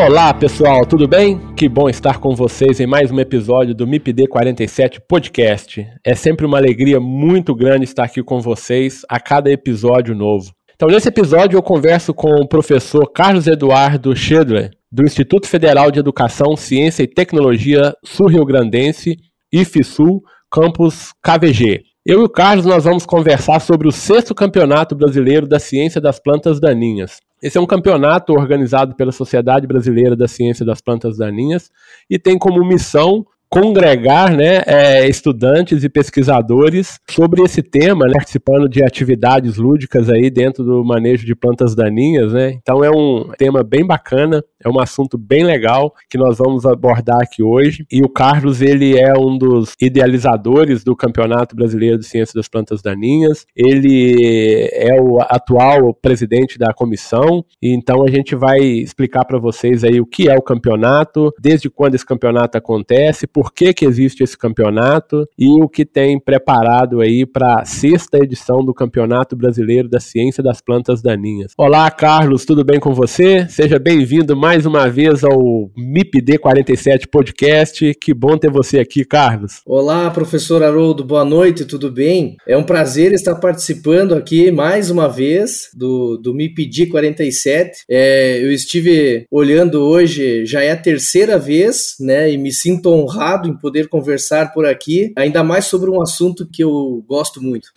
Olá 0.00 0.32
pessoal, 0.32 0.86
tudo 0.86 1.08
bem? 1.08 1.40
Que 1.56 1.68
bom 1.68 1.88
estar 1.88 2.20
com 2.20 2.32
vocês 2.32 2.78
em 2.78 2.86
mais 2.86 3.10
um 3.10 3.18
episódio 3.18 3.74
do 3.74 3.84
MIPD 3.84 4.28
47 4.28 5.00
Podcast. 5.00 5.84
É 6.04 6.14
sempre 6.14 6.46
uma 6.46 6.56
alegria 6.56 7.00
muito 7.00 7.52
grande 7.52 7.82
estar 7.82 8.04
aqui 8.04 8.22
com 8.22 8.40
vocês 8.40 9.02
a 9.08 9.18
cada 9.18 9.50
episódio 9.50 10.14
novo. 10.14 10.52
Então, 10.72 10.88
nesse 10.88 11.08
episódio, 11.08 11.56
eu 11.56 11.62
converso 11.62 12.14
com 12.14 12.30
o 12.30 12.46
professor 12.46 13.10
Carlos 13.12 13.48
Eduardo 13.48 14.14
Schedler, 14.14 14.70
do 14.90 15.02
Instituto 15.02 15.48
Federal 15.48 15.90
de 15.90 15.98
Educação, 15.98 16.56
Ciência 16.56 17.02
e 17.02 17.08
Tecnologia 17.08 17.92
Sul-Rio 18.04 18.44
Grandense, 18.44 19.16
IFSUL, 19.52 20.22
campus 20.48 21.12
KVG. 21.20 21.82
Eu 22.06 22.20
e 22.20 22.24
o 22.24 22.28
Carlos 22.28 22.64
nós 22.64 22.84
vamos 22.84 23.04
conversar 23.04 23.58
sobre 23.58 23.88
o 23.88 23.92
sexto 23.92 24.32
campeonato 24.32 24.94
brasileiro 24.94 25.46
da 25.46 25.58
ciência 25.58 26.00
das 26.00 26.20
plantas 26.20 26.60
daninhas. 26.60 27.18
Esse 27.40 27.56
é 27.56 27.60
um 27.60 27.66
campeonato 27.66 28.32
organizado 28.32 28.94
pela 28.96 29.12
Sociedade 29.12 29.66
Brasileira 29.66 30.16
da 30.16 30.26
Ciência 30.26 30.66
das 30.66 30.80
Plantas 30.80 31.18
Daninhas 31.18 31.70
e 32.10 32.18
tem 32.18 32.36
como 32.36 32.64
missão 32.64 33.24
congregar 33.48 34.34
né, 34.34 34.62
é, 34.66 35.08
estudantes 35.08 35.82
e 35.82 35.88
pesquisadores 35.88 36.98
sobre 37.08 37.42
esse 37.42 37.62
tema, 37.62 38.06
né, 38.06 38.12
participando 38.14 38.68
de 38.68 38.84
atividades 38.84 39.56
lúdicas 39.56 40.10
aí 40.10 40.30
dentro 40.30 40.64
do 40.64 40.84
manejo 40.84 41.24
de 41.24 41.34
plantas 41.34 41.74
daninhas, 41.74 42.32
né? 42.32 42.58
Então 42.60 42.84
é 42.84 42.90
um 42.90 43.30
tema 43.38 43.62
bem 43.62 43.86
bacana, 43.86 44.42
é 44.62 44.68
um 44.68 44.80
assunto 44.80 45.16
bem 45.16 45.44
legal 45.44 45.94
que 46.10 46.18
nós 46.18 46.38
vamos 46.38 46.66
abordar 46.66 47.20
aqui 47.22 47.42
hoje. 47.42 47.86
E 47.90 48.02
o 48.02 48.08
Carlos 48.08 48.60
ele 48.60 48.98
é 48.98 49.12
um 49.16 49.38
dos 49.38 49.74
idealizadores 49.80 50.82
do 50.84 50.96
Campeonato 50.96 51.54
Brasileiro 51.54 51.98
de 51.98 52.06
Ciência 52.06 52.34
das 52.34 52.48
Plantas 52.48 52.82
Daninhas. 52.82 53.46
Ele 53.54 54.68
é 54.72 55.00
o 55.00 55.20
atual 55.20 55.94
presidente 55.94 56.58
da 56.58 56.72
comissão. 56.72 57.44
E 57.62 57.72
então 57.72 58.04
a 58.04 58.10
gente 58.10 58.34
vai 58.34 58.58
explicar 58.58 59.24
para 59.24 59.38
vocês 59.38 59.84
aí 59.84 60.00
o 60.00 60.06
que 60.06 60.28
é 60.28 60.36
o 60.36 60.42
campeonato, 60.42 61.32
desde 61.40 61.70
quando 61.70 61.94
esse 61.94 62.04
campeonato 62.04 62.58
acontece 62.58 63.26
por 63.38 63.52
que, 63.52 63.72
que 63.72 63.86
existe 63.86 64.24
esse 64.24 64.36
campeonato 64.36 65.24
e 65.38 65.46
o 65.62 65.68
que 65.68 65.84
tem 65.84 66.18
preparado 66.18 67.00
aí 67.00 67.24
para 67.24 67.60
a 67.60 67.64
sexta 67.64 68.18
edição 68.18 68.64
do 68.64 68.74
Campeonato 68.74 69.36
Brasileiro 69.36 69.88
da 69.88 70.00
Ciência 70.00 70.42
das 70.42 70.60
Plantas 70.60 71.00
Daninhas. 71.00 71.52
Olá, 71.56 71.88
Carlos, 71.88 72.44
tudo 72.44 72.64
bem 72.64 72.80
com 72.80 72.92
você? 72.92 73.46
Seja 73.48 73.78
bem-vindo 73.78 74.36
mais 74.36 74.66
uma 74.66 74.90
vez 74.90 75.22
ao 75.22 75.70
MIPD 75.76 76.38
47 76.38 77.06
Podcast. 77.06 77.94
Que 78.00 78.12
bom 78.12 78.36
ter 78.36 78.50
você 78.50 78.80
aqui, 78.80 79.04
Carlos. 79.04 79.60
Olá, 79.64 80.10
professor 80.10 80.60
Haroldo, 80.64 81.04
boa 81.04 81.24
noite, 81.24 81.64
tudo 81.64 81.92
bem? 81.92 82.34
É 82.44 82.58
um 82.58 82.64
prazer 82.64 83.12
estar 83.12 83.36
participando 83.36 84.16
aqui 84.16 84.50
mais 84.50 84.90
uma 84.90 85.06
vez 85.06 85.68
do, 85.76 86.16
do 86.16 86.34
MIPD 86.34 86.86
47. 86.86 87.84
É, 87.88 88.42
eu 88.42 88.50
estive 88.50 89.26
olhando 89.30 89.80
hoje, 89.80 90.44
já 90.44 90.60
é 90.60 90.72
a 90.72 90.76
terceira 90.76 91.38
vez, 91.38 91.94
né, 92.00 92.32
e 92.32 92.36
me 92.36 92.50
sinto 92.50 92.90
honrado 92.90 93.27
honrado 93.28 93.48
em 93.48 93.54
poder 93.54 93.88
conversar 93.88 94.52
por 94.52 94.64
aqui, 94.64 95.12
ainda 95.16 95.44
mais 95.44 95.66
sobre 95.66 95.90
um 95.90 96.00
assunto 96.00 96.46
que 96.46 96.62
eu 96.62 97.04
gosto 97.06 97.42
muito. 97.42 97.72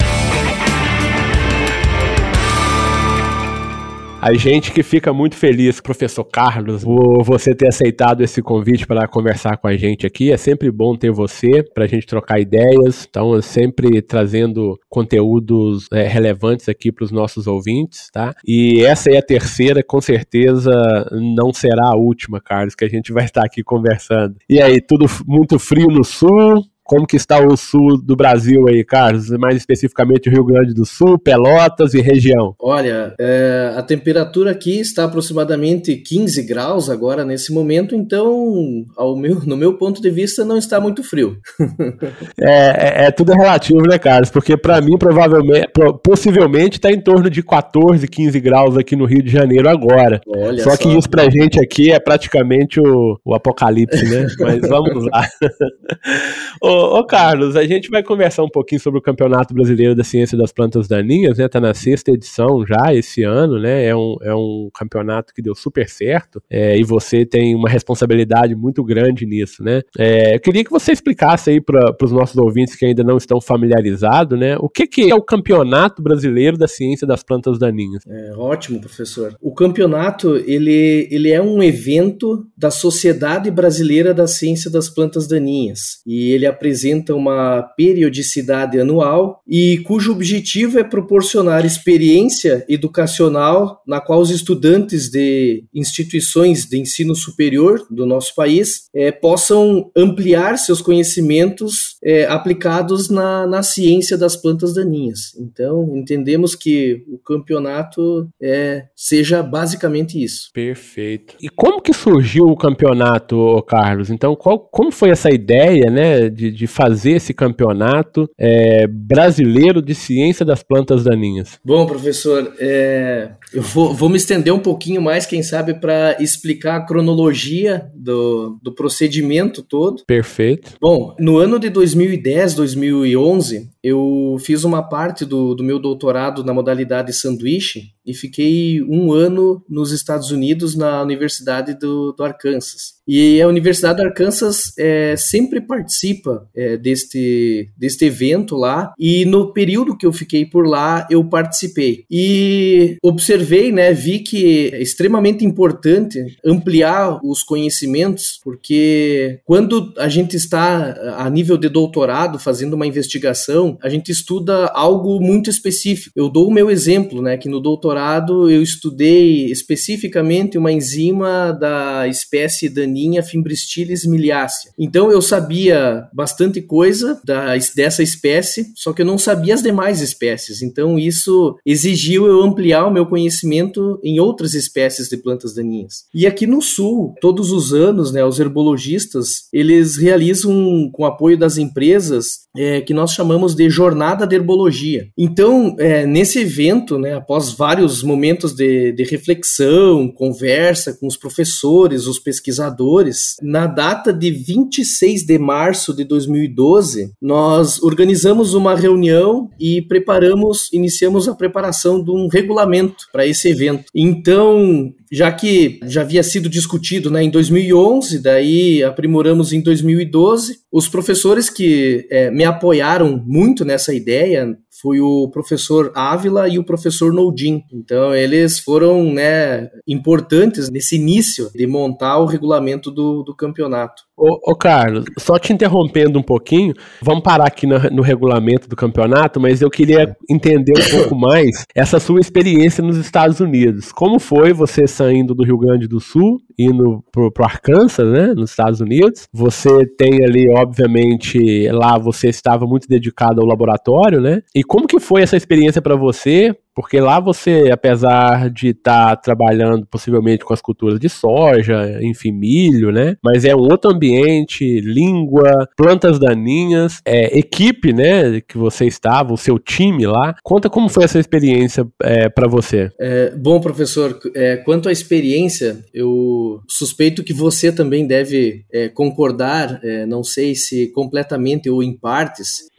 A 4.22 4.36
gente 4.36 4.72
que 4.72 4.84
fica 4.84 5.12
muito 5.12 5.36
feliz, 5.36 5.82
professor 5.82 6.24
Carlos, 6.24 6.84
por 6.84 7.24
você 7.24 7.56
ter 7.56 7.70
aceitado 7.70 8.22
esse 8.22 8.40
convite 8.40 8.86
para 8.86 9.08
conversar 9.08 9.58
com 9.58 9.68
a 9.68 9.76
gente 9.76 10.06
aqui. 10.06 10.32
É 10.32 10.38
sempre 10.38 10.70
bom 10.70 10.96
ter 10.96 11.09
você 11.09 11.64
para 11.64 11.86
a 11.86 11.88
gente 11.88 12.06
trocar 12.06 12.40
ideias. 12.40 13.08
Então, 13.09 13.42
sempre 13.42 14.00
trazendo 14.00 14.80
conteúdos 14.88 15.88
é, 15.92 16.08
relevantes 16.08 16.70
aqui 16.70 16.92
para 16.92 17.04
os 17.04 17.12
nossos 17.12 17.48
ouvintes, 17.48 18.12
tá? 18.14 18.32
E 18.46 18.86
essa 18.86 19.09
é 19.09 19.18
a 19.18 19.24
terceira, 19.24 19.82
com 19.82 20.00
certeza 20.00 20.72
não 21.12 21.52
será 21.52 21.88
a 21.88 21.98
última, 21.98 22.40
Carlos, 22.40 22.76
que 22.76 22.86
a 22.86 22.90
gente 22.90 23.12
vai 23.12 23.26
estar 23.26 23.44
aqui 23.44 23.64
conversando. 23.64 24.36
E 24.48 24.62
aí, 24.62 24.80
tudo 24.80 25.08
muito 25.26 25.58
frio 25.58 25.88
no 25.88 26.03
sul? 26.03 26.64
Como 26.91 27.07
que 27.07 27.16
está 27.16 27.40
o 27.40 27.56
sul 27.56 27.97
do 28.03 28.18
Brasil 28.18 28.68
aí, 28.68 28.84
Carlos? 28.84 29.29
Mais 29.40 29.56
especificamente 29.56 30.28
o 30.28 30.31
Rio 30.34 30.44
Grande 30.44 30.74
do 30.74 30.85
Sul, 30.85 31.18
Pelotas 31.18 31.94
e 31.94 32.02
região. 32.02 32.53
Olha, 32.59 33.16
é, 33.18 33.74
a 33.78 33.81
temperatura 33.81 34.52
aqui 34.52 34.78
está 34.81 35.06
aproximadamente 35.06 35.96
15 35.96 36.44
graus 36.44 36.90
agora 36.90 37.24
nesse 37.24 37.53
momento, 37.53 37.96
então, 37.96 38.84
ao 38.97 39.16
meu, 39.16 39.40
no 39.46 39.56
meu 39.56 39.78
ponto 39.78 40.02
de 40.02 40.09
vista, 40.09 40.44
não 40.44 40.57
está 40.57 40.81
muito 40.81 41.02
frio. 41.02 41.38
é, 42.38 43.03
é, 43.03 43.06
é, 43.06 43.12
tudo 43.12 43.31
relativo, 43.31 43.88
né, 43.88 43.97
Carlos? 43.97 44.29
Porque 44.29 44.58
para 44.58 44.81
mim, 44.81 44.97
provavelmente, 44.97 45.69
possivelmente 46.03 46.78
está 46.78 46.91
em 46.91 47.00
torno 47.00 47.29
de 47.29 47.41
14, 47.41 48.06
15 48.06 48.38
graus 48.41 48.78
aqui 48.78 48.97
no 48.97 49.06
Rio 49.06 49.23
de 49.23 49.31
Janeiro 49.31 49.69
agora. 49.69 50.19
Olha 50.28 50.62
só, 50.62 50.72
só. 50.72 50.75
que 50.75 50.90
isso 50.90 51.09
pra 51.09 51.29
gente 51.29 51.58
aqui 51.58 51.90
é 51.90 52.02
praticamente 52.02 52.81
o, 52.81 53.18
o 53.23 53.34
apocalipse, 53.34 54.03
né? 54.09 54.28
Mas 54.38 54.59
vamos 54.68 55.06
lá. 55.06 55.25
ô, 56.62 56.81
Carlos, 57.06 57.56
a 57.56 57.64
gente 57.66 57.90
vai 57.90 58.03
conversar 58.03 58.44
um 58.44 58.50
pouquinho 58.50 58.80
sobre 58.80 59.00
o 59.00 59.02
Campeonato 59.02 59.53
Brasileiro 59.53 59.96
da 59.96 60.03
Ciência 60.03 60.38
das 60.38 60.52
Plantas 60.52 60.88
Daninhas, 60.88 61.38
né? 61.38 61.47
Tá 61.47 61.59
na 61.59 61.74
sexta 61.74 62.12
edição 62.12 62.66
já 62.66 62.94
esse 62.94 63.24
ano, 63.24 63.59
né? 63.59 63.86
É 63.86 63.96
um, 63.96 64.16
é 64.22 64.34
um 64.34 64.69
campeonato 64.74 65.34
que 65.34 65.41
deu 65.41 65.53
super 65.56 65.90
certo 65.90 66.41
é, 66.50 66.78
e 66.78 66.84
você 66.84 67.25
tem 67.25 67.56
uma 67.56 67.70
responsabilidade 67.70 68.56
muito 68.56 68.84
grande 68.84 69.25
nisso, 69.25 69.64
né? 69.64 69.81
É, 69.97 70.36
eu 70.36 70.40
queria 70.40 70.64
que 70.64 70.72
você 70.72 70.91
explicasse 70.91 71.50
aí 71.50 71.62
para 71.62 71.96
os 72.02 72.12
nossos 72.12 72.38
ouvintes 72.38 72.75
que 72.75 72.86
ainda 72.86 73.03
não 73.03 73.18
estão 73.18 73.41
familiarizados, 73.41 74.40
né? 74.40 74.58
O 74.59 74.70
que, 74.70 74.88
que 74.88 75.12
é 75.12 75.16
o 75.16 75.22
Campeonato 75.22 76.02
Brasileiro 76.02 76.58
da 76.58 76.68
Ciência 76.68 77.06
das 77.06 77.24
Plantas 77.24 77.59
Daninhas? 77.59 78.03
É, 78.08 78.34
ótimo, 78.36 78.80
professor. 78.80 79.36
O 79.41 79.53
campeonato, 79.53 80.36
ele, 80.38 81.08
ele 81.12 81.31
é 81.31 81.41
um 81.41 81.62
evento 81.62 82.46
da 82.58 82.72
Sociedade 82.72 83.52
Brasileira 83.52 84.14
da 84.14 84.28
Ciência 84.28 84.70
das 84.70 84.90
Plantas 84.90 85.28
Daninhas 85.28 86.02
e 86.06 86.31
ele 86.31 86.46
apresenta 86.61 87.16
uma 87.16 87.63
periodicidade 87.75 88.79
anual 88.79 89.41
e 89.47 89.79
cujo 89.79 90.11
objetivo 90.11 90.77
é 90.77 90.83
proporcionar 90.83 91.66
experiência 91.66 92.63
educacional 92.69 93.81
na 93.88 93.99
qual 93.99 94.19
os 94.19 94.29
estudantes 94.29 95.09
de 95.09 95.63
instituições 95.73 96.66
de 96.66 96.77
ensino 96.77 97.16
superior 97.16 97.83
do 97.89 98.05
nosso 98.05 98.35
país 98.35 98.83
é, 98.94 99.11
possam 99.11 99.89
ampliar 99.97 100.59
seus 100.59 100.81
conhecimentos 100.83 101.97
é, 102.03 102.25
aplicados 102.25 103.09
na, 103.09 103.47
na 103.47 103.63
ciência 103.63 104.16
das 104.16 104.35
plantas 104.35 104.75
daninhas. 104.75 105.35
Então, 105.39 105.97
entendemos 105.97 106.53
que 106.53 107.03
o 107.07 107.17
campeonato 107.17 108.29
é, 108.40 108.85
seja 108.96 109.41
basicamente 109.41 110.22
isso. 110.22 110.52
Perfeito. 110.53 111.35
E 111.41 111.49
como 111.49 111.81
que 111.81 111.93
surgiu 111.93 112.46
o 112.46 112.57
campeonato, 112.57 113.64
Carlos? 113.67 114.11
Então, 114.11 114.35
qual, 114.35 114.59
como 114.59 114.91
foi 114.91 115.09
essa 115.09 115.31
ideia, 115.31 115.90
né, 115.90 116.29
de, 116.29 116.51
de, 116.52 116.68
fazer 116.68 117.14
esse 117.14 117.34
campeonato 117.34 118.30
é, 118.38 118.88
brasileiro 118.88 119.82
de 119.82 119.96
ciência 119.96 120.46
das 120.46 120.64
plantas 120.64 121.03
daninhas? 121.03 121.59
Bom, 121.64 121.86
professor, 121.86 122.53
é, 122.59 123.32
eu 123.53 123.62
vou, 123.62 123.94
vou, 123.94 124.09
me 124.09 124.18
estender 124.18 124.53
um 124.53 124.59
pouquinho 124.59 125.02
mais, 125.02 125.26
quem 125.26 125.44
sabe, 125.44 125.74
para 125.74 126.22
explicar 126.22 126.78
a 126.78 126.86
cronologia 126.86 127.90
do, 127.96 128.58
do 128.62 128.72
procedimento 128.72 129.62
todo. 129.62 130.03
Perfeito. 130.06 130.74
Bom, 130.80 131.16
no 131.20 131.38
ano 131.38 131.59
de 131.59 131.70
2010, 131.70 132.56
2011, 132.56 133.70
eu 133.84 134.38
fiz 134.40 134.64
uma 134.64 134.84
parte 134.84 135.26
do, 135.26 135.56
do 135.56 135.64
meu 135.64 135.80
doutorado 135.80 136.44
na 136.44 136.53
modalidade 136.53 137.14
sanduíche 137.14 137.92
e 138.06 138.14
fiquei 138.14 138.82
um 138.84 139.12
ano 139.12 139.64
nos 139.70 139.92
Estados 139.92 140.32
Unidos 140.32 140.76
na 140.76 141.02
Universidade 141.02 141.74
do, 141.74 142.12
do 142.14 142.24
Arkansas. 142.24 143.01
E 143.08 143.42
a 143.42 143.48
Universidade 143.48 143.98
do 143.98 144.08
Arkansas 144.08 144.74
é, 144.78 145.16
sempre 145.18 145.59
participa 145.59 146.48
é, 146.56 146.78
deste, 146.78 147.70
deste 147.78 148.06
evento 148.06 148.56
lá 148.56 148.94
e 148.98 149.26
no 149.26 149.52
período 149.52 149.98
que 149.98 150.06
eu 150.06 150.14
fiquei 150.14 150.46
por 150.46 150.68
lá 150.68 151.08
eu 151.09 151.24
participei 151.24 152.06
e 152.09 152.96
observei, 153.03 153.72
né, 153.72 153.92
vi 153.92 154.20
que 154.20 154.70
é 154.74 154.82
extremamente 154.82 155.44
importante 155.44 156.20
ampliar 156.46 157.20
os 157.24 157.44
conhecimentos 157.44 158.40
porque 158.44 159.40
quando 159.46 159.94
a 159.98 160.08
gente 160.08 160.38
está 160.38 161.16
a 161.18 161.30
nível 161.30 161.58
de 161.58 161.70
doutorado 161.70 162.40
fazendo 162.40 162.76
uma 162.76 162.88
investigação, 162.88 163.78
a 163.82 163.90
gente 163.90 164.12
estuda 164.12 164.68
algo 164.68 165.20
muito 165.20 165.50
específico. 165.50 166.12
Eu 166.16 166.30
dou 166.30 166.48
o 166.48 166.53
meu 166.53 166.70
exemplo, 166.70 167.22
né, 167.22 167.36
que 167.36 167.50
no 167.50 167.59
doutorado 167.59 168.50
eu 168.50 168.62
estudei 168.62 169.46
especificamente 169.46 170.58
uma 170.58 170.72
enzima 170.72 171.52
da 171.52 172.08
espécie 172.08 172.70
daninha 172.70 173.01
Fimbristilis 173.24 174.06
miliacea. 174.06 174.72
Então 174.78 175.12
eu 175.12 175.22
sabia 175.22 176.08
bastante 176.14 176.62
coisa 176.62 177.20
da, 177.24 177.56
dessa 177.76 178.03
espécie, 178.03 178.72
só 178.76 178.94
que 178.94 179.02
eu 179.02 179.06
não 179.06 179.18
sabia 179.18 179.53
as 179.53 179.64
demais 179.64 180.02
espécies. 180.02 180.62
Então 180.62 180.98
isso 180.98 181.58
exigiu 181.66 182.26
eu 182.26 182.42
ampliar 182.42 182.86
o 182.86 182.92
meu 182.92 183.06
conhecimento 183.06 184.00
em 184.03 184.20
outras 184.20 184.53
espécies 184.53 185.08
de 185.08 185.18
plantas 185.18 185.53
daninhas. 185.56 186.06
E 186.14 186.26
aqui 186.26 186.46
no 186.46 186.62
sul, 186.62 187.14
todos 187.22 187.52
os 187.52 187.74
anos, 187.74 188.12
né, 188.12 188.24
os 188.24 188.40
herbologistas, 188.40 189.48
eles 189.52 189.98
realizam 189.98 190.90
com 190.92 191.06
apoio 191.06 191.38
das 191.38 191.58
empresas 191.58 192.42
é, 192.56 192.82
que 192.82 192.94
nós 192.94 193.12
chamamos 193.12 193.56
de 193.56 193.70
jornada 193.70 194.28
de 194.28 194.36
herbologia. 194.36 195.08
Então, 195.18 195.76
é, 195.80 196.06
nesse 196.06 196.40
evento, 196.40 196.98
né, 196.98 197.14
após 197.14 197.52
vários 197.52 198.03
momentos 198.03 198.53
de, 198.53 198.92
de 198.92 199.03
reflexão, 199.03 200.09
conversa 200.09 200.94
com 200.94 201.08
os 201.08 201.18
professores, 201.18 202.08
os 202.08 202.20
pesquisadores, 202.20 203.36
na 203.42 203.68
data 203.68 204.12
de 204.14 204.32
26 204.32 205.26
de 205.26 205.38
março 205.38 205.94
de 205.94 206.03
2012, 206.03 207.12
nós 207.22 207.82
organizamos 207.82 208.53
uma 208.53 208.76
reunião 208.76 209.50
e 209.59 209.82
preparamos, 209.82 210.70
iniciamos 210.74 211.28
a 211.28 211.36
preparação 211.36 212.03
de 212.03 212.12
um 212.12 212.28
regulamento 212.28 213.08
para 213.12 213.26
esse 213.26 213.50
evento. 213.50 213.86
Então, 213.96 214.94
já 215.11 215.31
que 215.31 215.79
já 215.84 216.02
havia 216.02 216.23
sido 216.23 216.47
discutido 216.47 217.11
né, 217.11 217.22
em 217.22 217.29
2011, 217.29 218.19
daí 218.19 218.81
aprimoramos 218.81 219.52
em 219.52 219.61
2012. 219.61 220.59
Os 220.72 220.87
professores 220.87 221.49
que 221.49 222.08
é, 222.09 222.31
me 222.31 222.46
apoiaram 222.46 223.22
muito 223.25 223.66
nessa 223.66 223.93
ideia 223.93 224.58
foi 224.81 224.99
o 224.99 225.29
professor 225.29 225.91
Ávila 225.93 226.47
e 226.47 226.58
o 226.58 226.63
professor 226.63 227.13
Noldin. 227.13 227.61
Então, 227.72 228.16
eles 228.16 228.58
foram 228.58 229.13
né, 229.13 229.69
importantes 229.87 230.69
nesse 230.69 230.96
início 230.96 231.52
de 231.53 231.67
montar 231.67 232.17
o 232.17 232.25
regulamento 232.25 232.90
do, 232.90 233.22
do 233.22 233.35
campeonato. 233.35 234.02
Ô, 234.23 234.52
ô, 234.52 234.56
Carlos, 234.56 235.06
só 235.18 235.40
te 235.40 235.52
interrompendo 235.52 236.20
um 236.20 236.22
pouquinho, 236.22 236.76
vamos 237.02 237.23
parar 237.23 237.47
aqui 237.47 237.66
no, 237.66 237.79
no, 237.90 238.03
regulamento 238.03 238.70
do 238.70 238.76
campeonato, 238.76 239.40
mas 239.40 239.64
eu 239.64 239.70
queria 239.70 240.16
entender 240.29 240.73
um 240.78 240.96
pouco 240.96 241.16
mais 241.16 241.66
essa 241.73 242.00
sua 242.00 242.20
experiência 242.20 242.84
nos 242.84 242.97
Estados 242.97 243.40
Unidos. 243.40 243.91
Como 243.91 244.20
foi 244.20 244.53
você 244.53 244.85
saindo 244.85 245.34
do 245.34 245.44
Rio 245.44 245.58
Grande 245.58 245.88
do 245.88 246.00
Sul, 246.00 246.40
indo 246.56 247.03
pro, 247.12 247.32
pro 247.32 247.44
Arkansas, 247.44 248.08
né, 248.12 248.28
nos 248.35 248.52
Estados 248.52 248.79
Unidos? 248.79 249.28
Você 249.34 249.88
tem 249.88 250.24
ali, 250.24 250.47
obviamente, 250.56 251.67
lá 251.72 251.97
você 251.97 252.29
estava 252.29 252.67
muito 252.67 252.88
dedicado 252.88 253.41
ao 253.41 253.47
laboratório, 253.47 254.22
né? 254.22 254.44
E 254.53 254.64
como 254.64 254.85
que 254.85 255.00
foi 255.00 255.24
essa 255.24 255.35
experiência 255.35 255.82
para 255.82 255.96
você? 255.96 256.56
Porque 256.75 257.00
lá 257.00 257.20
você, 257.20 257.70
apesar 257.72 258.50
de 258.50 258.70
estar 258.70 259.10
tá 259.10 259.15
trabalhando 259.15 259.86
possivelmente 259.86 260.46
com 260.46 260.53
as 260.53 260.62
culturas 260.62 261.00
de 261.00 261.10
soja, 261.10 262.00
enfim, 262.01 262.32
milho, 262.32 262.91
né? 262.91 263.15
Mas 263.24 263.46
é 263.46 263.56
um 263.56 263.60
outro 263.60 263.91
ambiente, 263.91 264.79
língua, 264.79 265.68
plantas 265.75 266.18
daninhas, 266.18 267.01
é, 267.06 267.38
equipe, 267.38 267.94
né? 267.94 268.41
Que 268.41 268.58
você 268.58 268.86
estava, 268.86 269.34
o 269.34 269.38
seu 269.38 269.60
time 269.60 270.06
lá. 270.06 270.36
Conta 270.44 270.70
como 270.70 270.89
foi 270.89 271.03
essa 271.03 271.20
experiência 271.20 271.86
é, 272.03 272.29
para 272.29 272.48
você. 272.48 272.89
É, 273.00 273.32
bom, 273.32 273.60
professor, 273.60 274.17
é, 274.34 274.58
quanto 274.58 274.88
à 274.88 274.91
experiência, 274.91 275.84
eu 275.94 276.62
suspeito 276.67 277.24
que 277.24 277.34
você 277.34 277.72
também 277.72 278.08
deve 278.08 278.65
é, 278.72 278.88
concordar, 278.89 279.79
é, 279.84 280.06
não 280.06 280.24
sei 280.24 280.56
se 280.56 280.91
completamente 280.94 281.70
ou 281.70 281.84
em 281.84 281.94
partes. 281.94 282.70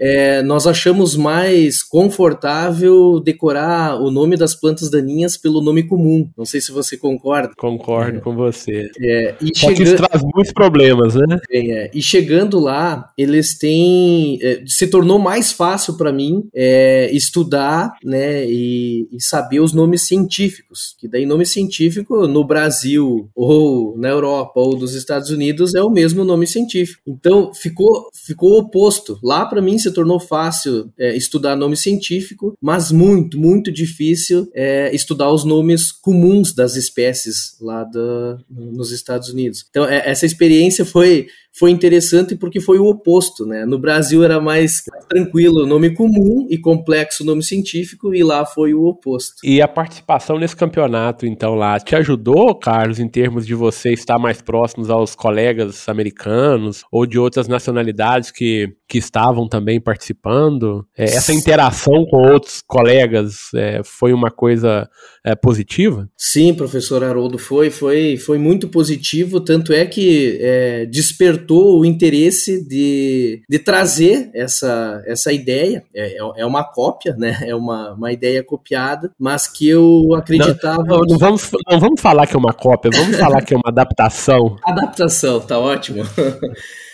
nós 0.44 0.66
achamos 0.66 1.16
mais 1.16 1.82
confortável 1.82 3.20
decorar 3.20 3.81
o 3.90 4.10
nome 4.10 4.36
das 4.36 4.54
plantas 4.54 4.90
daninhas 4.90 5.36
pelo 5.36 5.60
nome 5.60 5.82
comum. 5.82 6.28
Não 6.36 6.44
sei 6.44 6.60
se 6.60 6.72
você 6.72 6.96
concorda. 6.96 7.54
Concordo 7.56 8.18
é. 8.18 8.20
com 8.20 8.34
você. 8.34 8.90
É, 9.00 9.34
e 9.40 9.56
Só 9.56 9.68
chega... 9.68 9.74
que 9.74 9.82
isso 9.82 9.96
traz 9.96 10.22
muitos 10.22 10.52
problemas, 10.52 11.14
né? 11.14 11.38
É, 11.50 11.90
e 11.94 12.02
chegando 12.02 12.58
lá, 12.58 13.10
eles 13.16 13.56
têm. 13.56 14.38
É, 14.42 14.62
se 14.66 14.86
tornou 14.86 15.18
mais 15.18 15.52
fácil 15.52 15.96
para 15.96 16.12
mim 16.12 16.44
é, 16.54 17.10
estudar 17.12 17.92
né, 18.04 18.44
e, 18.46 19.08
e, 19.10 19.20
saber 19.20 19.60
os 19.60 19.72
nomes 19.72 20.02
científicos. 20.02 20.94
Que 20.98 21.08
daí, 21.08 21.26
nome 21.26 21.46
científico 21.46 22.26
no 22.26 22.44
Brasil, 22.44 23.28
ou 23.34 23.96
na 23.96 24.08
Europa, 24.08 24.60
ou 24.60 24.76
dos 24.76 24.94
Estados 24.94 25.30
Unidos, 25.30 25.74
é 25.74 25.82
o 25.82 25.90
mesmo 25.90 26.24
nome 26.24 26.46
científico. 26.46 27.02
Então, 27.06 27.52
ficou, 27.54 28.08
ficou 28.12 28.58
oposto. 28.58 29.18
Lá, 29.22 29.46
para 29.46 29.62
mim, 29.62 29.78
se 29.78 29.90
tornou 29.92 30.20
fácil 30.20 30.90
é, 30.98 31.16
estudar 31.16 31.56
nome 31.56 31.76
científico, 31.76 32.56
mas 32.60 32.92
muito, 32.92 33.38
muito 33.38 33.71
difícil 33.72 34.50
é, 34.54 34.94
estudar 34.94 35.30
os 35.32 35.44
nomes 35.44 35.90
comuns 35.90 36.54
das 36.54 36.76
espécies 36.76 37.56
lá 37.60 37.84
do, 37.84 38.38
nos 38.48 38.90
Estados 38.90 39.28
Unidos. 39.28 39.64
Então, 39.70 39.84
é, 39.84 40.08
essa 40.08 40.26
experiência 40.26 40.84
foi 40.84 41.26
foi 41.54 41.70
interessante 41.70 42.34
porque 42.34 42.60
foi 42.60 42.78
o 42.78 42.86
oposto, 42.86 43.44
né? 43.44 43.66
No 43.66 43.78
Brasil 43.78 44.24
era 44.24 44.40
mais 44.40 44.82
tranquilo, 45.08 45.66
nome 45.66 45.90
comum 45.90 46.46
e 46.48 46.56
complexo 46.56 47.24
nome 47.24 47.42
científico, 47.42 48.14
e 48.14 48.24
lá 48.24 48.46
foi 48.46 48.72
o 48.72 48.84
oposto. 48.84 49.34
E 49.44 49.60
a 49.60 49.68
participação 49.68 50.38
nesse 50.38 50.56
campeonato, 50.56 51.26
então, 51.26 51.54
lá, 51.54 51.78
te 51.78 51.94
ajudou, 51.94 52.54
Carlos, 52.54 52.98
em 52.98 53.08
termos 53.08 53.46
de 53.46 53.54
você 53.54 53.92
estar 53.92 54.18
mais 54.18 54.40
próximos 54.40 54.88
aos 54.88 55.14
colegas 55.14 55.88
americanos 55.88 56.84
ou 56.90 57.04
de 57.04 57.18
outras 57.18 57.46
nacionalidades 57.46 58.30
que, 58.30 58.74
que 58.88 58.96
estavam 58.96 59.46
também 59.46 59.78
participando? 59.78 60.86
É, 60.96 61.04
essa 61.04 61.34
interação 61.34 62.06
com 62.06 62.16
outros 62.32 62.62
colegas 62.66 63.50
é, 63.54 63.82
foi 63.84 64.14
uma 64.14 64.30
coisa 64.30 64.88
é, 65.24 65.34
positiva? 65.34 66.08
Sim, 66.16 66.54
professor 66.54 67.04
Haroldo, 67.04 67.38
foi, 67.38 67.70
foi, 67.70 68.16
foi 68.16 68.38
muito 68.38 68.68
positivo, 68.68 69.38
tanto 69.38 69.72
é 69.72 69.84
que 69.84 70.38
é, 70.40 70.86
despertou 70.86 71.41
despertou 71.42 71.80
o 71.80 71.84
interesse 71.84 72.66
de, 72.66 73.42
de 73.48 73.58
trazer 73.58 74.30
essa, 74.34 75.02
essa 75.06 75.32
ideia. 75.32 75.84
É, 75.94 76.18
é, 76.18 76.42
é 76.42 76.46
uma 76.46 76.64
cópia, 76.64 77.14
né? 77.16 77.32
É 77.52 77.54
uma, 77.54 77.92
uma 77.92 78.12
ideia 78.12 78.42
copiada, 78.42 79.10
mas 79.18 79.46
que 79.46 79.68
eu 79.68 80.14
acreditava. 80.14 80.82
Não, 80.84 80.98
não, 80.98 81.06
não 81.06 81.18
vamos, 81.18 81.50
não 81.68 81.80
vamos 81.80 82.00
falar 82.00 82.26
que 82.26 82.36
é 82.36 82.38
uma 82.38 82.52
cópia, 82.52 82.90
vamos 82.94 83.16
falar 83.18 83.42
que 83.42 83.52
é 83.52 83.56
uma 83.56 83.68
adaptação. 83.68 84.56
Adaptação, 84.64 85.40
tá 85.40 85.58
ótimo. 85.58 86.02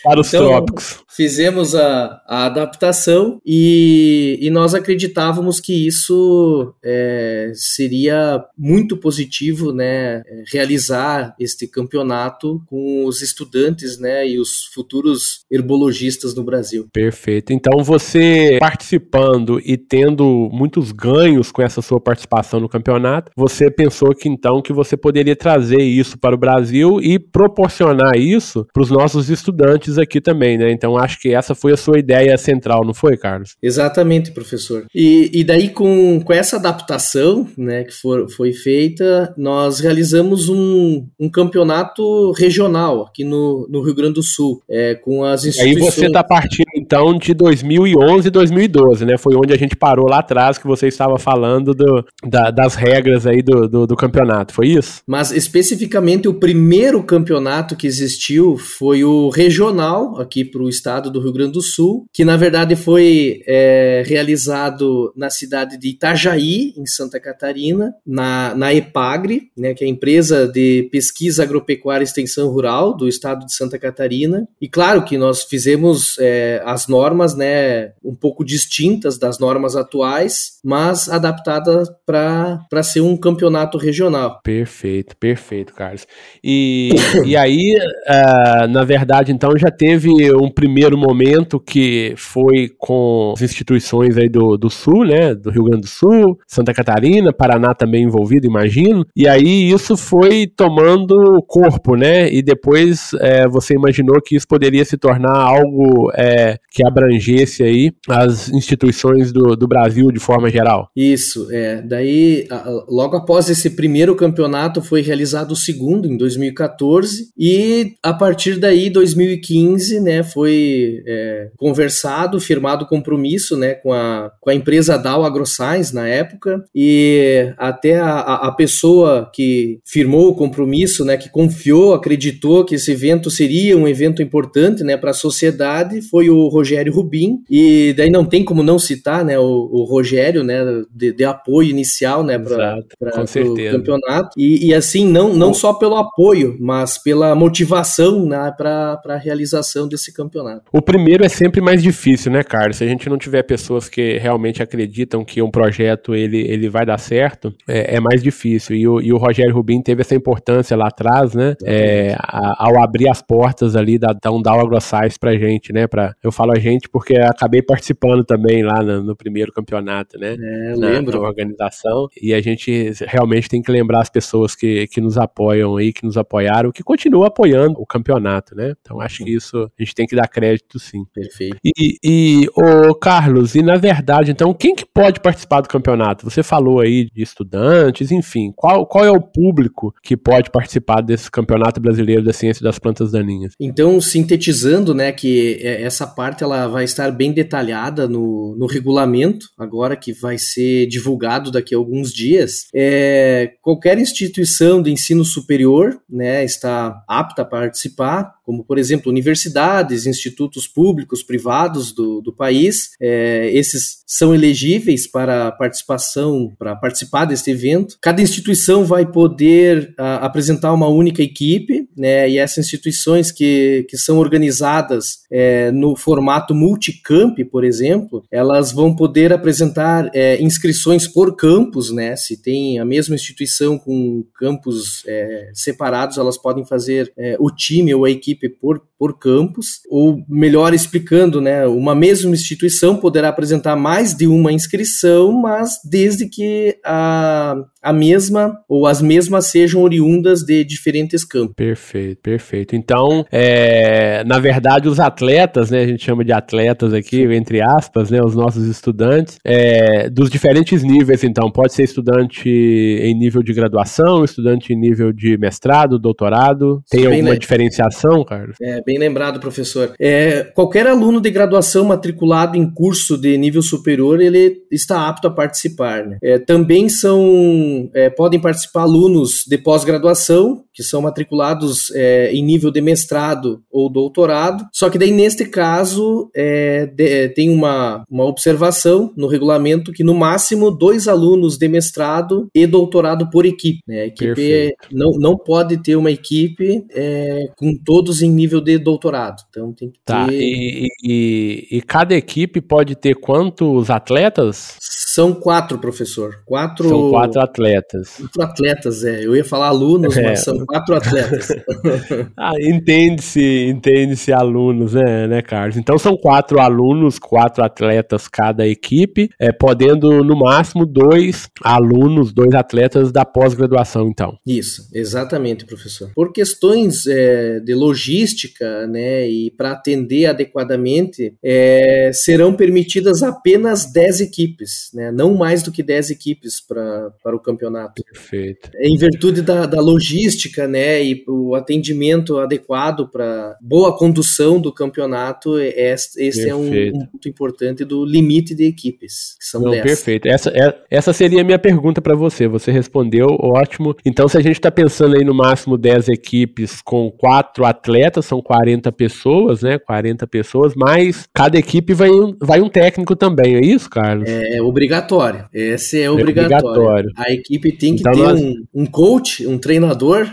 Para 0.03 0.21
os 0.21 0.29
então, 0.29 0.47
trópicos. 0.47 0.99
Fizemos 1.09 1.75
a, 1.75 2.23
a 2.27 2.47
adaptação 2.47 3.41
e, 3.45 4.39
e 4.41 4.51
nós 4.51 4.75
acreditávamos 4.75 5.61
que 5.61 5.87
isso 5.87 6.75
é, 6.83 7.51
seria 7.55 8.45
muito 8.57 8.97
positivo, 8.97 9.73
né? 9.73 10.23
Realizar 10.53 11.35
este 11.39 11.67
campeonato 11.67 12.63
com 12.67 13.05
os 13.05 13.21
estudantes, 13.21 13.99
né? 13.99 14.27
E 14.27 14.38
os 14.41 14.65
futuros 14.73 15.41
herbologistas 15.51 16.35
no 16.35 16.45
Brasil. 16.45 16.89
Perfeito. 16.93 17.53
Então 17.53 17.83
você 17.83 18.57
participando 18.61 19.61
e 19.65 19.77
tendo 19.77 20.49
muitos 20.53 20.93
ganhos 20.93 21.51
com 21.51 21.63
essa 21.63 21.83
sua 21.83 22.01
participação 22.01 22.61
no 22.61 22.69
campeonato, 22.69 23.31
você 23.37 23.71
pensou 23.71 24.15
que 24.15 24.29
então 24.29 24.63
que 24.63 24.73
você 24.73 24.97
poderia 24.97 25.37
trazer 25.37 25.81
isso 25.81 26.19
para 26.19 26.35
o 26.35 26.39
Brasil 26.39 27.01
e 27.01 27.19
proporcionar 27.19 28.17
isso 28.17 28.67
para 28.73 28.83
os 28.83 28.91
nossos 28.91 29.31
estudantes 29.31 29.99
aqui 29.99 30.21
também, 30.21 30.59
né? 30.59 30.71
Então 30.71 30.97
acho 30.97 31.21
que 31.21 31.35
essa 31.35 31.55
foi 31.55 31.73
a 31.73 31.77
sua 31.77 31.99
ideia 31.99 32.37
central, 32.37 32.85
não 32.85 32.95
foi, 32.95 33.17
Carlos? 33.17 33.57
Exatamente, 33.63 34.33
professor. 34.33 34.87
E, 34.95 35.31
e 35.33 35.45
daí 35.45 35.71
com, 35.71 36.21
com 36.21 36.33
essa 36.33 36.57
adaptação, 36.57 37.47
né, 37.57 37.85
que 37.85 37.93
for, 37.93 38.29
foi 38.31 38.53
feita, 38.53 39.35
nós 39.37 39.81
realizamos 39.81 40.49
um, 40.49 41.07
um 41.19 41.31
campeonato 41.31 42.33
regional 42.33 43.03
aqui 43.03 43.25
no, 43.25 43.67
no 43.71 43.83
Rio 43.83 43.95
Grande 43.95 44.15
do 44.15 44.23
Sul, 44.23 44.28
é, 44.69 44.95
com 44.95 45.25
as 45.25 45.45
instituições... 45.45 45.77
Aí 45.77 45.91
você 45.91 46.07
está 46.07 46.23
partindo 46.23 46.68
então 46.89 47.19
de 47.19 47.35
2011 47.35 48.29
e 48.29 48.31
2012, 48.31 49.05
né? 49.05 49.19
Foi 49.19 49.37
onde 49.37 49.53
a 49.53 49.59
gente 49.59 49.77
parou 49.77 50.09
lá 50.09 50.21
atrás 50.21 50.57
que 50.57 50.67
você 50.67 50.89
estava 50.89 51.19
falando 51.19 51.75
do, 51.75 52.03
da, 52.25 52.51
das 52.51 52.75
regras 52.75 53.27
aí 53.27 53.43
do, 53.43 53.69
do, 53.69 53.87
do, 53.87 53.95
campeonato, 53.95 54.55
foi 54.55 54.69
isso? 54.69 55.03
Mas 55.07 55.31
especificamente 55.31 56.27
o 56.27 56.35
primeiro 56.35 57.03
campeonato 57.03 57.77
que 57.77 57.87
existiu 57.87 58.57
foi 58.57 59.05
o 59.05 59.29
regional 59.29 60.19
aqui 60.19 60.47
para 60.47 60.63
o 60.63 60.69
estado 60.69 61.11
do 61.11 61.21
Rio 61.21 61.33
Grande 61.33 61.53
do 61.53 61.61
Sul, 61.61 62.07
que 62.11 62.25
na 62.25 62.39
verdade 62.39 62.75
foi 62.75 63.43
é, 63.47 64.03
realizado 64.07 65.13
na 65.15 65.29
cidade 65.29 65.77
de 65.77 65.89
Itajaí, 65.89 66.73
em 66.75 66.87
Santa 66.87 67.21
Catarina, 67.21 67.93
na, 68.07 68.55
na 68.55 68.73
EPAGRE, 68.73 69.51
né, 69.55 69.75
que 69.75 69.85
é 69.85 69.87
a 69.87 69.91
empresa 69.91 70.49
de 70.49 70.89
pesquisa 70.91 71.43
agropecuária 71.43 72.03
e 72.03 72.07
extensão 72.07 72.49
rural 72.49 72.97
do 72.97 73.07
estado 73.07 73.45
de 73.45 73.53
Santa 73.53 73.79
Catarina. 73.79 74.49
E 74.59 74.69
claro 74.69 75.05
que 75.05 75.19
nós 75.19 75.43
fizemos 75.43 76.17
é, 76.19 76.63
as 76.65 76.78
normas, 76.87 77.35
né, 77.35 77.93
um 78.05 78.15
pouco 78.15 78.45
distintas 78.45 79.19
das 79.19 79.39
normas 79.39 79.75
atuais, 79.75 80.59
mas 80.65 81.09
adaptadas 81.09 81.89
para 82.07 82.83
ser 82.83 83.01
um 83.01 83.17
campeonato 83.17 83.79
regional. 83.79 84.41
Perfeito, 84.43 85.17
perfeito, 85.17 85.75
Carlos. 85.75 86.07
E, 86.45 86.91
e 87.25 87.37
aí, 87.37 87.75
uh, 88.09 88.69
na 88.69 88.85
verdade, 88.85 89.33
então 89.33 89.51
já 89.57 89.71
teve 89.71 90.11
um 90.35 90.51
primeiro 90.51 90.97
momento 90.97 91.59
que 91.59 92.15
foi 92.17 92.71
com 92.79 93.33
as 93.35 93.43
instituições 93.43 94.17
aí 94.17 94.29
do, 94.29 94.57
do 94.57 94.71
Sul, 94.71 95.05
né, 95.05 95.35
do 95.35 95.51
Rio 95.51 95.65
Grande 95.65 95.83
do 95.83 95.89
Sul, 95.89 96.39
Santa 96.47 96.73
Catarina, 96.73 97.33
Paraná 97.33 97.75
também 97.75 98.05
envolvido, 98.05 98.47
imagino. 98.47 99.05
E 99.17 99.27
aí 99.27 99.71
isso 99.71 99.97
foi 99.97 100.47
tomando 100.47 101.43
corpo, 101.47 101.97
né? 101.97 102.31
E 102.33 102.43
depois 102.43 103.11
é, 103.21 103.49
você 103.49 103.75
imaginou 103.75 104.21
que 104.21 104.37
isso 104.37 104.47
poderia 104.47 104.85
se 104.85 104.97
tornar 104.97 105.37
algo 105.37 106.11
é, 106.15 106.59
que 106.71 106.87
abrangesse 106.87 107.63
aí 107.63 107.93
as 108.09 108.49
instituições 108.49 109.33
do, 109.33 109.57
do 109.57 109.67
Brasil 109.67 110.11
de 110.13 110.19
forma 110.19 110.51
geral. 110.51 110.91
Isso, 110.95 111.49
é. 111.51 111.83
Daí, 111.83 112.47
logo 112.89 113.17
após 113.17 113.49
esse 113.49 113.71
primeiro 113.71 114.15
campeonato, 114.15 114.83
foi 114.83 115.01
realizado 115.01 115.53
o 115.53 115.57
segundo, 115.57 116.07
em 116.07 116.17
2014, 116.17 117.31
e 117.37 117.95
a 118.03 118.13
partir 118.13 118.59
daí, 118.59 118.91
2015, 118.91 120.01
né, 120.01 120.23
foi 120.23 121.03
é, 121.07 121.51
conversado, 121.57 122.41
firmado 122.41 122.87
compromisso, 122.87 123.57
né, 123.57 123.75
com 123.75 123.93
a, 123.93 124.31
com 124.41 124.51
a 124.51 124.55
empresa 124.55 124.99
Dow 124.99 125.25
AgroScience 125.25 125.95
na 125.95 126.07
época, 126.07 126.65
e 126.75 127.53
até 127.57 127.97
a, 127.99 128.21
a 128.21 128.53
pessoa 128.53 129.31
que 129.35 129.81
firmou 129.85 130.29
o 130.29 130.35
compromisso, 130.35 131.05
né, 131.05 131.17
que 131.17 131.31
confiou, 131.31 131.95
acreditou 131.95 132.65
que 132.65 132.75
esse 132.75 132.93
evento 132.93 133.31
seria 133.31 133.77
um 133.77 133.89
evento 133.89 134.23
importante, 134.23 134.85
né, 134.85 134.97
para 134.97 135.11
a 135.11 135.15
sociedade, 135.15 136.03
foi 136.03 136.29
o 136.29 136.49
Rogério 136.59 136.93
Rubim, 136.93 137.39
e 137.49 137.95
daí 137.97 138.11
não 138.11 138.25
tem 138.25 138.45
como 138.45 138.63
não 138.63 138.79
citar, 138.79 139.25
né, 139.25 139.39
o, 139.39 139.43
o 139.45 139.85
Rogério, 139.85 140.43
né, 140.43 140.59
de, 140.93 141.13
de, 141.13 141.25
apoio 141.25 141.71
inicial, 141.71 142.25
né, 142.25 142.39
para 142.39 142.81
o 142.81 143.71
campeonato, 143.71 144.31
e, 144.37 144.69
e, 144.69 144.75
assim, 144.75 145.07
não, 145.07 145.35
não 145.35 145.55
só 145.55 145.73
pelo 145.73 145.97
apoio, 145.97 146.57
mas 146.61 146.99
pela 146.99 147.35
motivação, 147.35 148.27
né, 148.27 148.53
para 148.57 149.01
a 149.07 149.17
realização 149.17 149.89
desse 149.89 150.13
campeonato. 150.13 150.63
O 150.73 150.83
primeiro 150.83 151.25
é 151.25 151.29
sempre 151.29 151.61
mais 151.61 151.83
difícil, 151.83 152.33
né, 152.33 152.43
Carlos? 152.43 152.79
Se 152.79 152.85
a 152.85 152.89
gente 152.89 153.09
não 153.09 153.19
tiver 153.19 153.43
pessoas 153.43 153.89
que 153.89 154.19
realmente 154.19 154.63
acreditam 154.63 155.25
que 155.25 155.41
um 155.41 155.51
projeto 155.51 156.15
ele, 156.15 156.39
ele 156.39 156.69
vai 156.69 156.85
dar 156.85 156.99
certo, 156.99 157.55
é, 157.69 157.97
é 157.97 158.01
mais 158.01 158.23
difícil, 158.23 158.75
e 158.75 158.89
o, 158.89 159.01
e 159.01 159.13
o 159.13 159.17
Rogério 159.17 159.55
Rubim 159.55 159.81
teve 159.81 160.01
essa 160.01 160.15
importância 160.15 160.77
lá 160.77 160.89
atrás, 160.89 161.35
né, 161.35 161.55
é, 161.65 162.17
a, 162.19 162.67
ao 162.67 162.83
abrir 162.83 163.09
as 163.09 163.23
portas 163.23 163.77
ali 163.77 163.99
da, 163.99 164.13
da 164.13 164.33
Undal 164.33 164.61
AgroScience 164.61 165.19
pra 165.19 165.37
gente, 165.37 165.73
né, 165.73 165.87
pra, 165.87 166.15
eu 166.23 166.33
falo 166.33 166.48
a 166.53 166.59
gente 166.59 166.89
porque 166.89 167.17
acabei 167.17 167.63
participando 167.63 168.25
também 168.25 168.63
lá 168.63 168.83
no, 168.83 169.03
no 169.03 169.17
primeiro 169.17 169.53
campeonato, 169.53 170.19
né? 170.19 170.37
É, 170.39 170.77
na, 170.77 170.89
lembro. 170.89 171.21
Na 171.21 171.29
organização. 171.29 172.09
E 172.21 172.35
a 172.35 172.41
gente 172.41 172.93
realmente 173.07 173.49
tem 173.49 173.63
que 173.63 173.71
lembrar 173.71 174.01
as 174.01 174.11
pessoas 174.11 174.55
que, 174.55 174.87
que 174.89 175.01
nos 175.01 175.17
apoiam 175.19 175.77
aí, 175.77 175.93
que 175.93 176.05
nos 176.05 176.17
apoiaram, 176.17 176.73
que 176.73 176.83
continuam 176.83 177.25
apoiando 177.25 177.81
o 177.81 177.87
campeonato, 177.87 178.55
né? 178.55 178.75
Então 178.81 179.01
acho 179.01 179.25
que 179.25 179.35
isso 179.35 179.71
a 179.79 179.83
gente 179.83 179.95
tem 179.95 180.07
que 180.07 180.17
dar 180.17 180.29
crédito 180.29 180.79
sim. 180.79 181.05
Perfeito. 181.13 181.59
E, 181.65 181.97
e 182.03 182.49
o 182.57 182.95
Carlos, 182.95 183.55
e 183.55 183.63
na 183.63 183.77
verdade, 183.77 184.31
então, 184.31 184.53
quem 184.55 184.75
que 184.75 184.85
pode 184.85 185.21
participar 185.21 185.61
do 185.61 185.69
campeonato? 185.69 186.29
Você 186.29 186.43
falou 186.43 186.81
aí 186.81 187.09
de 187.11 187.23
estudantes, 187.23 188.11
enfim, 188.11 188.53
qual, 188.55 188.87
qual 188.87 189.05
é 189.05 189.11
o 189.11 189.21
público 189.21 189.95
que 190.03 190.17
pode 190.17 190.51
participar 190.51 191.01
desse 191.01 191.31
campeonato 191.31 191.81
brasileiro 191.81 192.23
da 192.23 192.33
ciência 192.33 192.63
das 192.63 192.79
plantas 192.79 193.13
daninhas? 193.13 193.55
Então, 193.61 194.01
sintetizando, 194.01 194.95
né, 194.95 195.13
que 195.13 195.59
essa 195.63 196.07
parte 196.07 196.38
ela 196.45 196.67
vai 196.67 196.85
estar 196.85 197.11
bem 197.11 197.33
detalhada 197.33 198.09
no, 198.09 198.57
no 198.57 198.67
regulamento, 198.67 199.49
agora 199.59 199.97
que 199.97 200.13
vai 200.13 200.39
ser 200.39 200.87
divulgado 200.87 201.51
daqui 201.51 201.75
a 201.75 201.79
alguns 201.79 202.13
dias. 202.13 202.69
É, 202.75 203.53
qualquer 203.63 203.99
instituição 203.99 204.83
de 204.83 204.91
ensino 204.91 205.25
superior 205.25 206.01
né, 206.09 206.45
está 206.45 207.03
apta 207.07 207.43
a 207.43 207.45
participar, 207.45 208.35
como, 208.49 208.65
por 208.65 208.79
exemplo, 208.79 209.13
universidades, 209.13 210.07
institutos 210.07 210.67
públicos, 210.67 211.23
privados 211.23 211.93
do, 211.93 212.23
do 212.23 212.33
país. 212.33 212.93
É, 212.99 213.51
esses 213.53 213.99
são 214.07 214.35
elegíveis 214.35 215.07
para 215.07 215.53
participação, 215.53 216.51
para 216.59 216.75
participar 216.75 217.27
deste 217.27 217.51
evento. 217.51 217.99
Cada 218.01 218.23
instituição 218.23 218.87
vai 218.87 219.05
poder 219.05 219.93
a, 219.99 220.25
apresentar 220.25 220.73
uma 220.73 220.89
única 220.89 221.23
equipe, 221.23 221.87
né, 221.95 222.27
e 222.31 222.39
essas 222.39 222.65
instituições 222.65 223.31
que, 223.31 223.85
que 223.87 223.99
são 223.99 224.17
organizadas 224.17 225.19
é, 225.31 225.71
no 225.71 225.95
formato 225.95 226.55
multicamp, 226.55 227.37
por 227.51 227.65
exemplo, 227.65 228.25
elas 228.31 228.73
vão 228.73 228.97
poder 228.97 229.31
apresentar 229.31 230.11
é, 230.15 230.43
inscrições 230.43 231.07
por 231.07 231.37
campus, 231.37 231.93
né? 231.93 232.17
Se 232.17 232.41
tem 232.41 232.79
a 232.79 232.85
mesma 232.87 233.15
instituição 233.15 233.79
com 233.79 234.25
campos 234.35 235.03
é, 235.07 235.51
separados, 235.53 236.17
elas 236.17 236.39
podem 236.39 236.65
fazer 236.65 237.13
é, 237.15 237.37
o 237.39 237.51
time 237.51 237.95
ou 237.95 238.07
a 238.07 238.11
equipe 238.11 238.38
por, 238.49 238.88
por 238.99 239.19
campus, 239.19 239.81
ou 239.89 240.25
melhor 240.29 240.75
explicando, 240.75 241.41
né? 241.41 241.67
Uma 241.67 241.95
mesma 241.95 242.33
instituição 242.33 242.97
poderá 242.97 243.29
apresentar 243.29 243.77
mais 243.77 244.15
de 244.15 244.27
uma 244.27 244.53
inscrição, 244.53 245.33
mas 245.33 245.79
desde 245.89 246.29
que 246.29 246.77
a, 246.85 247.55
a 247.83 247.93
mesma 247.93 248.59
ou 248.69 248.87
as 248.87 249.01
mesmas 249.01 249.47
sejam 249.47 249.83
oriundas 249.83 250.43
de 250.43 250.65
diferentes 250.65 251.25
campos. 251.25 251.55
Perfeito, 251.55 252.21
perfeito. 252.21 252.75
Então, 252.75 253.25
é, 253.31 254.25
na 254.25 254.39
verdade, 254.39 254.89
os 254.89 254.99
atletas, 254.99 255.71
né, 255.71 255.83
a 255.83 255.87
gente 255.87 256.05
chama 256.05 256.25
de 256.25 256.33
atletas 256.33 256.93
aqui, 256.93 257.23
entre 257.23 257.61
aspas, 257.61 258.11
né, 258.11 258.21
os 258.23 258.35
nossos 258.35 258.67
estudantes, 258.67 259.39
é, 259.45 260.11
dos 260.11 260.29
diferentes 260.29 260.83
níveis, 260.83 261.23
então, 261.23 261.51
pode 261.51 261.73
ser 261.73 261.85
estudante 261.85 262.49
em 262.49 263.15
nível 263.15 263.43
de 263.43 263.53
graduação, 263.53 264.25
estudante 264.25 264.73
em 264.73 264.77
nível 264.77 265.13
de 265.13 265.39
mestrado, 265.39 265.99
doutorado, 265.99 266.83
tem 266.91 267.03
bem 267.03 267.21
alguma 267.21 267.39
diferenciação, 267.39 268.25
Carlos? 268.25 268.57
É, 268.61 268.83
bem 268.89 268.99
lembrado, 268.99 269.39
professor. 269.39 269.93
É, 270.01 270.45
qualquer 270.55 270.87
aluno 270.87 271.21
de 271.21 271.31
graduação 271.31 271.85
matriculado 271.85 272.57
em 272.57 272.73
curso 272.73 273.19
de 273.19 273.37
nível 273.37 273.61
superior, 273.61 274.19
ele 274.19 274.63
está 274.71 275.07
apto 275.07 275.29
a 275.29 275.31
participar, 275.31 276.07
né? 276.07 276.17
É, 276.23 276.39
também 276.39 276.89
são 276.89 277.91
é, 277.95 278.09
podem 278.09 278.41
participar 278.41 278.83
alunos 278.83 279.45
de 279.47 279.59
pós-graduação, 279.59 280.65
que 280.73 280.83
são 280.83 281.03
matriculados 281.03 281.91
é, 281.95 282.33
em 282.33 282.43
nível 282.43 282.71
de 282.71 282.81
mestrado 282.81 283.61
ou 283.71 283.93
doutorado, 283.93 284.65
só 284.73 284.89
que 284.89 284.99
daí 284.99 285.11
neste 285.11 285.45
caso 285.45 286.31
é, 286.35 286.87
de, 286.87 287.29
tem 287.31 287.51
uma, 287.51 288.05
uma 288.09 288.25
observação 288.25 289.13
no 289.15 289.27
regulamento 289.27 289.93
que 289.93 290.03
no 290.03 290.15
máximo 290.15 290.71
dois 290.71 291.09
alunos 291.09 291.59
de 291.59 291.69
mestrado 291.69 292.49
e 292.55 292.67
doutorado 292.67 293.29
por 293.29 293.45
equipe. 293.45 293.81
Né? 293.87 294.01
A 294.01 294.07
equipe 294.07 294.75
não, 294.91 295.11
não 295.19 295.37
pode 295.37 295.77
ter 295.83 295.97
uma 295.97 296.11
equipe 296.11 296.87
é, 296.95 297.49
com 297.57 297.77
todos 297.85 298.23
em 298.23 298.31
nível 298.31 298.63
de 298.63 298.78
doutorado. 298.79 299.43
Então 299.49 299.73
tem 299.73 299.91
que 299.91 299.99
tá, 300.05 300.27
ter... 300.27 300.35
E, 300.35 300.89
e, 301.03 301.69
e 301.79 301.83
cada 301.83 302.15
equipe 302.15 302.61
pode 302.61 302.95
ter 302.95 303.15
quantos 303.15 303.91
atletas? 303.91 304.77
São 304.81 305.35
quatro, 305.35 305.79
professor. 305.79 306.43
Quatro... 306.45 306.89
São 306.89 307.11
quatro 307.11 307.41
atletas. 307.41 308.17
Quatro 308.19 308.43
atletas, 308.43 309.05
é. 309.05 309.25
Eu 309.25 309.35
ia 309.35 309.45
falar 309.45 309.69
alunos, 309.69 310.17
é. 310.17 310.23
mas 310.23 310.41
são 310.41 310.65
quatro 310.67 310.95
atletas. 310.95 311.49
ah, 312.37 312.53
entende-se, 312.61 313.67
entende-se 313.67 314.33
alunos, 314.33 314.95
né, 314.95 315.27
né, 315.27 315.43
Carlos? 315.43 315.77
Então 315.77 315.99
são 315.99 316.17
quatro 316.17 316.61
alunos, 316.61 317.19
quatro 317.19 317.65
atletas 317.65 318.29
cada 318.29 318.67
equipe, 318.67 319.31
é, 319.41 319.51
podendo 319.51 320.23
no 320.23 320.37
máximo 320.37 320.87
dois 320.87 321.49
alunos, 321.63 322.33
dois 322.33 322.55
atletas 322.55 323.11
da 323.11 323.25
pós-graduação, 323.25 324.09
então. 324.09 324.37
Isso, 324.47 324.89
exatamente, 324.93 325.65
professor. 325.65 326.11
Por 326.15 326.33
questões 326.33 327.07
é, 327.07 327.61
de 327.61 327.75
logística, 327.75 328.65
né, 328.87 329.29
e 329.29 329.51
para 329.51 329.73
atender 329.73 330.27
adequadamente, 330.27 331.35
é, 331.43 332.11
serão 332.13 332.55
permitidas 332.55 333.23
apenas 333.23 333.91
dez 333.93 334.21
equipes, 334.21 334.91
né, 334.95 335.11
não 335.11 335.35
mais 335.35 335.63
do 335.63 335.73
que 335.73 335.83
dez 335.83 336.11
equipes 336.11 336.61
para 336.61 337.35
o 337.35 337.41
campeonato. 337.41 338.03
Perfeito. 338.05 338.71
Em 338.81 338.97
virtude 338.97 339.43
da, 339.43 339.67
da 339.67 339.81
logística 339.81 340.67
né, 340.67 341.03
e 341.03 341.25
o 341.27 341.55
atendimento 341.55 342.39
adequado 342.39 343.09
para 343.09 343.57
boa 343.61 343.97
condução 343.97 344.61
do 344.61 344.73
campeonato, 344.73 345.59
esse, 345.59 346.23
esse 346.23 346.49
é 346.49 346.55
um, 346.55 346.69
um, 346.69 347.07
ponto 347.07 347.29
importante 347.29 347.85
do 347.85 348.05
limite 348.05 348.55
de 348.55 348.65
equipes, 348.65 349.37
que 349.39 349.45
são 349.45 349.61
Não, 349.61 349.73
Perfeito. 349.73 350.29
Essa, 350.29 350.51
é, 350.51 350.75
essa 350.91 351.13
seria 351.13 351.41
a 351.41 351.45
minha 351.45 351.59
pergunta 351.59 352.01
para 352.01 352.15
você. 352.15 352.47
Você 352.47 352.71
respondeu, 352.71 353.27
ótimo. 353.41 353.95
Então, 354.05 354.29
se 354.29 354.37
a 354.37 354.41
gente 354.41 354.57
está 354.57 354.71
pensando 354.71 355.17
aí 355.17 355.25
no 355.25 355.35
máximo 355.35 355.77
10 355.77 356.09
equipes 356.09 356.81
com 356.83 357.11
quatro 357.11 357.65
atletas, 357.65 358.27
são 358.27 358.41
40 358.59 358.91
pessoas, 358.91 359.63
né? 359.63 359.79
40 359.79 360.27
pessoas, 360.27 360.73
mas 360.75 361.29
cada 361.33 361.57
equipe 361.57 361.95
vai, 361.95 362.11
vai 362.41 362.61
um 362.61 362.69
técnico 362.69 363.15
também, 363.15 363.55
é 363.55 363.61
isso, 363.61 363.89
Carlos? 363.89 364.29
É, 364.29 364.57
é 364.57 364.63
obrigatório. 364.63 365.45
Esse 365.53 366.03
é 366.03 366.11
obrigatório. 366.11 366.55
É 366.55 366.59
obrigatório. 366.59 367.11
A 367.17 367.33
equipe 367.33 367.73
tem 367.73 367.95
que 367.95 368.01
então, 368.01 368.13
ter 368.13 368.19
nós... 368.19 368.41
um, 368.41 368.55
um 368.75 368.87
coach, 368.87 369.47
um 369.47 369.59
treinador. 369.59 370.29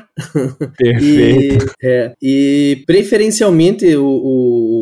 Perfeito. 0.76 1.66
e, 1.84 1.88
é, 1.88 2.14
e 2.22 2.84
preferencialmente 2.88 3.96
o, 3.96 4.06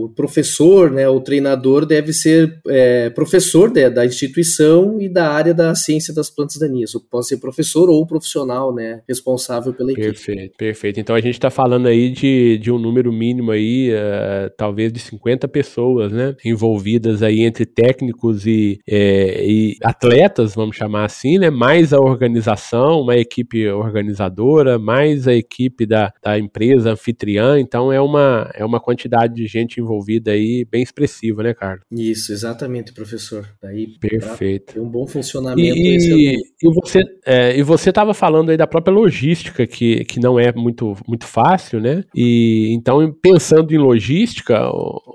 o, 0.05 0.13
professor, 0.15 0.89
né, 0.91 1.09
o 1.09 1.19
treinador 1.19 1.85
deve 1.85 2.13
ser 2.13 2.59
é, 2.67 3.09
professor 3.09 3.69
de, 3.69 3.89
da 3.89 4.05
instituição 4.05 5.01
e 5.01 5.09
da 5.09 5.29
área 5.31 5.53
da 5.53 5.75
ciência 5.75 6.13
das 6.13 6.29
plantas 6.29 6.57
daninhas. 6.57 6.93
Pode 7.11 7.27
ser 7.27 7.37
professor 7.37 7.89
ou 7.89 8.05
profissional, 8.07 8.73
né, 8.73 9.01
responsável 9.07 9.73
pela 9.73 9.91
equipe. 9.91 10.07
Perfeito, 10.07 10.57
perfeito. 10.57 10.99
Então 10.99 11.15
a 11.15 11.21
gente 11.21 11.33
está 11.33 11.49
falando 11.49 11.87
aí 11.87 12.09
de, 12.09 12.57
de 12.59 12.71
um 12.71 12.77
número 12.77 13.11
mínimo 13.11 13.32
aí, 13.51 13.91
uh, 13.91 14.49
talvez 14.57 14.91
de 14.91 14.99
50 14.99 15.47
pessoas, 15.47 16.11
né, 16.11 16.35
envolvidas 16.43 17.21
aí 17.21 17.41
entre 17.41 17.65
técnicos 17.65 18.45
e, 18.45 18.79
é, 18.87 19.45
e 19.45 19.75
atletas, 19.83 20.55
vamos 20.55 20.75
chamar 20.75 21.05
assim, 21.05 21.37
né, 21.37 21.49
mais 21.49 21.93
a 21.93 21.99
organização, 21.99 23.01
uma 23.01 23.15
equipe 23.15 23.67
organizadora, 23.69 24.77
mais 24.77 25.27
a 25.27 25.33
equipe 25.33 25.85
da, 25.85 26.11
da 26.21 26.37
empresa 26.37 26.91
anfitriã, 26.91 27.59
então 27.59 27.91
é 27.91 27.99
uma, 27.99 28.51
é 28.53 28.63
uma 28.63 28.79
quantidade 28.79 29.33
de 29.35 29.47
gente 29.47 29.79
envolvida 29.79 30.31
aí 30.31 30.65
bem 30.69 30.81
expressiva, 30.81 31.43
né, 31.43 31.53
Carlos? 31.53 31.85
Isso, 31.91 32.31
exatamente, 32.31 32.93
professor. 32.93 33.47
Daí, 33.61 33.97
Perfeito. 33.99 34.81
Um 34.81 34.89
bom 34.89 35.07
funcionamento. 35.07 35.61
E, 35.61 36.35
e 36.35 36.73
você 36.73 37.01
é, 37.25 37.57
e 37.57 37.63
você 37.63 37.89
estava 37.89 38.13
falando 38.13 38.49
aí 38.49 38.57
da 38.57 38.67
própria 38.67 38.93
logística, 38.93 39.65
que, 39.65 40.03
que 40.05 40.19
não 40.19 40.39
é 40.39 40.51
muito, 40.53 40.95
muito 41.07 41.25
fácil, 41.25 41.79
né? 41.79 42.03
E 42.15 42.71
então, 42.73 43.01
pensando 43.23 43.73
em 43.73 43.77
logística, 43.77 44.59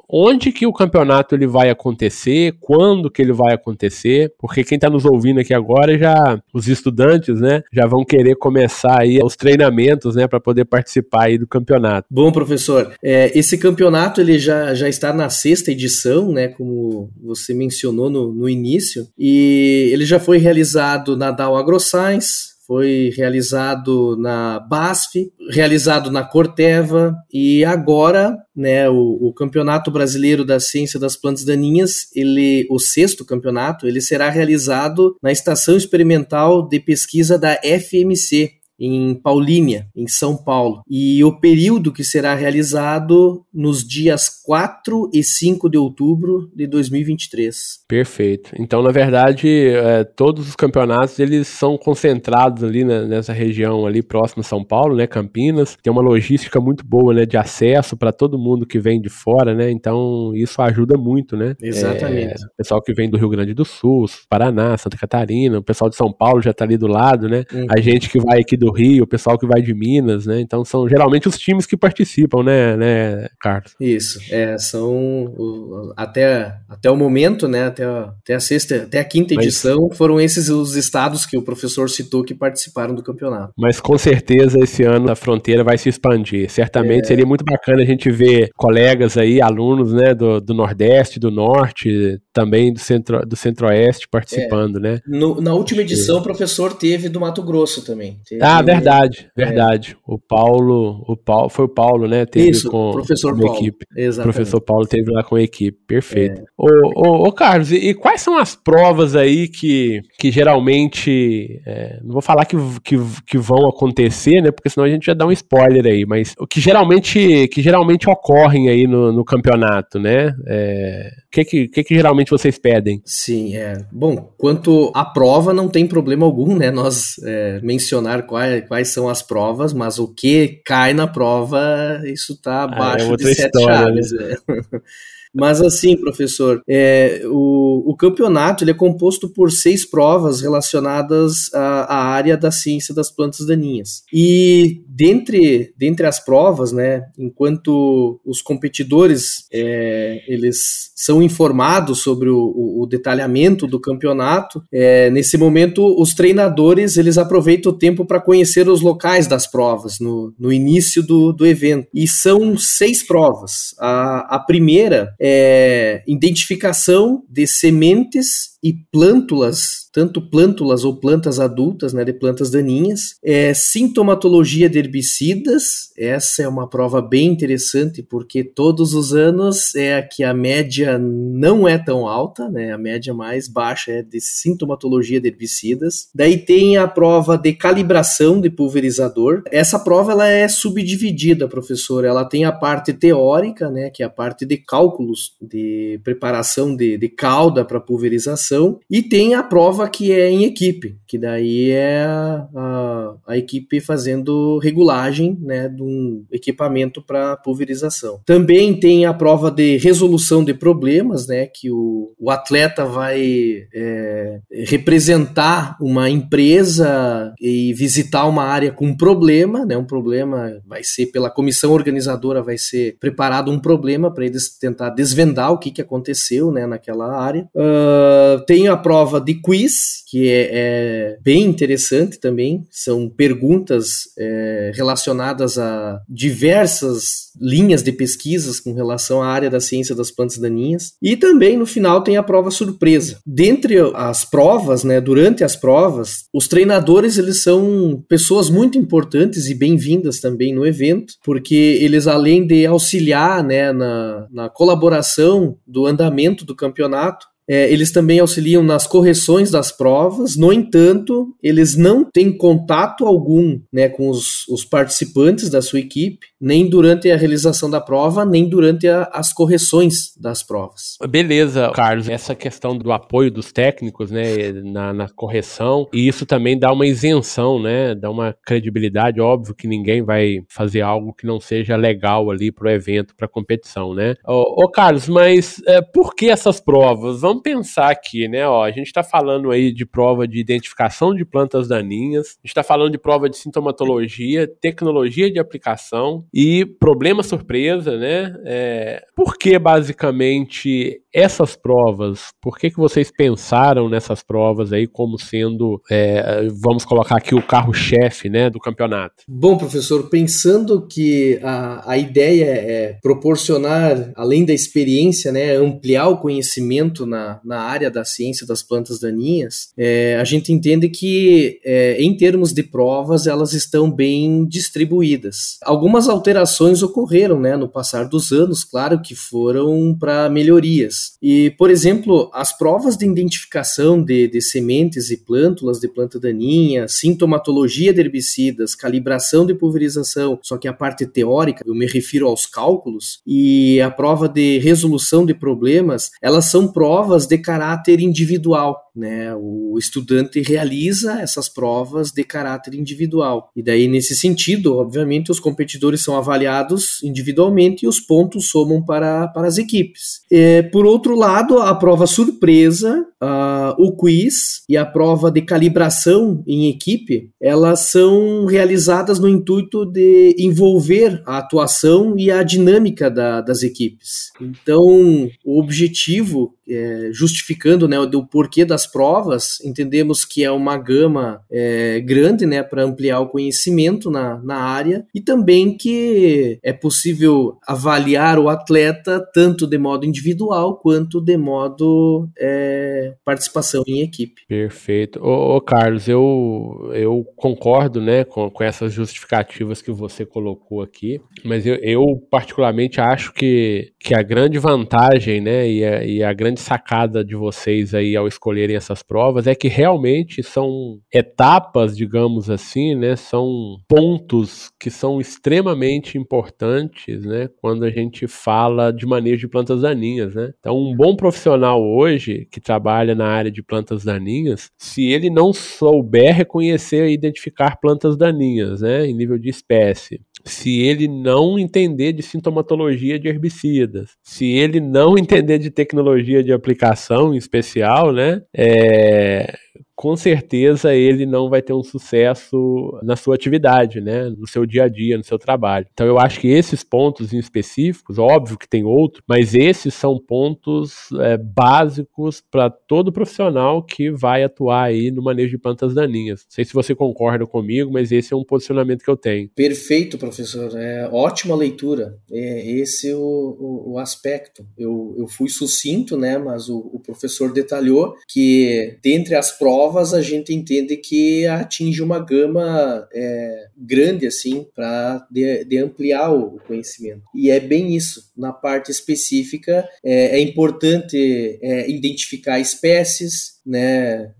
onde 0.08 0.50
que 0.50 0.66
o 0.66 0.72
campeonato 0.72 1.34
ele 1.34 1.46
vai 1.46 1.68
acontecer, 1.68 2.54
quando 2.58 3.10
que 3.10 3.20
ele 3.20 3.34
vai 3.34 3.52
acontecer, 3.52 4.32
porque 4.38 4.64
quem 4.64 4.76
está 4.76 4.88
nos 4.88 5.04
ouvindo 5.04 5.40
aqui 5.40 5.52
agora 5.52 5.98
já, 5.98 6.40
os 6.54 6.66
estudantes, 6.68 7.38
né, 7.38 7.62
já 7.70 7.86
vão 7.86 8.02
querer 8.06 8.34
começar 8.36 9.02
aí 9.02 9.18
os 9.22 9.36
treinamentos, 9.36 10.16
né, 10.16 10.26
para 10.26 10.40
poder 10.40 10.64
participar 10.64 11.24
aí 11.24 11.36
do 11.36 11.46
campeonato. 11.46 12.08
Bom, 12.10 12.32
professor, 12.32 12.94
é, 13.04 13.38
esse 13.38 13.58
campeonato 13.58 14.22
ele 14.22 14.38
já, 14.38 14.72
já 14.72 14.88
está 14.88 15.12
na 15.12 15.28
sexta 15.28 15.70
edição, 15.70 16.32
né, 16.32 16.48
como 16.48 17.10
você 17.22 17.52
mencionou 17.52 18.08
no, 18.08 18.32
no 18.32 18.48
início, 18.48 19.06
e 19.18 19.90
ele 19.92 20.06
já 20.06 20.18
foi 20.18 20.38
realizado 20.38 21.14
na 21.14 21.30
Dow 21.30 21.58
AgroScience, 21.58 22.47
foi 22.68 23.10
realizado 23.16 24.14
na 24.18 24.60
BASF, 24.60 25.32
realizado 25.50 26.10
na 26.10 26.22
Corteva 26.22 27.16
e 27.32 27.64
agora, 27.64 28.36
né, 28.54 28.86
o, 28.90 29.16
o, 29.28 29.32
Campeonato 29.32 29.90
Brasileiro 29.90 30.44
da 30.44 30.60
Ciência 30.60 31.00
das 31.00 31.16
Plantas 31.16 31.46
Daninhas, 31.46 32.10
ele, 32.14 32.66
o 32.70 32.78
sexto 32.78 33.24
campeonato, 33.24 33.88
ele 33.88 34.02
será 34.02 34.28
realizado 34.28 35.16
na 35.22 35.32
Estação 35.32 35.78
Experimental 35.78 36.68
de 36.68 36.78
Pesquisa 36.78 37.38
da 37.38 37.58
FMC, 37.62 38.57
em 38.78 39.14
Paulínia, 39.14 39.88
em 39.94 40.06
São 40.06 40.36
Paulo. 40.36 40.82
E 40.88 41.22
o 41.24 41.38
período 41.38 41.92
que 41.92 42.04
será 42.04 42.34
realizado 42.34 43.44
nos 43.52 43.86
dias 43.86 44.28
4 44.44 45.10
e 45.12 45.22
5 45.22 45.68
de 45.68 45.76
outubro 45.76 46.50
de 46.54 46.66
2023. 46.66 47.80
Perfeito. 47.88 48.52
Então, 48.58 48.82
na 48.82 48.90
verdade, 48.90 49.48
é, 49.48 50.04
todos 50.04 50.48
os 50.48 50.56
campeonatos 50.56 51.18
eles 51.18 51.48
são 51.48 51.76
concentrados 51.76 52.62
ali 52.62 52.84
né, 52.84 53.04
nessa 53.04 53.32
região 53.32 53.86
ali 53.86 54.02
próxima 54.02 54.40
a 54.40 54.44
São 54.44 54.64
Paulo, 54.64 54.96
né, 54.96 55.06
Campinas. 55.06 55.76
Tem 55.82 55.92
uma 55.92 56.02
logística 56.02 56.60
muito 56.60 56.86
boa, 56.86 57.12
né, 57.12 57.26
de 57.26 57.36
acesso 57.36 57.96
para 57.96 58.12
todo 58.12 58.38
mundo 58.38 58.66
que 58.66 58.78
vem 58.78 59.00
de 59.00 59.08
fora, 59.08 59.54
né? 59.54 59.70
Então, 59.70 60.32
isso 60.34 60.60
ajuda 60.62 60.96
muito, 60.96 61.36
né? 61.36 61.54
Exatamente. 61.60 62.42
É, 62.42 62.46
o 62.46 62.56
pessoal 62.56 62.82
que 62.82 62.92
vem 62.92 63.10
do 63.10 63.16
Rio 63.16 63.28
Grande 63.28 63.54
do 63.54 63.64
Sul, 63.64 64.06
Paraná, 64.28 64.76
Santa 64.76 64.96
Catarina, 64.96 65.58
o 65.58 65.62
pessoal 65.62 65.90
de 65.90 65.96
São 65.96 66.12
Paulo 66.12 66.40
já 66.40 66.50
está 66.50 66.64
ali 66.64 66.76
do 66.76 66.86
lado, 66.86 67.28
né? 67.28 67.44
Uhum. 67.52 67.66
A 67.68 67.80
gente 67.80 68.08
que 68.08 68.20
vai 68.20 68.40
aqui 68.40 68.56
do 68.56 68.67
do 68.68 68.72
Rio, 68.72 69.04
o 69.04 69.06
pessoal 69.06 69.38
que 69.38 69.46
vai 69.46 69.62
de 69.62 69.74
Minas, 69.74 70.26
né? 70.26 70.40
Então 70.40 70.64
são 70.64 70.88
geralmente 70.88 71.28
os 71.28 71.38
times 71.38 71.66
que 71.66 71.76
participam, 71.76 72.42
né, 72.42 72.76
né 72.76 73.28
Carlos? 73.40 73.74
Isso, 73.80 74.20
é, 74.30 74.58
são 74.58 75.92
até, 75.96 76.54
até 76.68 76.90
o 76.90 76.96
momento, 76.96 77.48
né, 77.48 77.66
até 77.66 77.84
a, 77.84 78.12
até 78.22 78.34
a 78.34 78.40
sexta, 78.40 78.82
até 78.82 79.00
a 79.00 79.04
quinta 79.04 79.34
edição, 79.34 79.88
Mas, 79.88 79.98
foram 79.98 80.20
esses 80.20 80.48
os 80.48 80.76
estados 80.76 81.24
que 81.24 81.36
o 81.36 81.42
professor 81.42 81.88
citou 81.88 82.24
que 82.24 82.34
participaram 82.34 82.94
do 82.94 83.02
campeonato. 83.02 83.52
Mas 83.56 83.80
com 83.80 83.96
certeza 83.96 84.58
esse 84.60 84.82
ano 84.82 85.10
a 85.10 85.16
fronteira 85.16 85.64
vai 85.64 85.78
se 85.78 85.88
expandir. 85.88 86.50
Certamente 86.50 87.04
é... 87.04 87.06
seria 87.06 87.26
muito 87.26 87.44
bacana 87.44 87.82
a 87.82 87.86
gente 87.86 88.10
ver 88.10 88.50
colegas 88.56 89.16
aí, 89.16 89.40
alunos, 89.40 89.92
né, 89.92 90.14
do, 90.14 90.40
do 90.40 90.54
Nordeste, 90.54 91.18
do 91.18 91.30
Norte, 91.30 92.20
também 92.32 92.72
do 92.72 92.78
Centro 92.78 93.24
do 93.26 93.36
Centro-Oeste 93.36 94.08
participando, 94.10 94.78
é. 94.78 94.80
né? 94.80 95.00
No, 95.06 95.40
na 95.40 95.54
última 95.54 95.82
edição, 95.82 96.18
o 96.18 96.22
professor 96.22 96.74
teve 96.74 97.08
do 97.08 97.20
Mato 97.20 97.42
Grosso 97.42 97.82
também. 97.82 98.20
Teve 98.28 98.42
ah, 98.42 98.57
verdade, 98.62 99.30
é. 99.36 99.44
verdade. 99.44 99.96
O 100.06 100.18
Paulo, 100.18 101.04
o 101.06 101.16
Paulo, 101.16 101.48
foi 101.48 101.64
o 101.64 101.68
Paulo, 101.68 102.06
né? 102.08 102.26
Teve 102.26 102.50
Isso, 102.50 102.70
com, 102.70 102.92
professor 102.92 103.32
com 103.32 103.38
a 103.38 103.46
Paulo. 103.46 103.58
equipe. 103.58 103.86
Exatamente. 103.96 104.20
O 104.20 104.34
professor 104.34 104.60
Paulo 104.60 104.86
teve 104.86 105.10
lá 105.10 105.22
com 105.22 105.36
a 105.36 105.42
equipe, 105.42 105.78
perfeito. 105.86 106.40
É. 106.40 106.44
Ô, 106.56 106.66
ô, 106.94 107.28
ô, 107.28 107.32
Carlos, 107.32 107.72
e, 107.72 107.76
e, 107.76 107.94
quais 107.94 108.20
são 108.20 108.36
as 108.36 108.54
provas 108.54 109.14
aí 109.16 109.48
que, 109.48 110.02
que 110.18 110.30
geralmente, 110.30 111.60
é, 111.66 111.98
não 112.02 112.12
vou 112.12 112.22
falar 112.22 112.44
que, 112.44 112.56
que, 112.82 112.96
que 113.26 113.38
vão 113.38 113.68
acontecer, 113.68 114.40
né? 114.40 114.50
Porque 114.50 114.70
senão 114.70 114.86
a 114.86 114.90
gente 114.90 115.06
já 115.06 115.14
dá 115.14 115.26
um 115.26 115.32
spoiler 115.32 115.86
aí, 115.86 116.04
mas 116.06 116.34
o 116.38 116.46
que 116.46 116.60
geralmente, 116.60 117.48
que 117.48 117.62
geralmente 117.62 118.08
ocorrem 118.08 118.68
aí 118.68 118.86
no, 118.86 119.12
no 119.12 119.24
campeonato, 119.24 119.98
né? 119.98 120.34
É, 120.46 121.10
que 121.30 121.44
que, 121.44 121.68
que 121.68 121.84
que 121.84 121.94
geralmente 121.94 122.30
vocês 122.30 122.58
pedem? 122.58 123.02
Sim, 123.04 123.56
é. 123.56 123.84
Bom, 123.92 124.32
quanto 124.38 124.90
à 124.94 125.04
prova, 125.04 125.52
não 125.52 125.68
tem 125.68 125.86
problema 125.86 126.24
algum, 126.24 126.56
né? 126.56 126.70
Nós 126.70 127.16
é, 127.22 127.60
mencionar 127.62 128.26
quais, 128.26 128.66
quais 128.66 128.88
são 128.88 129.08
as 129.08 129.22
provas, 129.22 129.72
mas 129.72 129.98
o 129.98 130.08
que 130.08 130.60
cai 130.64 130.94
na 130.94 131.06
prova, 131.06 132.00
isso 132.04 132.40
tá 132.40 132.60
ah, 132.60 132.64
abaixo 132.64 133.10
ah, 133.10 133.14
é 133.14 133.16
de 133.16 133.34
sete 133.34 133.56
história, 133.56 133.90
né? 133.90 134.02
chaves. 134.02 134.12
Né? 134.12 134.36
Mas 135.34 135.60
assim, 135.60 135.96
professor, 135.96 136.62
é, 136.68 137.22
o, 137.26 137.90
o 137.90 137.96
campeonato 137.96 138.64
ele 138.64 138.70
é 138.70 138.74
composto 138.74 139.28
por 139.28 139.52
seis 139.52 139.88
provas 139.88 140.40
relacionadas 140.40 141.52
à, 141.54 141.94
à, 141.94 142.04
área 142.06 142.36
da 142.36 142.50
ciência 142.50 142.94
das 142.94 143.10
plantas 143.10 143.46
daninhas. 143.46 144.02
E 144.12 144.82
dentre, 144.98 145.72
dentre 145.78 146.06
as 146.06 146.18
provas, 146.18 146.72
né, 146.72 147.04
enquanto 147.16 148.20
os 148.26 148.42
competidores 148.42 149.44
é, 149.52 150.24
eles 150.26 150.90
são 150.96 151.22
informados 151.22 152.00
sobre 152.00 152.28
o, 152.28 152.80
o, 152.80 152.84
detalhamento 152.84 153.68
do 153.68 153.80
campeonato, 153.80 154.60
é, 154.72 155.08
nesse 155.10 155.38
momento 155.38 155.84
os 156.00 156.14
treinadores 156.14 156.96
eles 156.96 157.16
aproveitam 157.16 157.70
o 157.70 157.78
tempo 157.78 158.04
para 158.04 158.20
conhecer 158.20 158.68
os 158.68 158.80
locais 158.80 159.28
das 159.28 159.46
provas 159.46 160.00
no, 160.00 160.34
no 160.36 160.52
início 160.52 161.00
do, 161.00 161.32
do 161.32 161.46
evento. 161.46 161.86
E 161.94 162.08
são 162.08 162.58
seis 162.58 163.06
provas. 163.06 163.76
A, 163.78 164.34
a 164.34 164.38
primeira 164.40 165.14
é, 165.20 166.02
identificação 166.08 167.22
de 167.30 167.46
sementes 167.46 168.57
e 168.62 168.72
plântulas, 168.90 169.88
tanto 169.92 170.20
plântulas 170.20 170.84
ou 170.84 170.96
plantas 170.96 171.38
adultas, 171.38 171.92
né, 171.92 172.04
de 172.04 172.12
plantas 172.12 172.50
daninhas, 172.50 173.16
é, 173.22 173.54
sintomatologia 173.54 174.68
de 174.68 174.78
herbicidas, 174.78 175.90
essa 175.96 176.42
é 176.42 176.48
uma 176.48 176.68
prova 176.68 177.00
bem 177.00 177.28
interessante 177.28 178.02
porque 178.02 178.42
todos 178.42 178.94
os 178.94 179.14
anos 179.14 179.74
é 179.74 180.02
que 180.02 180.24
a 180.24 180.34
média 180.34 180.98
não 180.98 181.66
é 181.66 181.78
tão 181.78 182.06
alta, 182.06 182.48
né, 182.48 182.72
a 182.72 182.78
média 182.78 183.14
mais 183.14 183.48
baixa 183.48 183.92
é 183.92 184.02
de 184.02 184.20
sintomatologia 184.20 185.20
de 185.20 185.28
herbicidas. 185.28 186.08
Daí 186.14 186.36
tem 186.36 186.76
a 186.76 186.88
prova 186.88 187.36
de 187.36 187.52
calibração 187.52 188.40
de 188.40 188.50
pulverizador. 188.50 189.42
Essa 189.50 189.78
prova 189.78 190.12
ela 190.12 190.26
é 190.26 190.48
subdividida, 190.48 191.48
professor, 191.48 192.04
ela 192.04 192.24
tem 192.24 192.44
a 192.44 192.52
parte 192.52 192.92
teórica, 192.92 193.70
né, 193.70 193.90
que 193.90 194.02
é 194.02 194.06
a 194.06 194.10
parte 194.10 194.44
de 194.44 194.56
cálculos 194.56 195.34
de 195.40 196.00
preparação 196.02 196.74
de, 196.74 196.96
de 196.96 197.08
calda 197.08 197.64
para 197.64 197.80
pulverização 197.80 198.47
e 198.90 199.02
tem 199.02 199.34
a 199.34 199.42
prova 199.42 199.88
que 199.88 200.12
é 200.12 200.30
em 200.30 200.44
equipe, 200.44 200.96
que 201.06 201.18
daí 201.18 201.70
é 201.70 202.04
a, 202.04 203.14
a, 203.26 203.38
equipe 203.38 203.80
fazendo 203.80 204.58
regulagem 204.58 205.38
né, 205.40 205.68
de 205.68 205.82
um 205.82 206.24
equipamento 206.30 207.02
para 207.02 207.36
pulverização. 207.36 208.20
Também 208.24 208.78
tem 208.78 209.06
a 209.06 209.14
prova 209.14 209.50
de 209.50 209.76
resolução 209.78 210.44
de 210.44 210.54
problemas, 210.54 211.26
né, 211.26 211.46
que 211.46 211.70
o, 211.70 212.12
o 212.18 212.30
atleta 212.30 212.84
vai 212.84 213.66
é, 213.74 214.40
representar 214.50 215.76
uma 215.80 216.08
empresa 216.08 217.34
e 217.40 217.72
visitar 217.74 218.26
uma 218.26 218.44
área 218.44 218.72
com 218.72 218.96
problema, 218.96 219.64
né, 219.64 219.76
um 219.76 219.84
problema 219.84 220.60
vai 220.66 220.82
ser 220.82 221.06
pela 221.06 221.30
comissão 221.30 221.72
organizadora 221.72 222.42
vai 222.42 222.58
ser 222.58 222.96
preparado 222.98 223.50
um 223.50 223.58
problema 223.58 224.12
para 224.12 224.24
eles 224.24 224.56
tentar 224.58 224.90
desvendar 224.90 225.52
o 225.52 225.58
que, 225.58 225.70
que 225.70 225.82
aconteceu 225.82 226.50
né, 226.50 226.66
naquela 226.66 227.18
área. 227.18 227.48
Uh, 227.54 228.37
tem 228.38 228.68
a 228.68 228.76
prova 228.76 229.20
de 229.20 229.34
quiz, 229.34 230.02
que 230.06 230.28
é, 230.28 230.50
é 230.52 231.18
bem 231.22 231.44
interessante 231.44 232.18
também, 232.18 232.66
são 232.70 233.08
perguntas 233.08 234.04
é, 234.18 234.72
relacionadas 234.74 235.58
a 235.58 236.00
diversas 236.08 237.28
linhas 237.40 237.82
de 237.82 237.92
pesquisas 237.92 238.58
com 238.58 238.72
relação 238.72 239.22
à 239.22 239.28
área 239.28 239.50
da 239.50 239.60
ciência 239.60 239.94
das 239.94 240.10
plantas 240.10 240.38
daninhas. 240.38 240.92
E 241.00 241.16
também 241.16 241.56
no 241.56 241.66
final 241.66 242.02
tem 242.02 242.16
a 242.16 242.22
prova 242.22 242.50
surpresa. 242.50 243.18
Dentre 243.24 243.76
as 243.94 244.24
provas, 244.24 244.84
né, 244.84 245.00
durante 245.00 245.44
as 245.44 245.54
provas, 245.54 246.24
os 246.32 246.48
treinadores 246.48 247.18
eles 247.18 247.42
são 247.42 248.02
pessoas 248.08 248.50
muito 248.50 248.78
importantes 248.78 249.48
e 249.48 249.54
bem-vindas 249.54 250.20
também 250.20 250.54
no 250.54 250.66
evento, 250.66 251.14
porque 251.24 251.54
eles 251.54 252.06
além 252.06 252.46
de 252.46 252.66
auxiliar 252.66 253.44
né, 253.44 253.72
na, 253.72 254.26
na 254.30 254.48
colaboração 254.48 255.56
do 255.66 255.86
andamento 255.86 256.44
do 256.44 256.56
campeonato, 256.56 257.26
é, 257.48 257.72
eles 257.72 257.90
também 257.90 258.20
auxiliam 258.20 258.62
nas 258.62 258.86
correções 258.86 259.50
das 259.50 259.72
provas, 259.72 260.36
no 260.36 260.52
entanto, 260.52 261.34
eles 261.42 261.76
não 261.76 262.04
têm 262.04 262.36
contato 262.36 263.06
algum 263.06 263.58
né, 263.72 263.88
com 263.88 264.10
os, 264.10 264.46
os 264.48 264.64
participantes 264.64 265.48
da 265.48 265.62
sua 265.62 265.78
equipe, 265.78 266.26
nem 266.40 266.68
durante 266.68 267.10
a 267.10 267.16
realização 267.16 267.68
da 267.68 267.80
prova, 267.80 268.24
nem 268.24 268.48
durante 268.48 268.86
a, 268.88 269.08
as 269.12 269.32
correções 269.32 270.16
das 270.16 270.42
provas. 270.42 270.96
Beleza, 271.08 271.70
Carlos. 271.74 272.08
Essa 272.08 272.34
questão 272.34 272.76
do 272.76 272.92
apoio 272.92 273.30
dos 273.30 273.52
técnicos 273.52 274.10
né, 274.10 274.52
na, 274.52 274.92
na 274.92 275.08
correção, 275.08 275.88
e 275.92 276.06
isso 276.06 276.24
também 276.24 276.58
dá 276.58 276.72
uma 276.72 276.86
isenção, 276.86 277.60
né, 277.60 277.94
dá 277.94 278.10
uma 278.10 278.34
credibilidade. 278.44 279.20
Óbvio 279.20 279.54
que 279.54 279.66
ninguém 279.66 280.02
vai 280.02 280.40
fazer 280.48 280.80
algo 280.80 281.12
que 281.12 281.26
não 281.26 281.40
seja 281.40 281.76
legal 281.76 282.30
ali 282.30 282.52
para 282.52 282.68
o 282.68 282.70
evento, 282.70 283.14
para 283.16 283.26
a 283.26 283.30
competição. 283.30 283.94
Né? 283.94 284.14
Ô, 284.26 284.64
ô 284.64 284.70
Carlos, 284.70 285.08
mas 285.08 285.60
é, 285.66 285.80
por 285.80 286.14
que 286.14 286.30
essas 286.30 286.60
provas? 286.60 287.20
Vamos 287.20 287.42
pensar 287.42 287.90
aqui, 287.90 288.28
né? 288.28 288.46
Ó, 288.46 288.64
a 288.64 288.70
gente 288.70 288.86
está 288.86 289.02
falando 289.02 289.50
aí 289.50 289.72
de 289.72 289.84
prova 289.84 290.26
de 290.26 290.38
identificação 290.38 291.14
de 291.14 291.24
plantas 291.24 291.68
daninhas, 291.68 292.26
a 292.28 292.46
gente 292.46 292.46
está 292.46 292.62
falando 292.62 292.92
de 292.92 292.98
prova 292.98 293.28
de 293.28 293.36
sintomatologia, 293.36 294.48
tecnologia 294.60 295.30
de 295.30 295.38
aplicação 295.38 296.24
e 296.32 296.64
problema 296.64 297.22
surpresa, 297.22 297.96
né? 297.96 298.34
É, 298.44 299.04
por 299.14 299.36
que 299.36 299.58
basicamente 299.58 301.00
essas 301.14 301.54
provas? 301.54 302.28
Por 302.40 302.58
que, 302.58 302.70
que 302.70 302.76
vocês 302.76 303.10
pensaram 303.10 303.88
nessas 303.88 304.22
provas 304.22 304.72
aí 304.72 304.86
como 304.86 305.18
sendo, 305.18 305.80
é, 305.90 306.48
vamos 306.62 306.84
colocar 306.84 307.16
aqui 307.16 307.34
o 307.34 307.46
carro-chefe, 307.46 308.28
né, 308.28 308.50
do 308.50 308.58
campeonato? 308.58 309.24
Bom, 309.28 309.56
professor, 309.56 310.08
pensando 310.08 310.86
que 310.86 311.38
a, 311.42 311.92
a 311.92 311.98
ideia 311.98 312.44
é 312.44 312.98
proporcionar, 313.02 314.12
além 314.16 314.44
da 314.44 314.52
experiência, 314.52 315.30
né, 315.30 315.56
ampliar 315.56 316.08
o 316.08 316.18
conhecimento 316.18 317.06
na 317.06 317.28
na, 317.44 317.60
área 317.60 317.90
da 317.90 318.04
ciência 318.04 318.46
das 318.46 318.62
plantas 318.62 319.00
daninhas, 319.00 319.68
é, 319.76 320.16
a 320.16 320.24
gente 320.24 320.52
entende 320.52 320.88
que, 320.88 321.60
é, 321.64 322.00
em 322.00 322.16
termos 322.16 322.52
de 322.52 322.62
provas, 322.62 323.26
elas 323.26 323.52
estão 323.52 323.90
bem 323.90 324.46
distribuídas. 324.46 325.58
Algumas 325.62 326.08
alterações 326.08 326.82
ocorreram 326.82 327.40
né, 327.40 327.56
no 327.56 327.68
passar 327.68 328.08
dos 328.08 328.32
anos, 328.32 328.64
claro 328.64 329.00
que 329.00 329.14
foram 329.14 329.96
para 329.98 330.28
melhorias. 330.28 330.97
E, 331.22 331.50
por 331.58 331.70
exemplo, 331.70 332.30
as 332.32 332.56
provas 332.56 332.96
de 332.96 333.06
identificação 333.06 334.02
de, 334.02 334.28
de 334.28 334.40
sementes 334.40 335.10
e 335.10 335.16
plântulas 335.16 335.78
de 335.78 335.88
planta 335.88 336.18
daninha, 336.20 336.86
sintomatologia 336.88 337.92
de 337.92 338.00
herbicidas, 338.00 338.74
calibração 338.74 339.44
de 339.46 339.54
pulverização, 339.54 340.38
só 340.42 340.56
que 340.56 340.68
a 340.68 340.72
parte 340.72 341.06
teórica, 341.06 341.64
eu 341.66 341.74
me 341.74 341.86
refiro 341.86 342.26
aos 342.26 342.46
cálculos, 342.46 343.20
e 343.26 343.80
a 343.80 343.90
prova 343.90 344.28
de 344.28 344.58
resolução 344.58 345.24
de 345.24 345.34
problemas, 345.34 346.10
elas 346.22 346.46
são 346.46 346.68
provas 346.68 346.88
provas 346.88 347.26
de 347.26 347.38
caráter 347.38 348.00
individual. 348.00 348.87
Né? 348.98 349.32
O 349.36 349.78
estudante 349.78 350.42
realiza 350.42 351.20
essas 351.20 351.48
provas 351.48 352.10
de 352.10 352.24
caráter 352.24 352.74
individual. 352.74 353.52
E 353.54 353.62
daí, 353.62 353.86
nesse 353.86 354.16
sentido, 354.16 354.76
obviamente, 354.76 355.30
os 355.30 355.38
competidores 355.38 356.02
são 356.02 356.16
avaliados 356.16 357.00
individualmente 357.04 357.84
e 357.84 357.88
os 357.88 358.00
pontos 358.00 358.50
somam 358.50 358.84
para, 358.84 359.28
para 359.28 359.46
as 359.46 359.56
equipes. 359.56 360.22
É, 360.30 360.62
por 360.62 360.84
outro 360.84 361.14
lado, 361.14 361.60
a 361.60 361.72
prova 361.76 362.08
surpresa, 362.08 363.06
a, 363.20 363.74
o 363.78 363.96
quiz 363.96 364.62
e 364.68 364.76
a 364.76 364.84
prova 364.84 365.30
de 365.30 365.42
calibração 365.42 366.42
em 366.46 366.68
equipe, 366.68 367.30
elas 367.40 367.80
são 367.80 368.44
realizadas 368.44 369.18
no 369.18 369.28
intuito 369.28 369.84
de 369.84 370.34
envolver 370.38 371.22
a 371.26 371.38
atuação 371.38 372.14
e 372.18 372.30
a 372.30 372.42
dinâmica 372.42 373.10
da, 373.10 373.40
das 373.40 373.62
equipes. 373.62 374.30
Então, 374.40 375.28
o 375.44 375.60
objetivo 375.60 376.54
é, 376.68 377.08
justificando 377.12 377.88
né, 377.88 377.98
o 377.98 378.26
porquê 378.26 378.64
das 378.64 378.86
provas, 378.86 379.58
entendemos 379.64 380.24
que 380.24 380.44
é 380.44 380.50
uma 380.50 380.76
gama 380.76 381.40
é, 381.50 382.00
grande 382.00 382.44
né, 382.44 382.62
para 382.62 382.84
ampliar 382.84 383.20
o 383.20 383.28
conhecimento 383.28 384.10
na, 384.10 384.38
na 384.42 384.56
área 384.56 385.06
e 385.14 385.20
também 385.20 385.76
que 385.76 386.58
é 386.62 386.72
possível 386.72 387.56
avaliar 387.66 388.38
o 388.38 388.48
atleta 388.48 389.26
tanto 389.32 389.66
de 389.66 389.78
modo 389.78 390.04
individual 390.04 390.76
quanto 390.76 391.20
de 391.20 391.36
modo 391.36 392.28
é, 392.38 393.07
participação 393.24 393.82
em 393.86 394.00
equipe. 394.00 394.42
Perfeito. 394.46 395.20
Ô, 395.22 395.56
ô, 395.56 395.60
Carlos, 395.60 396.08
eu, 396.08 396.90
eu 396.94 397.24
concordo 397.36 398.00
né, 398.00 398.24
com, 398.24 398.50
com 398.50 398.64
essas 398.64 398.92
justificativas 398.92 399.82
que 399.82 399.90
você 399.90 400.24
colocou 400.24 400.82
aqui, 400.82 401.20
mas 401.44 401.66
eu, 401.66 401.76
eu 401.76 402.04
particularmente 402.30 403.00
acho 403.00 403.32
que, 403.32 403.92
que 403.98 404.14
a 404.14 404.22
grande 404.22 404.58
vantagem 404.58 405.40
né, 405.40 405.68
e, 405.68 405.84
a, 405.84 406.04
e 406.04 406.22
a 406.22 406.32
grande 406.32 406.60
sacada 406.60 407.24
de 407.24 407.34
vocês 407.34 407.94
aí 407.94 408.16
ao 408.16 408.26
escolherem 408.26 408.76
essas 408.76 409.02
provas 409.02 409.46
é 409.46 409.54
que 409.54 409.68
realmente 409.68 410.42
são 410.42 410.98
etapas, 411.12 411.96
digamos 411.96 412.50
assim, 412.50 412.94
né? 412.94 413.16
São 413.16 413.78
pontos 413.88 414.70
que 414.78 414.90
são 414.90 415.20
extremamente 415.20 416.18
importantes, 416.18 417.24
né? 417.24 417.48
Quando 417.60 417.84
a 417.84 417.90
gente 417.90 418.26
fala 418.26 418.92
de 418.92 419.06
manejo 419.06 419.38
de 419.38 419.48
plantas 419.48 419.82
daninhas, 419.82 420.34
né? 420.34 420.52
Então, 420.58 420.76
um 420.76 420.94
bom 420.94 421.16
profissional 421.16 421.82
hoje 421.82 422.46
que 422.50 422.60
trabalha 422.60 422.97
na 423.14 423.26
área 423.26 423.50
de 423.50 423.62
plantas 423.62 424.04
daninhas, 424.04 424.70
se 424.78 425.06
ele 425.06 425.30
não 425.30 425.52
souber 425.52 426.34
reconhecer 426.34 427.08
e 427.08 427.14
identificar 427.14 427.76
plantas 427.76 428.16
daninhas, 428.16 428.80
né? 428.80 429.06
Em 429.06 429.14
nível 429.14 429.38
de 429.38 429.48
espécie, 429.48 430.20
se 430.44 430.80
ele 430.80 431.08
não 431.08 431.58
entender 431.58 432.12
de 432.12 432.22
sintomatologia 432.22 433.18
de 433.18 433.28
herbicidas, 433.28 434.12
se 434.22 434.46
ele 434.46 434.80
não 434.80 435.18
entender 435.18 435.58
de 435.58 435.70
tecnologia 435.70 436.42
de 436.42 436.52
aplicação 436.52 437.34
em 437.34 437.36
especial, 437.36 438.12
né? 438.12 438.42
É, 438.54 439.54
com 439.98 440.16
certeza 440.16 440.94
ele 440.94 441.26
não 441.26 441.50
vai 441.50 441.60
ter 441.60 441.72
um 441.72 441.82
sucesso 441.82 442.96
na 443.02 443.16
sua 443.16 443.34
atividade, 443.34 444.00
né, 444.00 444.30
no 444.30 444.46
seu 444.46 444.64
dia 444.64 444.84
a 444.84 444.88
dia, 444.88 445.18
no 445.18 445.24
seu 445.24 445.40
trabalho. 445.40 445.88
Então 445.92 446.06
eu 446.06 446.20
acho 446.20 446.38
que 446.38 446.46
esses 446.46 446.84
pontos 446.84 447.32
em 447.32 447.38
específicos, 447.38 448.16
óbvio 448.16 448.56
que 448.56 448.68
tem 448.68 448.84
outros, 448.84 449.24
mas 449.28 449.56
esses 449.56 449.92
são 449.92 450.16
pontos 450.16 451.08
é, 451.18 451.36
básicos 451.36 452.40
para 452.48 452.70
todo 452.70 453.12
profissional 453.12 453.82
que 453.82 454.08
vai 454.08 454.44
atuar 454.44 454.84
aí 454.84 455.10
no 455.10 455.20
manejo 455.20 455.50
de 455.50 455.58
plantas 455.58 455.94
daninhas. 455.94 456.42
Não 456.44 456.50
sei 456.50 456.64
se 456.64 456.72
você 456.72 456.94
concorda 456.94 457.44
comigo, 457.44 457.90
mas 457.92 458.12
esse 458.12 458.32
é 458.32 458.36
um 458.36 458.44
posicionamento 458.44 459.02
que 459.02 459.10
eu 459.10 459.16
tenho. 459.16 459.50
Perfeito, 459.56 460.16
professor. 460.16 460.78
É 460.78 461.08
ótima 461.10 461.56
leitura. 461.56 462.16
É 462.30 462.70
esse 462.70 463.12
o, 463.12 463.18
o, 463.18 463.94
o 463.94 463.98
aspecto. 463.98 464.64
Eu, 464.78 465.16
eu 465.18 465.26
fui 465.26 465.48
sucinto, 465.48 466.16
né, 466.16 466.38
mas 466.38 466.68
o, 466.68 466.78
o 466.92 467.00
professor 467.00 467.52
detalhou 467.52 468.14
que 468.28 468.96
dentre 469.02 469.34
as 469.34 469.50
provas 469.58 469.87
provas 469.88 470.12
a 470.12 470.20
gente 470.20 470.54
entende 470.54 470.96
que 470.96 471.46
atinge 471.46 472.02
uma 472.02 472.18
gama 472.18 473.08
é, 473.12 473.68
grande 473.76 474.26
assim 474.26 474.66
para 474.74 475.26
de, 475.30 475.64
de, 475.64 475.78
ampliar 475.78 476.30
o 476.30 476.60
conhecimento. 476.66 477.22
E 477.34 477.50
é 477.50 477.58
bem 477.58 477.96
isso 477.96 478.30
na 478.36 478.52
parte 478.52 478.90
específica 478.90 479.88
é, 480.04 480.38
é 480.38 480.40
importante 480.40 481.58
é, 481.62 481.90
identificar 481.90 482.60
espécies 482.60 483.58
né 483.64 484.32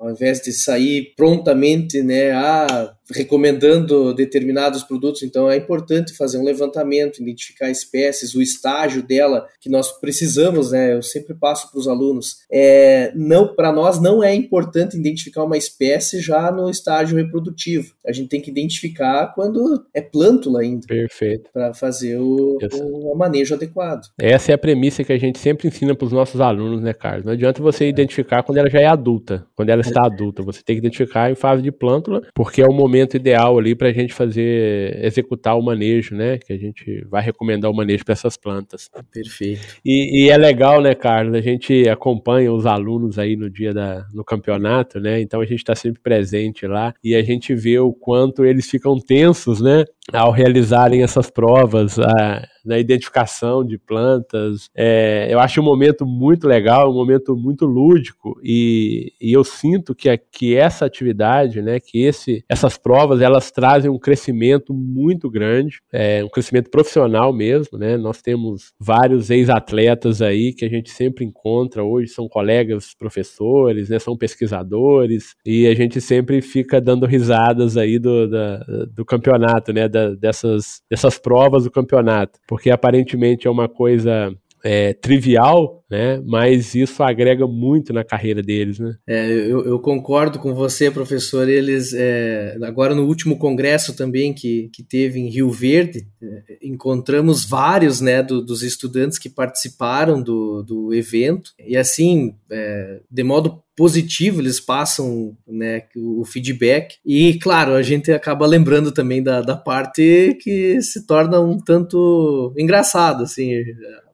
ao 0.00 0.10
invés 0.10 0.40
de 0.40 0.52
sair 0.52 1.12
prontamente 1.16 2.02
né 2.02 2.32
ah 2.32 2.94
recomendando 3.14 4.14
determinados 4.14 4.82
produtos, 4.82 5.22
então 5.22 5.50
é 5.50 5.56
importante 5.56 6.16
fazer 6.16 6.38
um 6.38 6.44
levantamento, 6.44 7.20
identificar 7.20 7.70
espécies, 7.70 8.34
o 8.34 8.42
estágio 8.42 9.02
dela 9.02 9.46
que 9.60 9.68
nós 9.68 9.92
precisamos, 10.00 10.72
né? 10.72 10.94
Eu 10.94 11.02
sempre 11.02 11.34
passo 11.34 11.70
para 11.70 11.78
os 11.78 11.88
alunos. 11.88 12.38
É, 12.50 13.12
não, 13.14 13.54
para 13.54 13.72
nós 13.72 14.00
não 14.00 14.22
é 14.22 14.34
importante 14.34 14.96
identificar 14.96 15.44
uma 15.44 15.56
espécie 15.56 16.20
já 16.20 16.50
no 16.50 16.68
estágio 16.70 17.16
reprodutivo. 17.16 17.94
A 18.06 18.12
gente 18.12 18.28
tem 18.28 18.40
que 18.40 18.50
identificar 18.50 19.32
quando 19.34 19.84
é 19.94 20.00
plântula 20.00 20.60
ainda. 20.60 20.86
Perfeito. 20.86 21.50
Para 21.52 21.74
fazer 21.74 22.16
o, 22.18 22.58
o, 22.72 23.14
manejo 23.16 23.54
adequado. 23.54 24.02
Essa 24.18 24.52
é 24.52 24.54
a 24.54 24.58
premissa 24.58 25.04
que 25.04 25.12
a 25.12 25.18
gente 25.18 25.38
sempre 25.38 25.68
ensina 25.68 25.94
para 25.94 26.06
os 26.06 26.12
nossos 26.12 26.40
alunos, 26.40 26.80
né, 26.80 26.92
Carlos? 26.92 27.24
Não 27.24 27.32
adianta 27.32 27.62
você 27.62 27.88
identificar 27.88 28.42
quando 28.42 28.58
ela 28.58 28.70
já 28.70 28.80
é 28.80 28.86
adulta, 28.86 29.46
quando 29.54 29.70
ela 29.70 29.80
está 29.80 30.06
adulta. 30.06 30.42
Você 30.42 30.62
tem 30.62 30.76
que 30.76 30.80
identificar 30.80 31.30
em 31.30 31.34
fase 31.34 31.62
de 31.62 31.70
plântula, 31.70 32.22
porque 32.34 32.62
é 32.62 32.66
o 32.66 32.72
momento 32.72 33.01
ideal 33.16 33.58
ali 33.58 33.74
para 33.74 33.88
a 33.88 33.92
gente 33.92 34.12
fazer, 34.12 34.98
executar 35.04 35.56
o 35.58 35.62
manejo, 35.62 36.14
né? 36.14 36.38
Que 36.38 36.52
a 36.52 36.58
gente 36.58 37.04
vai 37.08 37.22
recomendar 37.22 37.70
o 37.70 37.74
manejo 37.74 38.04
para 38.04 38.12
essas 38.12 38.36
plantas. 38.36 38.90
Perfeito. 39.10 39.60
E, 39.84 40.26
e, 40.26 40.30
é 40.30 40.36
legal, 40.36 40.80
né, 40.80 40.94
Carlos? 40.94 41.34
A 41.34 41.40
gente 41.40 41.88
acompanha 41.88 42.52
os 42.52 42.66
alunos 42.66 43.18
aí 43.18 43.36
no 43.36 43.50
dia 43.50 43.72
da, 43.72 44.06
no 44.12 44.24
campeonato, 44.24 45.00
né? 45.00 45.20
Então 45.20 45.40
a 45.40 45.44
gente 45.44 45.58
está 45.58 45.74
sempre 45.74 46.00
presente 46.00 46.66
lá 46.66 46.94
e 47.02 47.14
a 47.14 47.22
gente 47.22 47.54
vê 47.54 47.78
o 47.78 47.92
quanto 47.92 48.44
eles 48.44 48.68
ficam 48.68 48.98
tensos, 48.98 49.60
né? 49.60 49.84
Ao 50.12 50.30
realizarem 50.30 51.02
essas 51.02 51.30
provas, 51.30 51.98
a, 51.98 52.42
na 52.64 52.78
identificação 52.78 53.64
de 53.64 53.78
plantas. 53.78 54.68
É, 54.74 55.28
eu 55.30 55.38
acho 55.40 55.60
um 55.60 55.64
momento 55.64 56.06
muito 56.06 56.46
legal, 56.46 56.90
um 56.90 56.94
momento 56.94 57.36
muito 57.36 57.66
lúdico 57.66 58.38
e, 58.42 59.12
e 59.20 59.32
eu 59.32 59.44
sinto 59.44 59.94
que, 59.94 60.16
que 60.30 60.56
essa 60.56 60.84
atividade, 60.84 61.60
né, 61.60 61.80
que 61.80 62.02
esse, 62.02 62.44
essas 62.48 62.78
provas, 62.78 63.20
elas 63.20 63.50
trazem 63.50 63.90
um 63.90 63.98
crescimento 63.98 64.72
muito 64.72 65.30
grande, 65.30 65.80
é, 65.92 66.24
um 66.24 66.28
crescimento 66.28 66.70
profissional 66.70 67.32
mesmo, 67.32 67.78
né? 67.78 67.96
Nós 67.96 68.22
temos 68.22 68.72
vários 68.78 69.30
ex-atletas 69.30 70.22
aí 70.22 70.52
que 70.52 70.64
a 70.64 70.68
gente 70.68 70.90
sempre 70.90 71.24
encontra 71.24 71.82
hoje, 71.82 72.08
são 72.08 72.28
colegas 72.28 72.94
professores, 72.94 73.88
né, 73.88 73.98
são 73.98 74.16
pesquisadores 74.16 75.34
e 75.44 75.66
a 75.66 75.74
gente 75.74 76.00
sempre 76.00 76.40
fica 76.40 76.80
dando 76.80 77.06
risadas 77.06 77.76
aí 77.76 77.98
do, 77.98 78.28
da, 78.28 78.58
do 78.94 79.04
campeonato, 79.04 79.72
né, 79.72 79.88
da, 79.92 80.14
dessas, 80.14 80.82
dessas 80.90 81.18
provas 81.18 81.64
do 81.64 81.70
campeonato 81.70 82.40
porque 82.48 82.70
aparentemente 82.70 83.46
é 83.46 83.50
uma 83.50 83.68
coisa 83.68 84.34
é, 84.64 84.92
trivial, 84.92 85.84
né? 85.90 86.22
Mas 86.24 86.74
isso 86.74 87.02
agrega 87.02 87.46
muito 87.46 87.92
na 87.92 88.02
carreira 88.02 88.42
deles, 88.42 88.78
né? 88.78 88.94
É, 89.06 89.30
eu, 89.30 89.64
eu 89.64 89.78
concordo 89.78 90.38
com 90.38 90.54
você, 90.54 90.90
professor. 90.90 91.48
Eles 91.48 91.92
é, 91.94 92.56
agora 92.62 92.94
no 92.94 93.04
último 93.04 93.38
congresso 93.38 93.94
também 93.94 94.32
que, 94.32 94.70
que 94.72 94.82
teve 94.82 95.20
em 95.20 95.28
Rio 95.28 95.50
Verde, 95.50 96.06
é, 96.22 96.58
encontramos 96.62 97.44
vários, 97.44 98.00
né, 98.00 98.22
do, 98.22 98.40
dos 98.40 98.62
estudantes 98.62 99.18
que 99.18 99.28
participaram 99.28 100.22
do, 100.22 100.62
do 100.62 100.94
evento 100.94 101.50
e 101.58 101.76
assim, 101.76 102.34
é, 102.50 103.00
de 103.10 103.22
modo 103.22 103.62
positivo, 103.76 104.40
eles 104.40 104.60
passam 104.60 105.36
né, 105.46 105.82
o 105.96 106.24
feedback. 106.24 106.96
E, 107.04 107.38
claro, 107.38 107.72
a 107.72 107.82
gente 107.82 108.12
acaba 108.12 108.46
lembrando 108.46 108.92
também 108.92 109.22
da, 109.22 109.40
da 109.40 109.56
parte 109.56 110.36
que 110.40 110.80
se 110.82 111.06
torna 111.06 111.40
um 111.40 111.58
tanto 111.58 112.52
engraçado, 112.56 113.24
assim, 113.24 113.50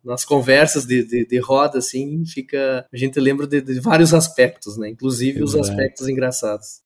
nas 0.08 0.24
conversas 0.24 0.86
de, 0.86 1.04
de, 1.04 1.26
de, 1.26 1.38
roda, 1.38 1.78
assim, 1.78 2.24
fica. 2.24 2.86
A 2.92 2.96
gente 2.96 3.20
lembra 3.20 3.46
de, 3.46 3.60
de 3.60 3.78
vários 3.78 4.14
aspectos, 4.14 4.78
né? 4.78 4.88
Inclusive 4.88 5.42
os 5.42 5.54
aspectos 5.54 6.08
engraçados. 6.08 6.80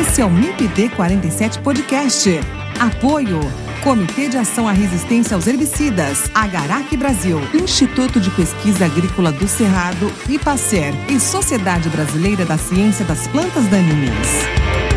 Esse 0.00 0.20
é 0.20 0.24
o 0.24 0.30
MIPD 0.30 0.90
47 0.90 1.58
Podcast. 1.60 2.30
Apoio. 2.78 3.40
Comitê 3.82 4.28
de 4.28 4.36
Ação 4.36 4.66
à 4.66 4.72
Resistência 4.72 5.36
aos 5.36 5.46
Herbicidas, 5.46 6.28
Agarac 6.34 6.94
Brasil, 6.96 7.38
Instituto 7.54 8.18
de 8.18 8.30
Pesquisa 8.30 8.84
Agrícola 8.84 9.30
do 9.30 9.46
Cerrado, 9.46 10.12
IPACER 10.28 10.92
e 11.08 11.20
Sociedade 11.20 11.88
Brasileira 11.88 12.44
da 12.44 12.58
Ciência 12.58 13.04
das 13.04 13.28
Plantas 13.28 13.64
Daninhas. 13.68 14.95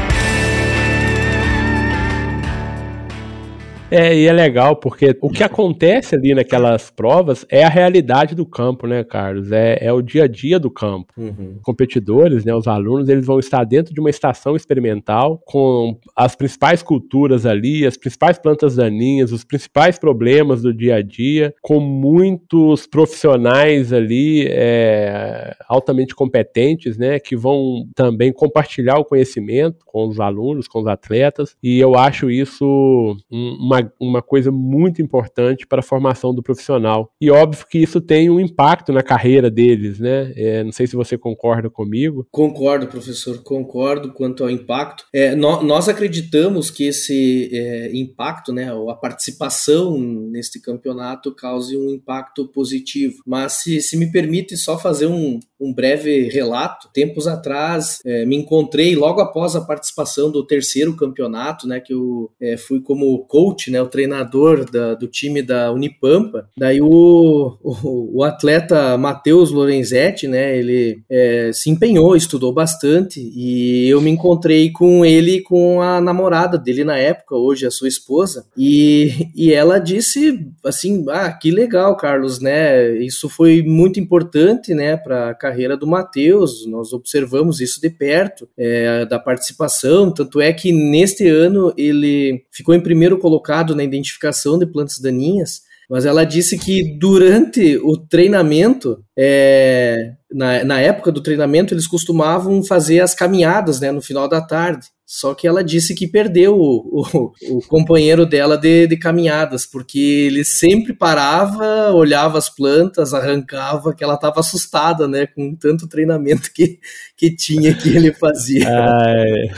É, 3.91 4.15
e 4.15 4.28
é 4.28 4.32
legal 4.32 4.75
porque 4.75 5.17
o 5.21 5.30
que 5.30 5.43
acontece 5.43 6.15
ali 6.15 6.34
naquelas 6.36 6.91
provas 6.91 7.45
é 7.49 7.63
a 7.63 7.69
realidade 7.69 8.36
do 8.36 8.45
campo, 8.45 8.86
né, 8.86 9.04
Carlos? 9.04 9.52
É, 9.52 9.78
é 9.82 9.91
o 9.91 10.02
dia 10.02 10.25
a 10.25 10.28
dia 10.28 10.60
do 10.60 10.69
campo. 10.69 11.12
Uhum. 11.17 11.58
Competidores, 11.63 12.45
né, 12.45 12.54
os 12.54 12.67
alunos, 12.67 13.10
eles 13.10 13.25
vão 13.25 13.39
estar 13.39 13.63
dentro 13.63 13.93
de 13.93 13.99
uma 13.99 14.10
estação 14.10 14.56
experimental 14.56 15.41
com 15.45 15.97
as 16.15 16.36
principais 16.36 16.84
culturas 16.84 17.45
ali, 17.45 17.86
as 17.86 17.97
principais 17.97 18.38
plantas 18.38 18.75
daninhas, 18.75 19.32
os 19.32 19.43
principais 19.43 19.97
problemas 19.97 20.62
do 20.62 20.73
dia 20.73 20.95
a 20.95 21.02
dia, 21.02 21.54
com 21.62 21.80
muitos 21.80 22.86
profissionais 22.86 23.91
ali 23.91 24.47
é, 24.49 25.56
altamente 25.67 26.13
competentes, 26.13 26.97
né, 26.97 27.19
que 27.19 27.36
vão 27.36 27.88
também 27.95 28.32
compartilhar 28.32 28.99
o 28.99 29.06
conhecimento 29.06 29.80
com 29.86 30.08
os 30.08 30.19
alunos, 30.19 30.67
com 30.67 30.80
os 30.80 30.88
atletas, 30.88 31.56
e 31.63 31.80
eu 31.80 31.95
acho 31.95 32.30
isso 32.30 33.17
uma 33.32 33.79
uma, 34.00 34.22
coisa 34.22 34.52
muito 34.52 35.02
importante 35.02 35.65
para 35.68 35.80
a 35.80 35.84
formação 35.84 36.34
do 36.34 36.44
profissional. 36.44 37.12
E 37.20 37.30
óbvio 37.30 37.65
que 37.68 37.80
isso 37.80 38.02
tem 38.02 38.30
um 38.30 38.39
impacto 38.39 38.92
na 38.92 39.02
carreira 39.02 39.50
deles, 39.50 40.00
né? 40.00 40.34
É, 40.36 40.63
não 40.63 40.72
sei 40.72 40.88
se 40.88 40.96
você 40.96 41.18
concorda 41.18 41.70
comigo. 41.70 42.28
Concordo, 42.32 42.88
professor, 42.88 43.42
concordo 43.44 44.13
quanto 44.13 44.44
ao 44.44 44.50
impacto. 44.50 45.06
É, 45.13 45.36
no, 45.36 45.63
nós 45.63 45.89
acreditamos 45.89 46.70
que 46.70 46.86
esse 46.86 47.50
é, 47.54 47.96
impacto, 47.96 48.52
né, 48.52 48.72
a 48.89 48.96
participação 48.96 49.98
neste 49.98 50.60
campeonato 50.60 51.34
cause 51.36 51.78
um 51.78 51.89
impacto 51.89 52.48
positivo. 52.48 53.22
Mas 53.26 53.54
se, 53.54 53.82
se 53.82 53.98
me 53.98 54.12
permite 54.12 54.58
só 54.58 54.78
fazer 54.78 55.08
um, 55.08 55.39
um 55.60 55.74
breve 55.74 56.30
relato, 56.30 56.89
tempos 56.94 57.28
atrás 57.28 58.00
é, 58.06 58.26
me 58.26 58.36
encontrei 58.36 58.96
logo 58.96 59.20
após 59.22 59.56
a 59.56 59.62
participação 59.62 60.32
do 60.32 60.46
terceiro 60.46 60.96
campeonato, 60.96 61.68
né, 61.68 61.80
que 61.80 61.94
eu 61.94 62.32
é, 62.42 62.58
fui 62.58 62.82
como 62.82 63.26
coach 63.26 63.69
né, 63.70 63.82
o 63.82 63.88
treinador 63.88 64.70
da, 64.70 64.94
do 64.94 65.08
time 65.08 65.42
da 65.42 65.72
Unipampa. 65.72 66.48
Daí 66.58 66.82
o, 66.82 67.58
o, 67.62 68.20
o 68.20 68.24
atleta 68.24 68.98
Matheus 68.98 69.52
Lorenzetti, 69.52 70.28
né, 70.28 70.58
ele 70.58 71.02
é, 71.10 71.52
se 71.54 71.70
empenhou, 71.70 72.16
estudou 72.16 72.54
bastante 72.54 73.20
e 73.20 73.88
eu 73.90 74.02
me 74.02 74.10
encontrei 74.10 74.72
com 74.72 75.06
ele 75.06 75.42
com 75.42 75.82
a 75.82 76.00
namorada 76.02 76.58
dele 76.58 76.84
na 76.84 76.98
época, 76.98 77.36
hoje 77.36 77.66
a 77.66 77.72
sua 77.72 77.88
esposa, 77.88 78.46
e, 78.58 79.30
e 79.36 79.54
ela 79.54 79.80
disse 79.80 80.40
assim, 80.64 81.06
ah, 81.10 81.32
que 81.32 81.52
legal, 81.52 81.96
Carlos, 81.98 82.40
né, 82.40 82.98
isso 82.98 83.30
foi 83.30 83.62
muito 83.62 84.00
importante, 84.00 84.74
né, 84.74 84.98
para 84.98 85.30
a 85.30 85.36
carreira 85.36 85.76
do 85.76 85.88
Matheus, 85.88 86.66
nós 86.68 86.94
observamos 86.94 87.60
isso 87.60 87.82
de 87.82 87.90
perto, 87.90 88.48
é, 88.58 89.06
da 89.06 89.20
participação, 89.20 90.12
tanto 90.12 90.42
é 90.42 90.54
que 90.54 90.72
neste 90.72 91.28
ano 91.28 91.74
ele 91.78 92.44
ficou 92.52 92.74
em 92.74 92.82
primeiro 92.82 93.18
colocado 93.18 93.59
na 93.76 93.84
identificação 93.84 94.58
de 94.58 94.65
plantas 94.65 95.00
daninhas, 95.00 95.62
mas 95.89 96.06
ela 96.06 96.24
disse 96.24 96.58
que 96.58 96.98
durante 97.00 97.78
o 97.78 97.98
treinamento, 97.98 99.04
é, 99.17 100.12
na, 100.32 100.63
na 100.63 100.80
época 100.80 101.12
do 101.12 101.24
treinamento, 101.24 101.74
eles 101.74 101.88
costumavam 101.88 102.63
fazer 102.63 103.00
as 103.00 103.15
caminhadas 103.15 103.80
né, 103.80 103.91
no 103.91 104.02
final 104.02 104.30
da 104.30 104.39
tarde. 104.39 104.86
Só 105.04 105.34
que 105.34 105.48
ela 105.48 105.63
disse 105.63 105.95
que 105.95 106.08
perdeu 106.08 106.56
o, 106.56 107.02
o, 107.02 107.32
o 107.58 107.62
companheiro 107.67 108.28
dela 108.28 108.56
de, 108.56 108.86
de, 108.86 108.95
caminhadas, 108.95 109.65
porque 109.65 109.98
ele 109.98 110.45
sempre 110.45 110.93
parava, 110.93 111.91
olhava 111.91 112.38
as 112.38 112.48
plantas, 112.48 113.12
arrancava, 113.12 113.95
que 113.95 114.04
ela 114.04 114.13
estava 114.13 114.39
assustada, 114.39 115.08
né, 115.08 115.26
com 115.26 115.56
tanto 115.56 115.88
treinamento 115.88 116.54
que, 116.54 116.78
que 117.17 117.36
tinha 117.36 117.74
que 117.74 117.89
ele 117.89 118.13
fazia. 118.13 118.69
Ai. 118.69 119.50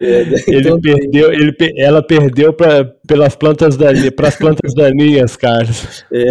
É, 0.00 0.20
ele 0.46 0.68
então, 0.68 0.80
perdeu, 0.80 1.32
ele, 1.32 1.54
ela 1.78 2.02
perdeu 2.02 2.52
pra, 2.52 2.84
pelas 3.06 3.34
plantas 3.34 3.76
para 4.14 4.28
as 4.28 4.36
plantas 4.36 4.74
daninhas, 4.74 5.36
Carlos. 5.36 6.04
É. 6.12 6.30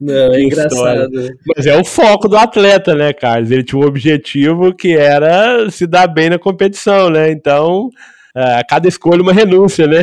Não, 0.00 0.32
é 0.32 0.42
engraçado. 0.42 1.10
Mas 1.56 1.66
é 1.66 1.76
o 1.76 1.84
foco 1.84 2.28
do 2.28 2.36
atleta, 2.36 2.94
né, 2.94 3.12
Carlos? 3.12 3.50
Ele 3.50 3.64
tinha 3.64 3.80
um 3.80 3.86
objetivo 3.86 4.72
que 4.72 4.96
era 4.96 5.68
se 5.70 5.86
dar 5.86 6.06
bem 6.06 6.30
na 6.30 6.38
competição, 6.38 7.10
né? 7.10 7.32
Então, 7.32 7.90
a 8.34 8.62
cada 8.62 8.86
escolha 8.86 9.20
uma 9.20 9.32
renúncia, 9.32 9.86
né? 9.88 10.02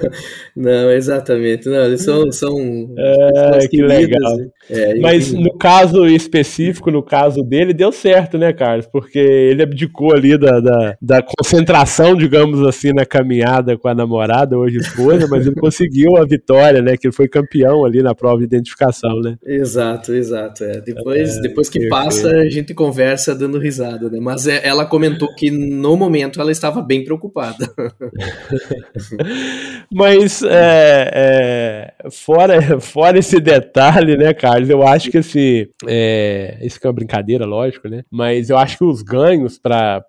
Não, 0.60 0.90
exatamente. 0.90 1.70
Não, 1.70 1.86
eles 1.86 2.02
são. 2.02 2.30
são 2.30 2.94
é, 2.98 3.66
que 3.66 3.80
legal. 3.80 4.36
Né? 4.36 4.48
É, 4.68 5.00
Mas 5.00 5.32
no 5.32 5.56
caso 5.56 6.06
específico, 6.06 6.90
no 6.90 7.02
caso 7.02 7.42
dele, 7.42 7.72
deu 7.72 7.90
certo, 7.90 8.36
né, 8.36 8.52
Carlos? 8.52 8.86
Porque 8.86 9.18
ele 9.18 9.62
abdicou 9.62 10.12
ali 10.12 10.36
da, 10.36 10.60
da, 10.60 10.96
da 11.00 11.22
concentração, 11.22 12.14
digamos 12.14 12.62
assim, 12.66 12.92
na 12.92 13.06
caminhada 13.06 13.78
com 13.78 13.88
a 13.88 13.94
namorada, 13.94 14.58
hoje 14.58 14.76
esposa, 14.76 15.26
mas 15.30 15.46
ele 15.46 15.56
conseguiu 15.56 16.18
a 16.18 16.26
vitória, 16.26 16.82
né? 16.82 16.94
Que 16.94 17.06
ele 17.06 17.14
foi 17.14 17.26
campeão 17.26 17.82
ali 17.82 18.02
na 18.02 18.14
prova 18.14 18.40
de 18.40 18.44
identificação, 18.44 19.18
né? 19.20 19.36
Exato, 19.42 20.12
exato. 20.12 20.62
É. 20.62 20.82
Depois, 20.82 21.38
é, 21.38 21.40
depois 21.40 21.70
que 21.70 21.88
passa, 21.88 22.28
a 22.28 22.50
gente 22.50 22.74
conversa 22.74 23.34
dando 23.34 23.58
risada, 23.58 24.10
né? 24.10 24.18
Mas 24.20 24.46
é, 24.46 24.60
ela 24.62 24.84
comentou 24.84 25.34
que 25.34 25.50
no 25.50 25.96
momento 25.96 26.38
ela 26.38 26.52
estava 26.52 26.82
bem 26.82 27.02
preocupada. 27.02 27.66
mas 29.90 30.42
é, 30.52 31.92
é, 32.02 32.10
fora, 32.10 32.58
fora 32.80 33.18
esse 33.18 33.40
detalhe, 33.40 34.16
né, 34.16 34.34
Carlos? 34.34 34.68
Eu 34.68 34.86
acho 34.86 35.10
que 35.10 35.18
esse. 35.18 35.70
É, 35.86 36.58
isso 36.62 36.80
que 36.80 36.86
é 36.86 36.90
uma 36.90 36.94
brincadeira, 36.94 37.44
lógico, 37.44 37.88
né? 37.88 38.04
Mas 38.10 38.50
eu 38.50 38.58
acho 38.58 38.78
que 38.78 38.84
os 38.84 39.02
ganhos 39.02 39.58
para 39.58 40.04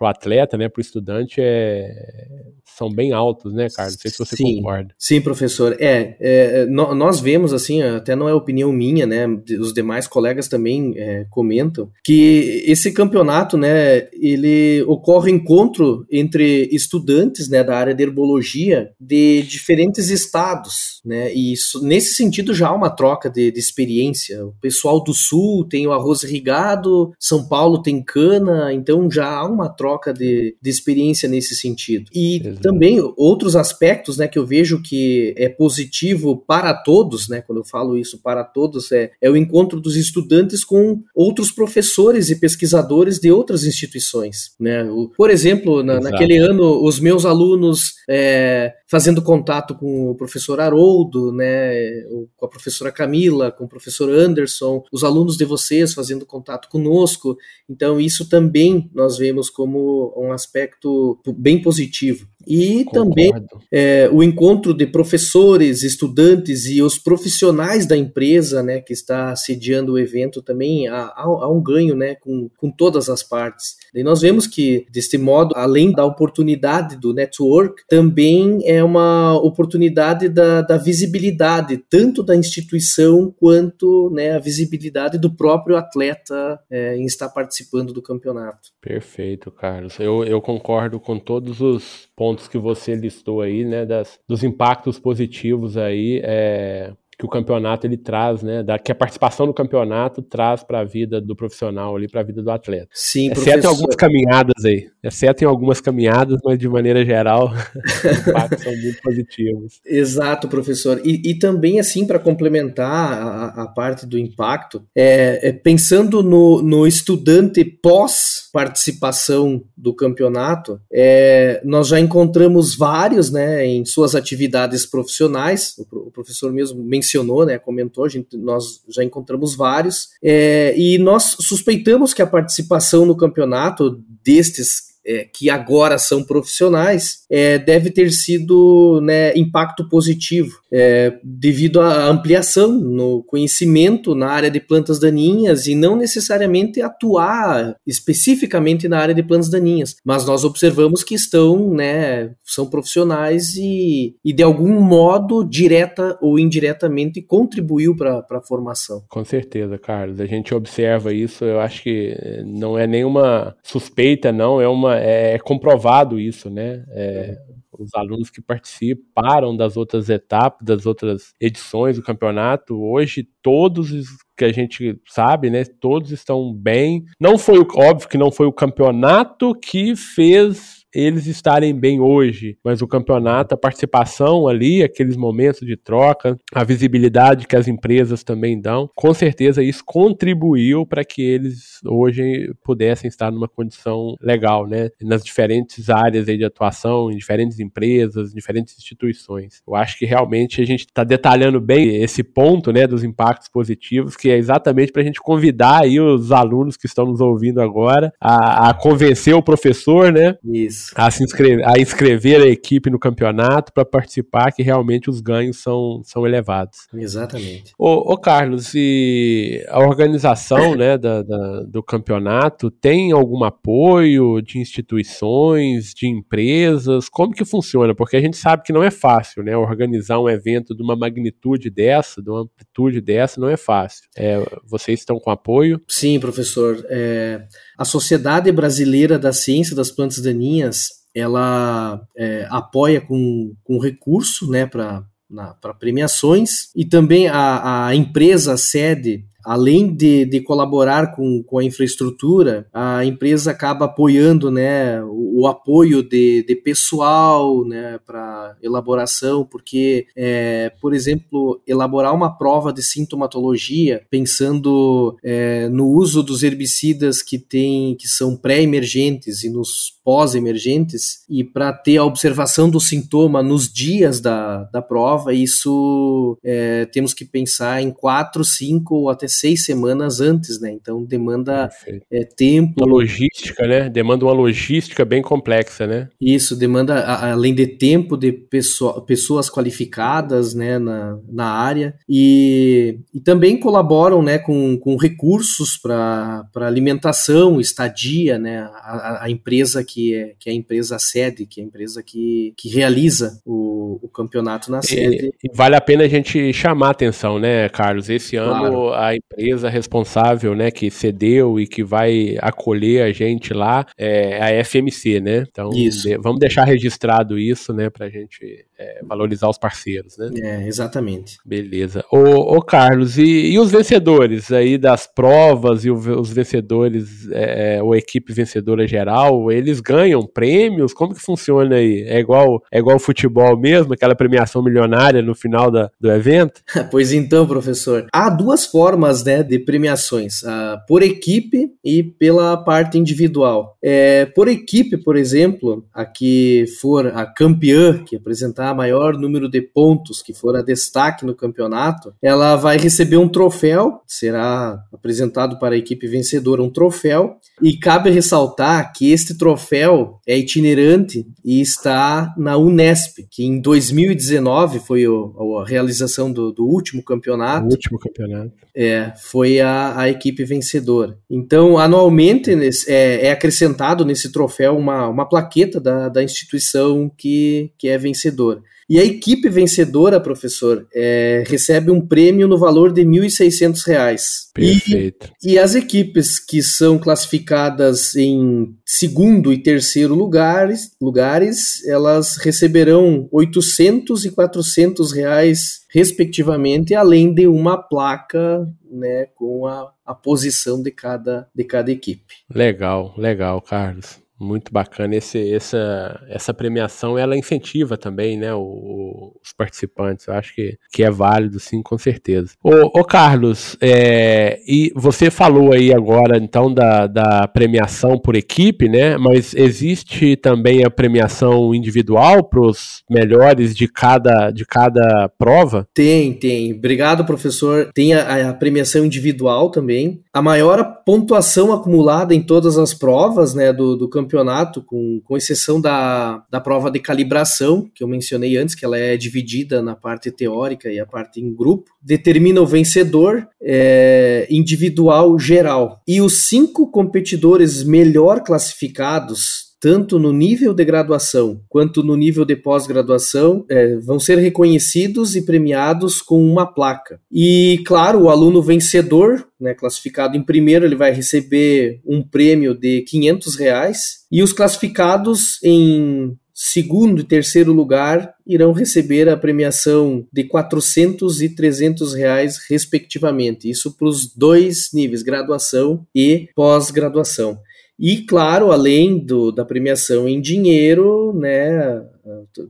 o 0.00 0.06
atleta, 0.06 0.56
né, 0.56 0.68
para 0.68 0.80
o 0.80 0.82
estudante, 0.82 1.40
é, 1.40 2.46
são 2.76 2.90
bem 2.90 3.12
altos, 3.12 3.54
né, 3.54 3.68
Carlos? 3.74 3.94
Não 3.94 4.00
sei 4.02 4.10
se 4.10 4.18
você 4.18 4.36
sim, 4.36 4.56
concorda. 4.56 4.94
Sim, 4.98 5.20
professor. 5.20 5.76
É, 5.80 6.16
é, 6.20 6.66
nós 6.66 7.20
vemos, 7.20 7.52
assim, 7.52 7.80
até 7.82 8.14
não 8.14 8.28
é 8.28 8.34
opinião 8.34 8.70
minha, 8.70 9.06
né? 9.06 9.26
Os 9.58 9.72
demais 9.72 10.06
colegas 10.06 10.46
também 10.46 10.94
é, 10.96 11.26
comentam 11.30 11.90
que 12.04 12.62
esse 12.66 12.92
campeonato, 12.92 13.56
né, 13.56 14.08
ele 14.12 14.82
ocorre 14.86 15.32
encontro 15.32 16.06
entre 16.10 16.68
estudantes, 16.70 17.48
né, 17.48 17.64
da 17.64 17.76
área 17.76 17.94
de 17.94 18.02
herbologia 18.02 18.90
de 19.00 19.42
diferentes 19.42 20.10
estados, 20.10 21.00
né? 21.04 21.32
E 21.34 21.52
isso, 21.52 21.82
nesse 21.82 22.14
sentido 22.14 22.52
já 22.52 22.68
há 22.68 22.74
uma 22.74 22.90
troca 22.90 23.30
de, 23.30 23.50
de 23.50 23.58
experiência. 23.58 24.44
O 24.44 24.52
pessoal 24.60 25.02
do 25.02 25.14
sul 25.14 25.66
tem 25.66 25.86
o 25.86 25.92
arroz 25.92 26.22
irrigado, 26.22 27.12
São 27.18 27.48
Paulo 27.48 27.80
tem 27.80 28.02
cana, 28.02 28.72
então 28.72 29.10
já 29.10 29.28
há 29.28 29.46
uma 29.46 29.68
troca 29.68 30.12
de, 30.12 30.56
de 30.60 30.70
experiência 30.70 31.28
nesse 31.28 31.54
sentido. 31.56 32.10
E 32.14 32.36
Exato 32.36 32.65
também 32.66 32.98
outros 33.16 33.54
aspectos, 33.54 34.16
né, 34.16 34.26
que 34.26 34.36
eu 34.38 34.44
vejo 34.44 34.82
que 34.82 35.32
é 35.38 35.48
positivo 35.48 36.36
para 36.36 36.74
todos, 36.74 37.28
né, 37.28 37.40
quando 37.40 37.58
eu 37.58 37.64
falo 37.64 37.96
isso 37.96 38.20
para 38.20 38.42
todos, 38.42 38.90
é, 38.90 39.12
é 39.22 39.30
o 39.30 39.36
encontro 39.36 39.80
dos 39.80 39.94
estudantes 39.94 40.64
com 40.64 41.00
outros 41.14 41.52
professores 41.52 42.28
e 42.28 42.40
pesquisadores 42.40 43.20
de 43.20 43.30
outras 43.30 43.64
instituições, 43.64 44.52
né. 44.58 44.82
O, 44.84 45.12
por 45.16 45.30
exemplo, 45.30 45.84
na, 45.84 46.00
naquele 46.00 46.38
ano, 46.38 46.84
os 46.84 46.98
meus 46.98 47.24
alunos 47.24 47.94
é, 48.08 48.74
fazendo 48.88 49.22
contato 49.22 49.76
com 49.76 50.10
o 50.10 50.14
professor 50.16 50.60
Haroldo, 50.60 51.30
né, 51.32 52.02
com 52.36 52.46
a 52.46 52.48
professora 52.48 52.90
Camila, 52.90 53.52
com 53.52 53.64
o 53.64 53.68
professor 53.68 54.10
Anderson, 54.10 54.82
os 54.92 55.04
alunos 55.04 55.36
de 55.36 55.44
vocês 55.44 55.94
fazendo 55.94 56.26
contato 56.26 56.68
conosco. 56.68 57.36
Então, 57.68 58.00
isso 58.00 58.28
também 58.28 58.90
nós 58.92 59.18
vemos 59.18 59.50
como 59.50 60.12
um 60.16 60.32
aspecto 60.32 61.18
bem 61.36 61.62
positivo. 61.62 62.26
E 62.46 62.84
Concordo. 62.84 63.10
também 63.10 63.32
é, 63.72 64.08
o 64.12 64.22
encontro 64.22 64.72
de 64.72 64.86
professores, 64.86 65.82
estudantes 65.82 66.66
e 66.66 66.80
os 66.80 66.98
profissionais 66.98 67.86
da 67.86 67.96
empresa 67.96 68.62
né, 68.62 68.80
que 68.80 68.92
está 68.92 69.34
sediando 69.34 69.92
o 69.92 69.98
evento 69.98 70.40
também 70.40 70.86
há, 70.86 71.12
há, 71.16 71.50
um 71.50 71.60
ganho 71.60 71.96
né, 71.96 72.14
com, 72.14 72.48
com 72.56 72.70
todas 72.70 73.08
as 73.08 73.22
partes. 73.22 73.76
E 73.94 74.02
nós 74.02 74.20
vemos 74.20 74.46
que, 74.46 74.86
deste 74.90 75.18
modo, 75.18 75.54
além 75.56 75.90
da 75.92 76.04
oportunidade 76.04 76.96
do 76.96 77.12
network, 77.12 77.82
também 77.88 78.60
é 78.64 78.82
uma 78.84 79.34
oportunidade 79.40 80.28
da, 80.28 80.62
da 80.62 80.76
visibilidade, 80.76 81.82
tanto 81.90 82.22
da 82.22 82.36
instituição 82.36 83.34
quanto 83.38 84.10
né, 84.10 84.32
a 84.32 84.38
visibilidade 84.38 85.18
do 85.18 85.34
próprio 85.34 85.76
atleta 85.76 86.60
é, 86.70 86.96
em 86.96 87.04
estar 87.04 87.28
participando 87.28 87.92
do 87.92 88.02
campeonato. 88.02 88.70
Perfeito, 88.80 89.50
Carlos. 89.50 89.98
Eu, 89.98 90.24
eu 90.24 90.40
concordo 90.40 91.00
com 91.00 91.18
todos 91.18 91.60
os 91.60 92.05
pontos 92.16 92.48
que 92.48 92.58
você 92.58 92.94
listou 92.94 93.42
aí, 93.42 93.64
né, 93.64 93.84
das, 93.84 94.18
dos 94.26 94.42
impactos 94.42 94.98
positivos 94.98 95.76
aí, 95.76 96.20
é, 96.24 96.92
que 97.18 97.24
o 97.24 97.28
campeonato 97.28 97.86
ele 97.86 97.96
traz, 97.96 98.42
né? 98.42 98.62
Da, 98.62 98.78
que 98.78 98.92
a 98.92 98.94
participação 98.94 99.46
no 99.46 99.54
campeonato 99.54 100.20
traz 100.20 100.62
para 100.62 100.80
a 100.80 100.84
vida 100.84 101.20
do 101.20 101.34
profissional 101.34 101.96
ali, 101.96 102.08
para 102.08 102.20
a 102.20 102.24
vida 102.24 102.42
do 102.42 102.50
atleta. 102.50 102.88
Sim, 102.92 103.30
Exceto 103.30 103.42
professor. 103.42 103.64
em 103.64 103.66
algumas 103.68 103.96
caminhadas 103.96 104.64
aí. 104.64 104.90
Exceto 105.02 105.44
em 105.44 105.46
algumas 105.46 105.80
caminhadas, 105.80 106.38
mas 106.44 106.58
de 106.58 106.68
maneira 106.68 107.04
geral, 107.06 107.52
os 107.74 108.28
impactos 108.28 108.62
são 108.62 108.76
muito 108.76 109.00
positivos. 109.02 109.80
Exato, 109.86 110.48
professor. 110.48 111.00
E, 111.04 111.30
e 111.30 111.38
também, 111.38 111.80
assim, 111.80 112.06
para 112.06 112.18
complementar 112.18 112.86
a, 112.86 113.62
a, 113.62 113.66
parte 113.68 114.04
do 114.04 114.18
impacto, 114.18 114.84
é, 114.94 115.48
é 115.48 115.52
pensando 115.52 116.22
no, 116.22 116.60
no 116.60 116.86
estudante 116.86 117.64
pós 117.64 118.46
participação 118.52 119.62
do 119.76 119.94
campeonato, 119.94 120.80
é, 120.90 121.60
nós 121.62 121.88
já 121.88 122.00
encontramos 122.00 122.74
vários, 122.74 123.30
né, 123.30 123.66
em 123.66 123.84
suas 123.84 124.14
atividades 124.14 124.86
profissionais. 124.86 125.74
O, 125.78 126.08
o 126.08 126.10
professor 126.10 126.50
mesmo 126.50 126.82
mencionou 126.82 127.05
mencionou, 127.06 127.46
né, 127.46 127.58
comentou, 127.58 128.08
gente, 128.08 128.36
nós 128.36 128.82
já 128.88 129.04
encontramos 129.04 129.54
vários, 129.54 130.10
é, 130.22 130.74
e 130.76 130.98
nós 130.98 131.36
suspeitamos 131.40 132.12
que 132.12 132.20
a 132.20 132.26
participação 132.26 133.06
no 133.06 133.16
campeonato 133.16 134.02
destes 134.24 134.85
é, 135.06 135.26
que 135.32 135.48
agora 135.48 135.98
são 135.98 136.24
profissionais, 136.24 137.24
é, 137.30 137.58
deve 137.58 137.90
ter 137.90 138.10
sido 138.12 139.00
né, 139.02 139.32
impacto 139.36 139.88
positivo, 139.88 140.58
é, 140.72 141.18
devido 141.22 141.80
à 141.80 142.08
ampliação 142.08 142.72
no 142.72 143.22
conhecimento 143.22 144.14
na 144.14 144.28
área 144.28 144.50
de 144.50 144.58
plantas 144.60 144.98
daninhas 144.98 145.66
e 145.66 145.74
não 145.74 145.96
necessariamente 145.96 146.82
atuar 146.82 147.76
especificamente 147.86 148.88
na 148.88 148.98
área 148.98 149.14
de 149.14 149.22
plantas 149.22 149.48
daninhas, 149.48 149.96
mas 150.04 150.26
nós 150.26 150.44
observamos 150.44 151.04
que 151.04 151.14
estão, 151.14 151.70
né, 151.72 152.30
são 152.44 152.66
profissionais 152.66 153.54
e, 153.56 154.16
e 154.24 154.32
de 154.32 154.42
algum 154.42 154.80
modo, 154.80 155.44
direta 155.44 156.18
ou 156.20 156.38
indiretamente, 156.38 157.22
contribuiu 157.22 157.94
para 157.94 158.24
a 158.30 158.40
formação. 158.40 159.02
Com 159.08 159.24
certeza, 159.24 159.78
Carlos, 159.78 160.20
a 160.20 160.26
gente 160.26 160.54
observa 160.54 161.12
isso, 161.12 161.44
eu 161.44 161.60
acho 161.60 161.82
que 161.82 162.16
não 162.44 162.78
é 162.78 162.86
nenhuma 162.86 163.56
suspeita, 163.62 164.32
não, 164.32 164.60
é 164.60 164.66
uma 164.66 164.95
é, 165.00 165.38
comprovado 165.38 166.18
isso, 166.18 166.50
né? 166.50 166.84
É, 166.90 167.38
os 167.78 167.94
alunos 167.94 168.30
que 168.30 168.40
participaram 168.40 169.56
das 169.56 169.76
outras 169.76 170.08
etapas, 170.08 170.64
das 170.64 170.86
outras 170.86 171.34
edições 171.40 171.96
do 171.96 172.02
campeonato, 172.02 172.82
hoje 172.82 173.28
todos 173.42 173.90
que 174.36 174.44
a 174.44 174.52
gente 174.52 174.98
sabe, 175.06 175.50
né? 175.50 175.64
Todos 175.64 176.10
estão 176.10 176.52
bem. 176.52 177.04
Não 177.20 177.38
foi 177.38 177.58
óbvio 177.58 178.08
que 178.08 178.18
não 178.18 178.30
foi 178.30 178.46
o 178.46 178.52
campeonato 178.52 179.54
que 179.54 179.94
fez 179.96 180.75
eles 180.96 181.26
estarem 181.26 181.74
bem 181.74 182.00
hoje, 182.00 182.56
mas 182.64 182.80
o 182.80 182.88
campeonato, 182.88 183.54
a 183.54 183.58
participação 183.58 184.48
ali, 184.48 184.82
aqueles 184.82 185.14
momentos 185.14 185.60
de 185.60 185.76
troca, 185.76 186.38
a 186.54 186.64
visibilidade 186.64 187.46
que 187.46 187.54
as 187.54 187.68
empresas 187.68 188.24
também 188.24 188.58
dão, 188.58 188.88
com 188.96 189.12
certeza 189.12 189.62
isso 189.62 189.82
contribuiu 189.84 190.86
para 190.86 191.04
que 191.04 191.20
eles 191.20 191.80
hoje 191.84 192.50
pudessem 192.64 193.08
estar 193.08 193.30
numa 193.30 193.46
condição 193.46 194.16
legal, 194.22 194.66
né? 194.66 194.88
Nas 195.02 195.22
diferentes 195.22 195.90
áreas 195.90 196.24
de 196.24 196.44
atuação, 196.44 197.10
em 197.10 197.16
diferentes 197.16 197.60
empresas, 197.60 198.32
em 198.32 198.34
diferentes 198.34 198.74
instituições. 198.78 199.62
Eu 199.68 199.74
acho 199.74 199.98
que 199.98 200.06
realmente 200.06 200.62
a 200.62 200.64
gente 200.64 200.86
está 200.86 201.04
detalhando 201.04 201.60
bem 201.60 202.02
esse 202.02 202.22
ponto, 202.22 202.72
né, 202.72 202.86
dos 202.86 203.04
impactos 203.04 203.48
positivos, 203.48 204.16
que 204.16 204.30
é 204.30 204.36
exatamente 204.38 204.92
para 204.92 205.02
a 205.02 205.04
gente 205.04 205.20
convidar 205.20 205.82
aí 205.82 206.00
os 206.00 206.32
alunos 206.32 206.76
que 206.76 206.86
estão 206.86 207.04
nos 207.04 207.20
ouvindo 207.20 207.60
agora 207.60 208.12
a, 208.18 208.70
a 208.70 208.74
convencer 208.74 209.34
o 209.34 209.42
professor, 209.42 210.10
né? 210.10 210.36
Isso 210.42 210.85
a 210.94 211.10
se 211.10 211.24
inscrever, 211.24 211.66
a 211.66 211.78
inscrever 211.78 212.42
a 212.42 212.46
equipe 212.46 212.90
no 212.90 212.98
campeonato 212.98 213.72
para 213.72 213.84
participar, 213.84 214.52
que 214.52 214.62
realmente 214.62 215.10
os 215.10 215.20
ganhos 215.20 215.58
são, 215.58 216.02
são 216.04 216.26
elevados. 216.26 216.86
Exatamente. 216.94 217.72
Ô, 217.78 218.12
ô 218.12 218.18
Carlos, 218.18 218.72
e 218.74 219.64
a 219.68 219.80
organização 219.80 220.74
né, 220.76 220.96
da, 220.98 221.22
da, 221.22 221.62
do 221.62 221.82
campeonato 221.82 222.70
tem 222.70 223.12
algum 223.12 223.44
apoio 223.44 224.40
de 224.40 224.58
instituições, 224.58 225.92
de 225.94 226.06
empresas? 226.06 227.08
Como 227.08 227.32
que 227.32 227.44
funciona? 227.44 227.94
Porque 227.94 228.16
a 228.16 228.20
gente 228.20 228.36
sabe 228.36 228.62
que 228.62 228.72
não 228.72 228.82
é 228.82 228.90
fácil, 228.90 229.42
né? 229.42 229.56
Organizar 229.56 230.20
um 230.20 230.28
evento 230.28 230.74
de 230.74 230.82
uma 230.82 230.96
magnitude 230.96 231.70
dessa, 231.70 232.22
de 232.22 232.30
uma 232.30 232.42
amplitude 232.42 233.00
dessa, 233.00 233.40
não 233.40 233.48
é 233.48 233.56
fácil. 233.56 234.08
É, 234.16 234.42
vocês 234.64 235.00
estão 235.00 235.18
com 235.18 235.30
apoio? 235.30 235.80
Sim, 235.88 236.18
professor. 236.20 236.84
É, 236.88 237.46
a 237.78 237.84
Sociedade 237.84 238.50
Brasileira 238.52 239.18
da 239.18 239.32
Ciência 239.32 239.74
das 239.74 239.90
Plantas 239.90 240.20
Daninhas 240.20 240.65
ela 241.14 242.00
é, 242.16 242.46
apoia 242.50 243.00
com, 243.00 243.54
com 243.64 243.78
recurso 243.78 244.50
né, 244.50 244.66
para 244.66 245.74
premiações. 245.78 246.50
E 246.74 246.84
também 246.84 247.28
a, 247.28 247.86
a 247.86 247.94
empresa 247.94 248.56
sede 248.56 249.24
além 249.46 249.94
de, 249.94 250.24
de 250.24 250.40
colaborar 250.40 251.14
com, 251.14 251.40
com 251.40 251.58
a 251.58 251.64
infraestrutura, 251.64 252.66
a 252.74 253.04
empresa 253.04 253.52
acaba 253.52 253.84
apoiando 253.84 254.50
né, 254.50 255.00
o, 255.04 255.42
o 255.42 255.46
apoio 255.46 256.02
de, 256.02 256.42
de 256.42 256.56
pessoal 256.56 257.64
né, 257.64 258.00
para 258.04 258.56
elaboração, 258.60 259.44
porque, 259.44 260.06
é, 260.16 260.72
por 260.80 260.92
exemplo, 260.92 261.62
elaborar 261.64 262.12
uma 262.12 262.36
prova 262.36 262.72
de 262.72 262.82
sintomatologia, 262.82 264.02
pensando 264.10 265.16
é, 265.22 265.68
no 265.68 265.86
uso 265.86 266.24
dos 266.24 266.42
herbicidas 266.42 267.22
que, 267.22 267.38
tem, 267.38 267.94
que 267.94 268.08
são 268.08 268.36
pré-emergentes 268.36 269.44
e 269.44 269.48
nos 269.48 269.94
pós-emergentes, 270.04 271.24
e 271.28 271.44
para 271.44 271.72
ter 271.72 271.98
a 271.98 272.04
observação 272.04 272.68
do 272.68 272.80
sintoma 272.80 273.42
nos 273.42 273.72
dias 273.72 274.20
da, 274.20 274.64
da 274.64 274.82
prova, 274.82 275.32
isso 275.34 276.36
é, 276.44 276.86
temos 276.86 277.14
que 277.14 277.24
pensar 277.24 277.80
em 277.80 277.90
quatro, 277.92 278.44
cinco 278.44 278.94
ou 278.96 279.10
até 279.10 279.28
seis 279.38 279.64
semanas 279.64 280.20
antes, 280.20 280.60
né? 280.60 280.70
Então 280.72 281.04
demanda 281.04 281.70
é, 282.10 282.24
tempo. 282.24 282.74
Uma 282.78 282.86
logística, 282.86 283.66
né? 283.66 283.88
Demanda 283.88 284.24
uma 284.24 284.32
logística 284.32 285.04
bem 285.04 285.22
complexa, 285.22 285.86
né? 285.86 286.08
Isso, 286.20 286.56
demanda, 286.56 287.04
além 287.04 287.54
de 287.54 287.66
tempo, 287.66 288.16
de 288.16 288.32
pessoa, 288.32 289.04
pessoas 289.04 289.50
qualificadas 289.50 290.54
né, 290.54 290.78
na, 290.78 291.18
na 291.28 291.46
área 291.46 291.94
e, 292.08 293.00
e 293.12 293.20
também 293.20 293.58
colaboram 293.58 294.22
né, 294.22 294.38
com, 294.38 294.76
com 294.78 294.96
recursos 294.96 295.76
para 295.76 296.48
alimentação, 296.54 297.60
estadia, 297.60 298.38
né? 298.38 298.68
A, 298.74 299.24
a, 299.24 299.30
empresa 299.30 299.84
que 299.84 300.14
é, 300.14 300.34
que 300.38 300.48
é 300.48 300.52
a 300.52 300.56
empresa 300.56 300.98
sede, 300.98 301.46
que 301.46 301.60
é 301.60 301.64
a 301.64 301.66
empresa 301.66 302.02
que, 302.02 302.54
que 302.56 302.68
realiza 302.68 303.40
o, 303.44 303.98
o 304.02 304.08
campeonato 304.08 304.70
na 304.70 304.82
sede. 304.82 305.32
E, 305.42 305.50
vale 305.54 305.76
a 305.76 305.80
pena 305.80 306.04
a 306.04 306.08
gente 306.08 306.52
chamar 306.52 306.88
a 306.88 306.90
atenção, 306.90 307.38
né, 307.38 307.68
Carlos? 307.68 308.08
Esse 308.08 308.36
ano 308.36 308.58
claro. 308.58 308.94
a 308.94 309.14
empresa 309.32 309.68
responsável, 309.68 310.54
né, 310.54 310.70
que 310.70 310.90
cedeu 310.90 311.58
e 311.58 311.66
que 311.66 311.82
vai 311.82 312.36
acolher 312.40 313.02
a 313.02 313.12
gente 313.12 313.52
lá 313.52 313.84
é 313.98 314.60
a 314.60 314.64
FMC, 314.64 315.20
né? 315.20 315.44
Então 315.50 315.70
de, 315.70 316.16
vamos 316.18 316.38
deixar 316.38 316.64
registrado 316.64 317.38
isso, 317.38 317.72
né, 317.72 317.90
para 317.90 318.06
a 318.06 318.10
gente 318.10 318.64
é, 318.78 319.00
valorizar 319.06 319.48
os 319.48 319.58
parceiros, 319.58 320.16
né? 320.18 320.30
É, 320.40 320.66
exatamente. 320.66 321.38
Beleza. 321.44 322.04
Ô, 322.10 322.56
ô 322.56 322.62
Carlos, 322.62 323.18
e, 323.18 323.52
e, 323.52 323.58
os 323.58 323.70
vencedores 323.70 324.52
aí 324.52 324.78
das 324.78 325.06
provas 325.06 325.84
e 325.84 325.90
o, 325.90 325.96
os 325.96 326.30
vencedores, 326.30 327.28
é, 327.32 327.82
ou 327.82 327.94
equipe 327.94 328.32
vencedora 328.32 328.86
geral, 328.86 329.50
eles 329.50 329.80
ganham 329.80 330.26
prêmios? 330.26 330.92
Como 330.92 331.14
que 331.14 331.20
funciona 331.20 331.76
aí? 331.76 332.04
É 332.06 332.18
igual 332.18 332.62
é 332.70 332.78
igual 332.78 332.98
futebol 332.98 333.58
mesmo, 333.58 333.94
aquela 333.94 334.14
premiação 334.14 334.62
milionária 334.62 335.22
no 335.22 335.34
final 335.34 335.70
da, 335.70 335.90
do 336.00 336.10
evento? 336.10 336.60
pois 336.90 337.12
então, 337.12 337.46
professor. 337.46 338.06
Há 338.12 338.30
duas 338.30 338.66
formas 338.66 339.05
né, 339.24 339.42
de 339.42 339.58
premiações, 339.58 340.42
uh, 340.42 340.78
por 340.86 341.02
equipe 341.02 341.70
e 341.84 342.02
pela 342.02 342.56
parte 342.56 342.98
individual. 342.98 343.76
É, 343.82 344.26
por 344.26 344.48
equipe, 344.48 344.96
por 344.96 345.16
exemplo, 345.16 345.84
a 345.92 346.04
que 346.04 346.64
for 346.80 347.06
a 347.06 347.24
campeã, 347.26 348.02
que 348.04 348.16
apresentar 348.16 348.74
maior 348.74 349.16
número 349.16 349.48
de 349.48 349.60
pontos, 349.60 350.22
que 350.22 350.34
for 350.34 350.56
a 350.56 350.62
destaque 350.62 351.24
no 351.24 351.34
campeonato, 351.34 352.12
ela 352.22 352.56
vai 352.56 352.78
receber 352.78 353.16
um 353.16 353.28
troféu, 353.28 354.00
será 354.06 354.78
apresentado 354.92 355.58
para 355.58 355.74
a 355.74 355.78
equipe 355.78 356.06
vencedora 356.06 356.62
um 356.62 356.70
troféu, 356.70 357.36
e 357.62 357.76
cabe 357.78 358.10
ressaltar 358.10 358.92
que 358.92 359.10
este 359.10 359.36
troféu 359.36 360.20
é 360.26 360.36
itinerante 360.36 361.26
e 361.44 361.60
está 361.60 362.34
na 362.36 362.56
Unesp, 362.56 363.26
que 363.30 363.44
em 363.44 363.60
2019 363.60 364.80
foi 364.80 365.06
o, 365.08 365.58
a 365.58 365.66
realização 365.66 366.30
do, 366.30 366.52
do 366.52 366.66
último 366.66 367.02
campeonato. 367.02 367.66
O 367.66 367.70
último 367.70 367.98
campeonato. 367.98 368.52
É, 368.74 368.95
foi 369.16 369.60
a, 369.60 369.98
a 369.98 370.08
equipe 370.08 370.44
vencedora. 370.44 371.18
Então, 371.30 371.78
anualmente 371.78 372.50
é, 372.88 373.26
é 373.26 373.30
acrescentado 373.30 374.04
nesse 374.04 374.30
troféu 374.32 374.76
uma, 374.76 375.08
uma 375.08 375.28
plaqueta 375.28 375.80
da, 375.80 376.08
da 376.08 376.22
instituição 376.22 377.10
que, 377.16 377.70
que 377.78 377.88
é 377.88 377.98
vencedora. 377.98 378.62
E 378.88 379.00
a 379.00 379.04
equipe 379.04 379.48
vencedora, 379.48 380.20
professor, 380.20 380.86
é, 380.94 381.42
recebe 381.46 381.90
um 381.90 382.00
prêmio 382.00 382.46
no 382.46 382.56
valor 382.56 382.92
de 382.92 383.02
R$ 383.02 383.08
1.600. 383.08 384.20
Perfeito. 384.54 385.32
E, 385.42 385.52
e 385.52 385.58
as 385.58 385.74
equipes 385.74 386.38
que 386.38 386.62
são 386.62 386.96
classificadas 386.96 388.14
em 388.14 388.74
segundo 388.84 389.52
e 389.52 389.58
terceiro 389.58 390.14
lugares, 390.14 390.92
lugares 391.00 391.84
elas 391.86 392.36
receberão 392.36 393.28
800 393.32 394.24
e 394.24 394.30
400 394.30 395.12
reais 395.12 395.80
respectivamente, 395.90 396.94
além 396.94 397.34
de 397.34 397.46
uma 397.46 397.76
placa 397.76 398.68
né, 398.90 399.26
com 399.34 399.66
a, 399.66 399.90
a 400.04 400.14
posição 400.14 400.80
de 400.80 400.90
cada, 400.90 401.48
de 401.54 401.64
cada 401.64 401.90
equipe. 401.90 402.34
Legal, 402.54 403.14
legal, 403.16 403.60
Carlos. 403.60 404.20
Muito 404.38 404.70
bacana 404.70 405.16
esse, 405.16 405.54
essa, 405.54 406.20
essa 406.28 406.52
premiação, 406.52 407.18
ela 407.18 407.36
incentiva 407.36 407.96
também, 407.96 408.36
né, 408.36 408.52
o, 408.54 409.32
os 409.42 409.52
participantes. 409.56 410.26
Eu 410.26 410.34
acho 410.34 410.54
que, 410.54 410.76
que 410.92 411.02
é 411.02 411.10
válido, 411.10 411.58
sim, 411.58 411.82
com 411.82 411.96
certeza. 411.96 412.52
Ô, 412.62 413.00
ô 413.00 413.04
Carlos, 413.04 413.78
é, 413.80 414.60
e 414.68 414.92
você 414.94 415.30
falou 415.30 415.72
aí 415.72 415.92
agora, 415.92 416.36
então, 416.36 416.72
da, 416.72 417.06
da 417.06 417.48
premiação 417.48 418.18
por 418.18 418.36
equipe, 418.36 418.90
né? 418.90 419.16
Mas 419.16 419.54
existe 419.54 420.36
também 420.36 420.84
a 420.84 420.90
premiação 420.90 421.74
individual 421.74 422.44
para 422.44 422.60
os 422.60 423.02
melhores 423.08 423.74
de 423.74 423.88
cada, 423.88 424.50
de 424.50 424.66
cada 424.66 425.30
prova? 425.38 425.88
Tem, 425.94 426.34
tem. 426.34 426.74
Obrigado, 426.74 427.24
professor. 427.24 427.90
Tem 427.94 428.12
a, 428.12 428.50
a 428.50 428.54
premiação 428.54 429.04
individual 429.04 429.70
também. 429.70 430.20
A 430.30 430.42
maior 430.42 431.02
pontuação 431.06 431.72
acumulada 431.72 432.34
em 432.34 432.42
todas 432.42 432.76
as 432.76 432.92
provas, 432.92 433.54
né, 433.54 433.72
do, 433.72 433.96
do 433.96 434.08
campeonato 434.08 434.25
campeonato, 434.26 434.82
com, 434.82 435.20
com 435.24 435.36
exceção 435.36 435.80
da, 435.80 436.44
da 436.50 436.60
prova 436.60 436.90
de 436.90 436.98
calibração, 436.98 437.88
que 437.94 438.02
eu 438.02 438.08
mencionei 438.08 438.56
antes, 438.56 438.74
que 438.74 438.84
ela 438.84 438.98
é 438.98 439.16
dividida 439.16 439.80
na 439.80 439.94
parte 439.94 440.30
teórica 440.32 440.90
e 440.90 440.98
a 440.98 441.06
parte 441.06 441.40
em 441.40 441.54
grupo, 441.54 441.90
determina 442.02 442.60
o 442.60 442.66
vencedor 442.66 443.48
é, 443.62 444.46
individual 444.50 445.38
geral. 445.38 446.02
E 446.06 446.20
os 446.20 446.48
cinco 446.48 446.90
competidores 446.90 447.84
melhor 447.84 448.42
classificados 448.42 449.65
tanto 449.80 450.18
no 450.18 450.32
nível 450.32 450.72
de 450.72 450.84
graduação 450.84 451.60
quanto 451.68 452.02
no 452.02 452.16
nível 452.16 452.44
de 452.44 452.56
pós-graduação, 452.56 453.64
é, 453.68 453.96
vão 453.96 454.18
ser 454.18 454.38
reconhecidos 454.38 455.36
e 455.36 455.42
premiados 455.42 456.20
com 456.22 456.42
uma 456.42 456.66
placa. 456.66 457.20
E, 457.30 457.82
claro, 457.86 458.22
o 458.22 458.30
aluno 458.30 458.62
vencedor, 458.62 459.46
né, 459.60 459.74
classificado 459.74 460.36
em 460.36 460.42
primeiro, 460.42 460.84
ele 460.84 460.96
vai 460.96 461.12
receber 461.12 462.00
um 462.04 462.22
prêmio 462.22 462.74
de 462.74 463.02
500 463.02 463.56
reais, 463.56 464.26
e 464.30 464.42
os 464.42 464.52
classificados 464.52 465.62
em 465.62 466.36
segundo 466.56 467.20
e 467.20 467.24
terceiro 467.24 467.70
lugar 467.70 468.34
irão 468.46 468.72
receber 468.72 469.28
a 469.28 469.36
premiação 469.36 470.26
de 470.32 470.44
400 470.44 471.42
e 471.42 471.50
300 471.50 472.14
reais 472.14 472.56
respectivamente. 472.70 473.68
Isso 473.68 473.94
para 473.94 474.08
os 474.08 474.34
dois 474.34 474.88
níveis, 474.94 475.22
graduação 475.22 476.06
e 476.14 476.48
pós-graduação. 476.54 477.58
E, 477.98 478.18
claro, 478.18 478.72
além 478.72 479.18
do, 479.18 479.50
da 479.50 479.64
premiação 479.64 480.28
em 480.28 480.40
dinheiro, 480.40 481.32
né, 481.32 482.04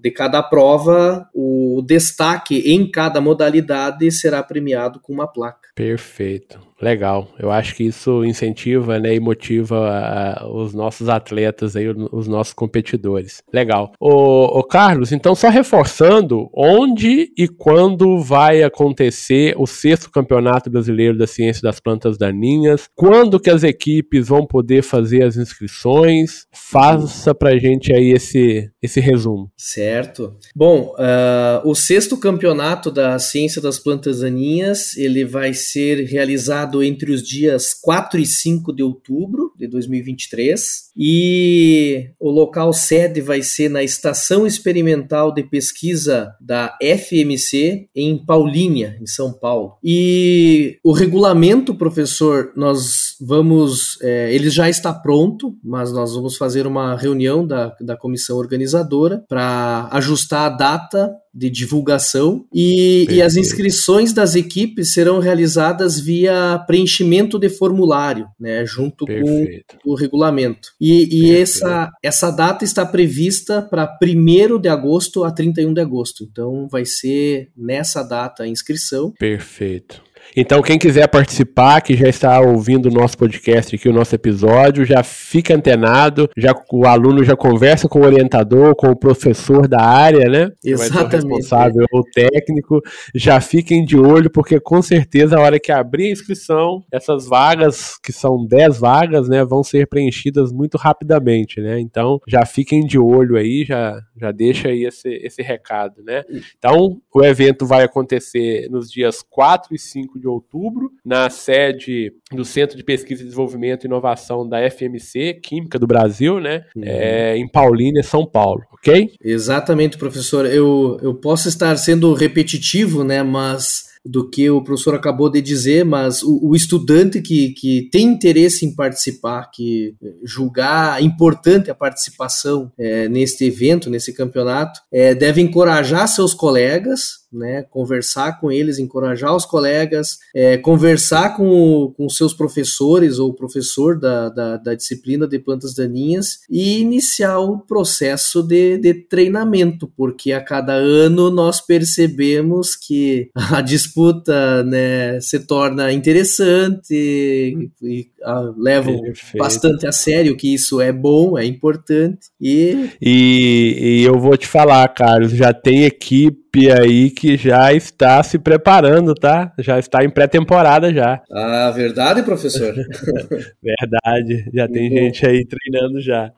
de 0.01 0.11
cada 0.11 0.43
prova, 0.43 1.29
o 1.35 1.83
destaque 1.87 2.59
em 2.73 2.91
cada 2.91 3.21
modalidade 3.21 4.11
será 4.11 4.43
premiado 4.43 5.01
com 5.01 5.13
uma 5.13 5.27
placa. 5.27 5.69
Perfeito. 5.75 6.59
Legal. 6.81 7.29
Eu 7.39 7.51
acho 7.51 7.75
que 7.75 7.85
isso 7.85 8.25
incentiva 8.25 8.99
né, 8.99 9.15
e 9.15 9.21
motiva 9.21 10.47
os 10.53 10.75
nossos 10.75 11.09
atletas, 11.09 11.75
aí, 11.75 11.89
os 11.89 12.29
nossos 12.29 12.53
competidores. 12.53 13.43
Legal. 13.53 13.93
Ô, 13.99 14.63
Carlos, 14.63 15.11
então 15.11 15.35
só 15.35 15.49
reforçando, 15.49 16.51
onde 16.55 17.33
e 17.37 17.49
quando 17.49 18.19
vai 18.19 18.63
acontecer 18.63 19.55
o 19.57 19.67
sexto 19.67 20.11
Campeonato 20.11 20.71
Brasileiro 20.71 21.17
da 21.17 21.27
Ciência 21.27 21.63
das 21.63 21.81
Plantas 21.81 22.19
Daninhas? 22.19 22.89
Quando 22.95 23.41
que 23.41 23.51
as 23.51 23.63
equipes 23.63 24.29
vão 24.29 24.47
poder 24.47 24.83
fazer 24.83 25.25
as 25.25 25.37
inscrições? 25.37 26.47
Faça 26.53 27.35
pra 27.35 27.59
gente 27.59 27.93
aí 27.93 28.11
esse, 28.11 28.71
esse 28.83 29.01
resumo. 29.01 29.46
Certo. 29.57 30.37
Bom, 30.55 30.95
uh, 30.99 31.69
o 31.69 31.75
sexto 31.75 32.17
Campeonato 32.17 32.91
da 32.91 33.19
Ciência 33.19 33.61
das 33.61 33.79
Plantas 33.79 34.21
Daninhas, 34.21 34.97
ele 34.97 35.25
vai 35.25 35.53
ser 35.55 36.05
realizado 36.05 36.83
entre 36.83 37.13
os 37.13 37.23
dias 37.23 37.75
4 37.75 38.21
e 38.21 38.27
5 38.27 38.73
de 38.73 38.83
outubro 38.83 39.53
de 39.59 39.67
2023 39.67 40.87
e 40.97 42.11
o 42.19 42.31
local 42.31 42.73
sede 42.73 43.21
vai 43.21 43.43
ser 43.43 43.69
na 43.69 43.83
Estação 43.83 44.47
Experimental 44.47 45.33
de 45.33 45.43
Pesquisa 45.43 46.35
da 46.41 46.77
FMC 46.81 47.89
em 47.95 48.25
Paulínia, 48.25 48.97
em 49.01 49.07
São 49.07 49.33
Paulo. 49.33 49.77
E 49.85 50.79
o 50.83 50.93
regulamento, 50.93 51.75
professor, 51.75 52.53
nós 52.57 53.17
vamos, 53.21 53.99
é, 54.03 54.35
ele 54.35 54.49
já 54.49 54.69
está 54.71 54.93
pronto, 54.93 55.55
mas 55.63 55.93
nós 55.93 56.15
vamos 56.15 56.37
fazer 56.37 56.67
uma 56.67 56.97
reunião 56.97 57.47
da, 57.47 57.75
da 57.81 57.97
comissão 57.97 58.39
organizadora 58.39 59.25
para 59.37 59.91
ajustar 59.93 60.47
a 60.47 60.57
data 60.57 61.15
de 61.35 61.51
divulgação 61.51 62.47
e, 62.55 63.07
e, 63.11 63.21
as 63.21 63.37
inscrições 63.37 64.15
das 64.15 64.35
equipes 64.35 64.95
serão 64.95 65.19
realizadas 65.19 66.01
via 66.01 66.59
preenchimento 66.67 67.39
de 67.39 67.51
formulário, 67.51 68.27
né, 68.41 68.65
junto 68.65 69.05
Perfeito. 69.05 69.77
com 69.85 69.91
o 69.91 69.95
regulamento. 69.95 70.71
E, 70.81 71.27
e 71.27 71.37
essa, 71.37 71.91
essa 72.03 72.31
data 72.31 72.65
está 72.65 72.87
prevista 72.87 73.61
para 73.61 73.95
1 74.03 74.59
de 74.59 74.71
agosto 74.71 75.23
a 75.23 75.31
31 75.31 75.75
de 75.75 75.81
agosto. 75.83 76.25
Então 76.25 76.67
vai 76.73 76.87
ser 76.87 77.51
nessa 77.55 78.03
data 78.03 78.45
a 78.45 78.49
inscrição. 78.49 79.13
Perfeito. 79.19 80.03
Então, 80.35 80.63
quem 80.63 80.79
quiser 80.79 81.07
participar, 81.09 81.81
que 81.81 81.97
já 81.97 82.09
está 82.09 82.41
ouvindo 82.41 82.87
o 82.87 82.93
nosso 82.93 83.17
podcast 83.17 83.75
aqui, 83.75 83.89
o 83.89 83.93
nosso 83.93 84.15
episódio, 84.15 84.85
já 84.85 85.03
fica 85.03 85.55
antenado, 85.55 86.29
já 86.37 86.55
o 86.73 86.87
aluno 86.87 87.25
já 87.25 87.37
conversa 87.37 87.89
com 87.89 88.01
o 88.01 88.05
orientador, 88.05 88.75
com 88.75 88.89
o 88.89 88.97
professor 88.97 89.69
da 89.69 89.81
área, 89.81 90.29
né? 90.29 90.51
Exatamente. 90.65 91.05
o 91.05 91.09
responsável 91.09 91.87
ou 91.93 92.03
técnico, 92.03 92.81
já 93.15 93.41
fiquem 93.41 93.85
de 93.85 93.97
olho, 93.97 94.31
porque 94.31 94.59
com 94.61 94.83
certeza 94.83 95.37
a 95.37 95.41
hora 95.41 95.61
que 95.61 95.73
abrir 95.73 96.09
a 96.09 96.13
inscrição, 96.13 96.83
essas 96.93 97.27
vagas, 97.27 97.99
que 98.03 98.13
são 98.13 98.47
10 98.47 98.79
vagas, 98.79 99.29
né, 99.29 99.45
vão 99.45 99.63
ser 99.63 99.87
preenchidas 99.87 100.53
muito 100.53 100.77
rapidamente, 100.77 101.61
né? 101.61 101.79
Então, 101.81 102.21
já 102.27 102.45
fiquem 102.45 102.85
de 102.85 102.99
olho 102.99 103.37
aí, 103.37 103.65
já, 103.65 103.99
já 104.17 104.33
deixa 104.33 104.69
aí 104.69 104.85
esse, 104.85 105.09
esse 105.23 105.43
recado, 105.43 106.03
né? 106.03 106.25
Então, 106.59 107.01
o 107.15 107.25
evento 107.25 107.67
vai 107.67 107.85
acontecer 107.85 108.69
nos 108.71 108.91
dias 108.91 109.23
4 109.23 109.75
e 109.75 109.79
5 109.79 110.16
de 110.19 110.29
outubro, 110.29 110.91
na 111.05 111.29
sede 111.31 112.13
do 112.33 112.45
Centro 112.45 112.77
de 112.77 112.85
Pesquisa 112.85 113.25
Desenvolvimento 113.25 113.85
e 113.85 113.87
Inovação 113.87 114.49
da 114.49 114.59
FMC, 114.71 115.35
Química 115.43 115.79
do 115.79 115.87
Brasil, 115.87 116.41
né? 116.41 116.65
Uhum. 116.75 116.83
É, 116.85 117.37
em 117.37 117.49
Paulínia, 117.49 118.03
São 118.03 118.27
Paulo, 118.27 118.63
ok? 118.73 119.13
Exatamente, 119.23 119.99
professor. 119.99 120.47
Eu, 120.47 120.99
eu 121.03 121.15
posso 121.15 121.49
estar 121.49 121.77
sendo 121.77 122.13
repetitivo, 122.15 123.05
né? 123.05 123.23
Mas 123.23 123.87
do 124.07 124.29
que 124.29 124.49
o 124.49 124.63
professor 124.63 124.95
acabou 124.95 125.29
de 125.29 125.41
dizer, 125.43 125.85
mas 125.85 126.23
o, 126.23 126.51
o, 126.51 126.55
estudante 126.55 127.21
que, 127.21 127.51
que 127.51 127.89
tem 127.91 128.07
interesse 128.07 128.65
em 128.65 128.75
participar, 128.75 129.51
que 129.53 129.95
julgar 130.25 131.03
importante 131.03 131.71
a 131.71 131.75
participação 131.75 132.71
é, 132.79 133.09
neste 133.09 133.45
evento, 133.45 133.91
nesse 133.91 134.13
campeonato, 134.13 134.81
é, 134.93 135.15
deve 135.15 135.41
encorajar 135.41 136.07
seus 136.07 136.33
colegas, 136.33 137.26
né, 137.37 137.63
conversar 137.63 138.41
com 138.41 138.51
eles, 138.51 138.79
encorajar 138.79 139.35
os 139.35 139.45
colegas, 139.45 140.19
é, 140.35 140.57
conversar 140.57 141.37
com, 141.37 141.93
com 141.97 142.09
seus 142.09 142.33
professores 142.33 143.19
ou 143.19 143.35
professor 143.35 143.99
da, 143.99 144.29
da, 144.29 144.57
da, 144.57 144.75
disciplina 144.75 145.27
de 145.27 145.39
plantas 145.39 145.75
daninhas 145.75 146.41
e 146.51 146.81
iniciar 146.81 147.39
o 147.39 147.59
processo 147.59 148.43
de, 148.43 148.79
de 148.79 148.95
treinamento, 148.95 149.91
porque 149.97 150.33
a 150.33 150.41
cada 150.41 150.73
ano 150.73 151.31
nós 151.31 151.61
percebemos 151.61 152.75
que 152.75 153.31
a 153.35 153.61
disputa 153.61 154.63
né, 154.65 155.21
se 155.21 155.41
torna 155.41 155.93
interessante 155.93 156.93
e, 156.93 157.71
e 157.83 158.09
a, 158.23 158.53
levam 158.57 159.01
Perfeito. 159.01 159.39
bastante 159.39 159.87
a 159.87 159.93
sério 159.93 160.37
que 160.37 160.55
isso 160.55 160.81
é 160.81 160.93
bom, 160.93 161.39
é 161.39 161.45
importante 161.45 162.29
e... 162.41 162.91
e... 163.01 163.77
E 163.79 164.03
eu 164.03 164.19
vou 164.19 164.37
te 164.37 164.47
falar, 164.47 164.87
Carlos, 164.89 165.33
já 165.33 165.53
tem 165.53 165.85
equipe 165.85 166.46
aí 166.71 167.11
que 167.11 167.37
já 167.37 167.73
está 167.73 168.23
se 168.23 168.39
preparando, 168.39 169.15
tá? 169.15 169.53
Já 169.59 169.79
está 169.79 170.05
em 170.05 170.11
pré-temporada 170.11 170.93
já. 170.93 171.23
Ah, 171.31 171.71
verdade, 171.71 172.23
professor? 172.23 172.75
verdade, 173.63 174.51
já 174.53 174.67
tem 174.69 174.89
Bom. 174.89 174.97
gente 174.97 175.27
aí 175.27 175.45
treinando 175.45 176.01
já. 176.01 176.33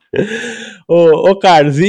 Ô, 0.89 1.31
ô 1.31 1.39
Carlos, 1.39 1.79
e, 1.79 1.85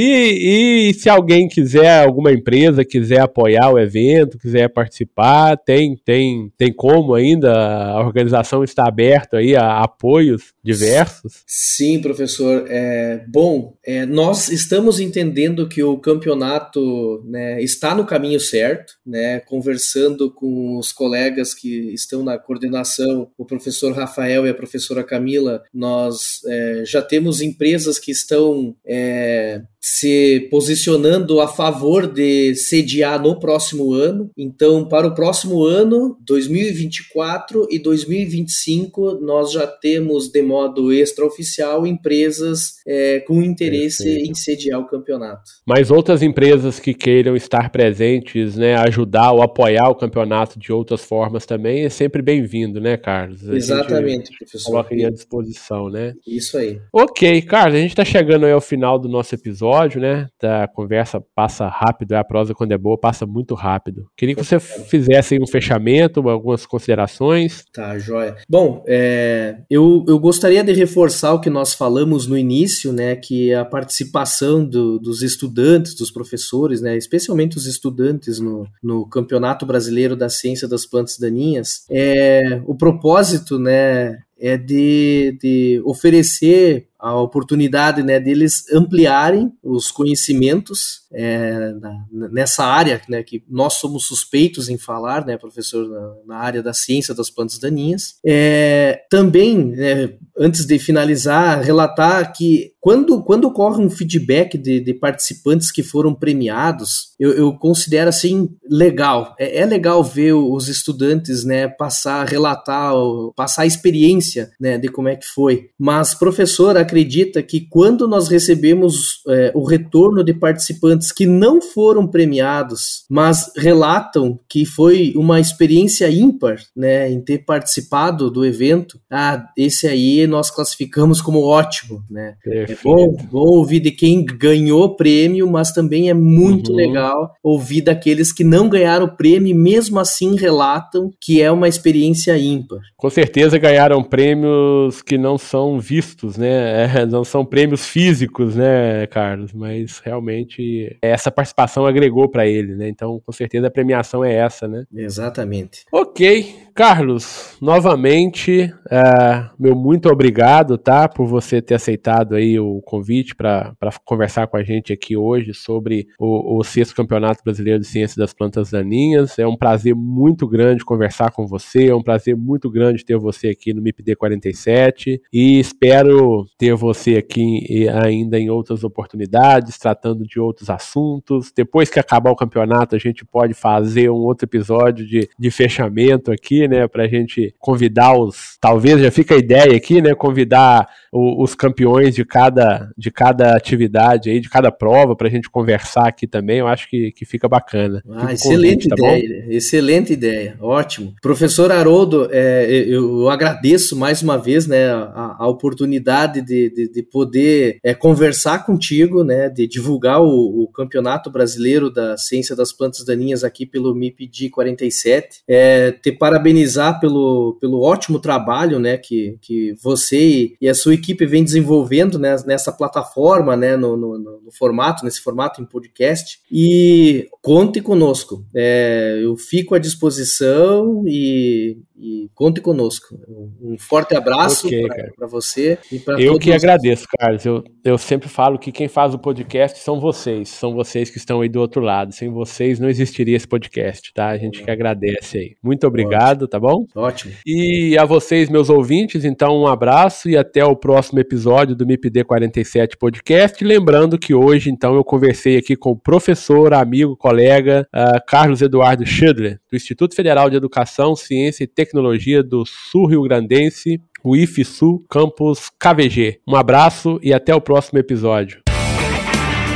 e, 0.90 0.94
se 0.94 1.08
alguém 1.08 1.48
quiser, 1.48 2.04
alguma 2.04 2.32
empresa 2.32 2.84
quiser 2.84 3.20
apoiar 3.20 3.70
o 3.70 3.78
evento, 3.78 4.38
quiser 4.38 4.68
participar, 4.68 5.56
tem, 5.56 5.96
tem, 6.04 6.52
tem 6.56 6.72
como 6.72 7.14
ainda? 7.14 7.52
A 7.52 8.00
organização 8.00 8.62
está 8.62 8.86
aberta 8.86 9.38
aí 9.38 9.56
a 9.56 9.82
apoios 9.82 10.52
diversos? 10.62 11.42
Sim, 11.46 12.00
professor. 12.00 12.66
É, 12.68 13.24
bom, 13.28 13.74
é, 13.84 14.04
nós 14.04 14.48
estamos 14.48 15.00
entendendo 15.00 15.68
que 15.68 15.82
o 15.82 15.98
campeonato 15.98 17.24
né, 17.26 17.62
está 17.62 17.94
no 17.94 18.04
caminho 18.04 18.19
caminho 18.20 18.38
certo, 18.38 18.92
né? 19.06 19.40
Conversando 19.40 20.30
com 20.30 20.78
os 20.78 20.92
colegas 20.92 21.54
que 21.54 21.92
estão 21.94 22.22
na 22.22 22.38
coordenação, 22.38 23.30
o 23.38 23.46
professor 23.46 23.92
Rafael 23.92 24.46
e 24.46 24.50
a 24.50 24.54
professora 24.54 25.02
Camila, 25.02 25.62
nós 25.72 26.40
é, 26.46 26.84
já 26.84 27.00
temos 27.00 27.40
empresas 27.40 27.98
que 27.98 28.12
estão 28.12 28.76
é, 28.86 29.62
se 29.80 30.46
posicionando 30.50 31.40
a 31.40 31.48
favor 31.48 32.06
de 32.06 32.54
sediar 32.54 33.20
no 33.20 33.40
próximo 33.40 33.92
ano. 33.94 34.30
Então, 34.36 34.86
para 34.86 35.06
o 35.06 35.14
próximo 35.14 35.64
ano, 35.64 36.16
2024 36.26 37.66
e 37.70 37.78
2025, 37.78 39.18
nós 39.22 39.52
já 39.52 39.66
temos 39.66 40.28
de 40.28 40.42
modo 40.42 40.92
extraoficial 40.92 41.86
empresas 41.86 42.74
é, 42.86 43.20
com 43.20 43.42
interesse 43.42 44.04
Perfeito. 44.04 44.30
em 44.30 44.34
sediar 44.34 44.80
o 44.80 44.86
campeonato. 44.86 45.42
Mas 45.66 45.90
outras 45.90 46.22
empresas 46.22 46.78
que 46.78 46.92
queiram 46.92 47.34
estar 47.34 47.70
presentes, 47.70 48.09
né, 48.56 48.76
ajudar 48.76 49.32
ou 49.32 49.42
apoiar 49.42 49.88
o 49.88 49.94
campeonato 49.94 50.58
de 50.58 50.72
outras 50.72 51.04
formas 51.04 51.46
também 51.46 51.84
é 51.84 51.88
sempre 51.88 52.22
bem-vindo, 52.22 52.80
né, 52.80 52.96
Carlos? 52.96 53.48
A 53.48 53.54
Exatamente, 53.54 54.36
professor. 54.38 54.70
Coloca 54.70 54.94
à 54.94 55.10
disposição, 55.10 55.88
né? 55.88 56.14
Isso 56.26 56.56
aí. 56.56 56.80
Ok, 56.92 57.42
Carlos, 57.42 57.74
a 57.74 57.80
gente 57.80 57.90
está 57.90 58.04
chegando 58.04 58.46
aí 58.46 58.52
ao 58.52 58.60
final 58.60 58.98
do 58.98 59.08
nosso 59.08 59.34
episódio 59.34 59.50
episódio, 59.50 60.00
né? 60.00 60.28
A 60.42 60.66
conversa 60.68 61.22
passa 61.34 61.68
rápido, 61.68 62.12
a 62.12 62.24
prosa 62.24 62.54
quando 62.54 62.72
é 62.72 62.78
boa 62.78 62.98
passa 62.98 63.26
muito 63.26 63.54
rápido. 63.54 64.06
Queria 64.16 64.34
que 64.34 64.44
você 64.44 64.58
fizesse 64.58 65.38
um 65.40 65.46
fechamento, 65.46 66.26
algumas 66.28 66.64
considerações. 66.64 67.64
Tá, 67.72 67.98
joia. 67.98 68.36
Bom, 68.48 68.84
é, 68.86 69.56
eu, 69.68 70.04
eu 70.08 70.18
gostaria 70.18 70.62
de 70.62 70.72
reforçar 70.72 71.34
o 71.34 71.40
que 71.40 71.50
nós 71.50 71.74
falamos 71.74 72.26
no 72.26 72.38
início, 72.38 72.92
né? 72.92 73.16
Que 73.16 73.52
a 73.52 73.64
participação 73.64 74.64
do, 74.64 74.98
dos 74.98 75.22
estudantes, 75.22 75.94
dos 75.94 76.10
professores, 76.10 76.80
né? 76.80 76.96
Especialmente 76.96 77.56
os 77.56 77.66
estudantes 77.66 77.89
no, 78.38 78.66
no 78.82 79.06
Campeonato 79.06 79.66
Brasileiro 79.66 80.16
da 80.16 80.28
Ciência 80.28 80.68
das 80.68 80.86
Plantas 80.86 81.18
Daninhas, 81.18 81.84
é, 81.90 82.60
o 82.66 82.74
propósito, 82.74 83.58
né? 83.58 84.22
É 84.42 84.56
de, 84.56 85.36
de 85.38 85.82
oferecer 85.84 86.88
a 87.00 87.18
oportunidade 87.18 88.02
né, 88.02 88.20
deles 88.20 88.64
ampliarem 88.72 89.50
os 89.62 89.90
conhecimentos 89.90 91.00
é, 91.12 91.72
na, 91.72 92.28
nessa 92.30 92.64
área, 92.64 93.00
né, 93.08 93.22
que 93.22 93.42
nós 93.48 93.74
somos 93.74 94.06
suspeitos 94.06 94.68
em 94.68 94.78
falar, 94.78 95.26
né, 95.26 95.36
professor, 95.36 95.88
na, 95.88 96.14
na 96.26 96.36
área 96.36 96.62
da 96.62 96.72
ciência 96.72 97.14
das 97.14 97.30
plantas 97.30 97.58
daninhas. 97.58 98.16
É, 98.24 99.02
também, 99.10 99.56
né, 99.56 100.14
antes 100.38 100.66
de 100.66 100.78
finalizar, 100.78 101.62
relatar 101.62 102.32
que 102.32 102.72
quando, 102.80 103.22
quando 103.22 103.44
ocorre 103.44 103.84
um 103.84 103.90
feedback 103.90 104.56
de, 104.56 104.80
de 104.80 104.94
participantes 104.94 105.70
que 105.70 105.82
foram 105.82 106.14
premiados, 106.14 107.10
eu, 107.18 107.32
eu 107.32 107.52
considero 107.52 108.08
assim 108.08 108.48
legal. 108.68 109.34
É, 109.38 109.58
é, 109.58 109.66
legal 109.66 110.02
ver 110.02 110.32
os 110.32 110.66
estudantes 110.66 111.44
né, 111.44 111.68
passar, 111.68 112.26
relatar, 112.26 112.94
passar 113.36 113.62
a 113.62 113.66
experiência 113.66 114.50
né, 114.58 114.78
de 114.78 114.88
como 114.88 115.08
é 115.08 115.16
que 115.16 115.26
foi. 115.26 115.68
Mas, 115.78 116.14
professor, 116.14 116.76
acredita 116.90 117.40
que 117.40 117.60
quando 117.60 118.08
nós 118.08 118.28
recebemos 118.28 119.22
é, 119.28 119.52
o 119.54 119.64
retorno 119.64 120.24
de 120.24 120.34
participantes 120.34 121.12
que 121.12 121.24
não 121.24 121.62
foram 121.62 122.06
premiados, 122.06 123.04
mas 123.08 123.52
relatam 123.56 124.38
que 124.48 124.66
foi 124.66 125.12
uma 125.14 125.38
experiência 125.38 126.10
ímpar 126.10 126.56
né, 126.76 127.08
em 127.10 127.20
ter 127.20 127.44
participado 127.44 128.28
do 128.28 128.44
evento, 128.44 128.98
ah, 129.08 129.46
esse 129.56 129.86
aí 129.86 130.26
nós 130.26 130.50
classificamos 130.50 131.22
como 131.22 131.44
ótimo. 131.44 132.02
Né? 132.10 132.34
É 132.44 132.76
bom, 132.82 133.16
bom 133.30 133.58
ouvir 133.58 133.80
de 133.80 133.92
quem 133.92 134.24
ganhou 134.24 134.96
prêmio, 134.96 135.48
mas 135.48 135.72
também 135.72 136.10
é 136.10 136.14
muito 136.14 136.70
uhum. 136.72 136.76
legal 136.76 137.34
ouvir 137.42 137.82
daqueles 137.82 138.32
que 138.32 138.42
não 138.42 138.68
ganharam 138.68 139.08
prêmio 139.08 139.50
e 139.50 139.54
mesmo 139.54 140.00
assim 140.00 140.34
relatam 140.34 141.10
que 141.20 141.40
é 141.40 141.50
uma 141.50 141.68
experiência 141.68 142.36
ímpar. 142.36 142.80
Com 142.96 143.10
certeza 143.10 143.58
ganharam 143.58 144.02
prêmios 144.02 145.02
que 145.02 145.16
não 145.16 145.38
são 145.38 145.78
vistos, 145.78 146.36
né? 146.36 146.79
É, 146.84 147.06
não 147.06 147.24
são 147.24 147.44
prêmios 147.44 147.86
físicos, 147.86 148.56
né, 148.56 149.06
Carlos? 149.06 149.52
Mas 149.52 149.98
realmente 149.98 150.96
essa 151.02 151.30
participação 151.30 151.86
agregou 151.86 152.28
para 152.28 152.46
ele, 152.46 152.74
né? 152.74 152.88
Então, 152.88 153.20
com 153.24 153.32
certeza 153.32 153.66
a 153.66 153.70
premiação 153.70 154.24
é 154.24 154.34
essa, 154.34 154.66
né? 154.66 154.84
Exatamente. 154.94 155.84
Ok. 155.92 156.69
Carlos, 156.74 157.56
novamente, 157.60 158.72
é, 158.90 159.50
meu 159.58 159.74
muito 159.74 160.08
obrigado, 160.08 160.78
tá, 160.78 161.08
por 161.08 161.26
você 161.26 161.60
ter 161.60 161.74
aceitado 161.74 162.34
aí 162.34 162.58
o 162.58 162.80
convite 162.82 163.34
para 163.34 163.74
conversar 164.04 164.46
com 164.46 164.56
a 164.56 164.62
gente 164.62 164.92
aqui 164.92 165.16
hoje 165.16 165.52
sobre 165.52 166.06
o, 166.18 166.58
o 166.58 166.64
sexto 166.64 166.94
Campeonato 166.94 167.42
Brasileiro 167.44 167.80
de 167.80 167.86
Ciências 167.86 168.16
das 168.16 168.32
Plantas 168.32 168.70
Daninhas. 168.70 169.38
É 169.38 169.46
um 169.46 169.56
prazer 169.56 169.94
muito 169.94 170.46
grande 170.48 170.84
conversar 170.84 171.30
com 171.32 171.46
você, 171.46 171.88
é 171.88 171.94
um 171.94 172.02
prazer 172.02 172.36
muito 172.36 172.70
grande 172.70 173.04
ter 173.04 173.18
você 173.18 173.48
aqui 173.48 173.72
no 173.74 173.82
MIPD 173.82 174.16
47 174.16 175.20
e 175.32 175.58
espero 175.58 176.46
ter 176.58 176.74
você 176.74 177.16
aqui 177.16 177.88
ainda 177.88 178.38
em 178.38 178.50
outras 178.50 178.84
oportunidades, 178.84 179.78
tratando 179.78 180.26
de 180.26 180.40
outros 180.40 180.70
assuntos. 180.70 181.52
Depois 181.54 181.90
que 181.90 181.98
acabar 181.98 182.30
o 182.30 182.36
campeonato, 182.36 182.94
a 182.94 182.98
gente 182.98 183.24
pode 183.24 183.54
fazer 183.54 184.10
um 184.10 184.16
outro 184.16 184.46
episódio 184.46 185.06
de, 185.06 185.28
de 185.38 185.50
fechamento 185.50 186.30
aqui, 186.30 186.68
né, 186.70 186.88
para 186.88 187.04
a 187.04 187.08
gente 187.08 187.54
convidar 187.58 188.14
os, 188.14 188.56
talvez 188.60 189.00
já 189.00 189.10
fica 189.10 189.34
a 189.34 189.38
ideia 189.38 189.76
aqui, 189.76 190.00
né, 190.00 190.14
convidar 190.14 190.88
o, 191.12 191.42
os 191.42 191.54
campeões 191.54 192.14
de 192.14 192.24
cada, 192.24 192.90
de 192.96 193.10
cada 193.10 193.56
atividade 193.56 194.30
aí, 194.30 194.40
de 194.40 194.48
cada 194.48 194.70
prova, 194.70 195.16
para 195.16 195.28
a 195.28 195.30
gente 195.30 195.50
conversar 195.50 196.06
aqui 196.06 196.26
também. 196.26 196.58
Eu 196.58 196.68
acho 196.68 196.88
que, 196.88 197.12
que 197.12 197.24
fica 197.24 197.48
bacana. 197.48 198.02
Ah, 198.08 198.20
fica 198.20 198.32
excelente 198.34 198.88
convite, 198.88 198.88
tá 198.88 198.94
ideia, 198.96 199.44
bom? 199.44 199.52
excelente 199.52 200.12
ideia, 200.12 200.56
ótimo. 200.60 201.14
Professor 201.20 201.72
Haroldo, 201.72 202.28
é, 202.30 202.66
eu, 202.70 203.22
eu, 203.22 203.28
agradeço 203.28 203.96
mais 203.96 204.22
uma 204.22 204.38
vez, 204.38 204.66
né, 204.66 204.90
a, 204.90 205.36
a 205.38 205.48
oportunidade 205.48 206.40
de, 206.42 206.70
de, 206.70 206.88
de 206.88 207.02
poder 207.02 207.78
é, 207.82 207.94
conversar 207.94 208.64
contigo, 208.64 209.24
né, 209.24 209.48
de 209.48 209.66
divulgar 209.66 210.20
o, 210.22 210.62
o, 210.62 210.68
Campeonato 210.68 211.30
Brasileiro 211.30 211.90
da 211.90 212.16
Ciência 212.16 212.54
das 212.54 212.72
Plantas 212.72 213.04
Daninhas 213.04 213.42
aqui 213.42 213.66
pelo 213.66 213.94
MIPD 213.94 214.50
47, 214.50 215.42
é, 215.48 215.90
te 215.90 216.12
parabenizar 216.12 217.00
pelo, 217.00 217.58
pelo 217.60 217.82
ótimo 217.82 218.20
trabalho, 218.20 218.78
né, 218.78 218.96
que, 218.96 219.36
que 219.40 219.74
você 219.82 220.52
e 220.60 220.68
a 220.68 220.74
sua 220.74 220.94
equipe 220.94 220.99
vem 221.26 221.44
desenvolvendo 221.44 222.18
né, 222.18 222.36
nessa 222.46 222.72
plataforma, 222.72 223.56
né, 223.56 223.76
no, 223.76 223.96
no, 223.96 224.18
no, 224.18 224.52
formato, 224.52 225.04
nesse 225.04 225.20
formato 225.20 225.60
em 225.60 225.64
podcast. 225.66 226.40
E 226.50 227.28
conte 227.42 227.80
conosco. 227.80 228.44
É, 228.54 229.20
eu 229.22 229.36
fico 229.36 229.74
à 229.74 229.78
disposição 229.78 231.04
e, 231.06 231.78
e 232.00 232.30
conte 232.34 232.62
conosco. 232.62 233.14
Um 233.60 233.76
forte 233.78 234.16
abraço 234.16 234.66
okay, 234.66 234.88
para 235.14 235.26
você 235.26 235.78
e 235.92 235.98
para 235.98 236.14
todos. 236.14 236.26
Eu 236.26 236.38
que 236.38 236.50
agradeço, 236.50 237.06
Carlos. 237.18 237.44
Eu, 237.44 237.62
eu 237.84 237.98
sempre 237.98 238.26
falo 238.26 238.58
que 238.58 238.72
quem 238.72 238.88
faz 238.88 239.12
o 239.12 239.18
podcast 239.18 239.78
são 239.80 240.00
vocês, 240.00 240.48
são 240.48 240.72
vocês 240.72 241.10
que 241.10 241.18
estão 241.18 241.42
aí 241.42 241.48
do 241.48 241.60
outro 241.60 241.82
lado. 241.82 242.14
Sem 242.14 242.30
vocês 242.30 242.80
não 242.80 242.88
existiria 242.88 243.36
esse 243.36 243.46
podcast, 243.46 244.12
tá? 244.14 244.28
A 244.28 244.38
gente 244.38 244.62
que 244.62 244.70
agradece 244.70 245.38
aí. 245.38 245.56
Muito 245.62 245.86
obrigado, 245.86 246.44
Ótimo. 246.44 246.48
tá 246.48 246.58
bom? 246.58 246.86
Ótimo. 246.94 247.34
E 247.46 247.98
a 247.98 248.06
vocês, 248.06 248.48
meus 248.48 248.70
ouvintes, 248.70 249.24
então 249.24 249.60
um 249.60 249.66
abraço 249.66 250.30
e 250.30 250.38
até 250.38 250.64
o 250.64 250.74
próximo 250.74 251.20
episódio 251.20 251.76
do 251.76 251.86
MIPD 251.86 252.24
47 252.24 252.96
Podcast. 252.96 253.62
Lembrando 253.62 254.18
que 254.18 254.32
hoje, 254.32 254.70
então, 254.70 254.94
eu 254.94 255.04
conversei 255.04 255.58
aqui 255.58 255.76
com 255.76 255.90
o 255.90 255.96
professor, 255.96 256.72
amigo, 256.72 257.14
colega 257.14 257.86
uh, 257.94 258.20
Carlos 258.26 258.62
Eduardo 258.62 259.04
Schindler, 259.04 259.60
do 259.70 259.76
Instituto 259.76 260.14
Federal 260.14 260.48
de 260.48 260.56
Educação, 260.56 261.14
Ciência 261.14 261.64
e 261.64 261.66
Tecnologia 261.66 261.89
Tecnologia 261.90 262.40
do 262.40 262.64
Sul 262.64 263.06
Rio 263.06 263.24
Grandense, 263.24 264.00
o 264.22 264.36
IFSU 264.36 265.04
Campus 265.10 265.68
KVG. 265.76 266.38
Um 266.46 266.54
abraço 266.54 267.18
e 267.20 267.34
até 267.34 267.52
o 267.52 267.60
próximo 267.60 267.98
episódio. 267.98 268.62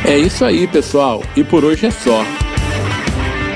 É 0.07 0.17
isso 0.17 0.45
aí, 0.45 0.69
pessoal, 0.69 1.25
e 1.37 1.43
por 1.43 1.65
hoje 1.65 1.87
é 1.87 1.91
só. 1.91 2.23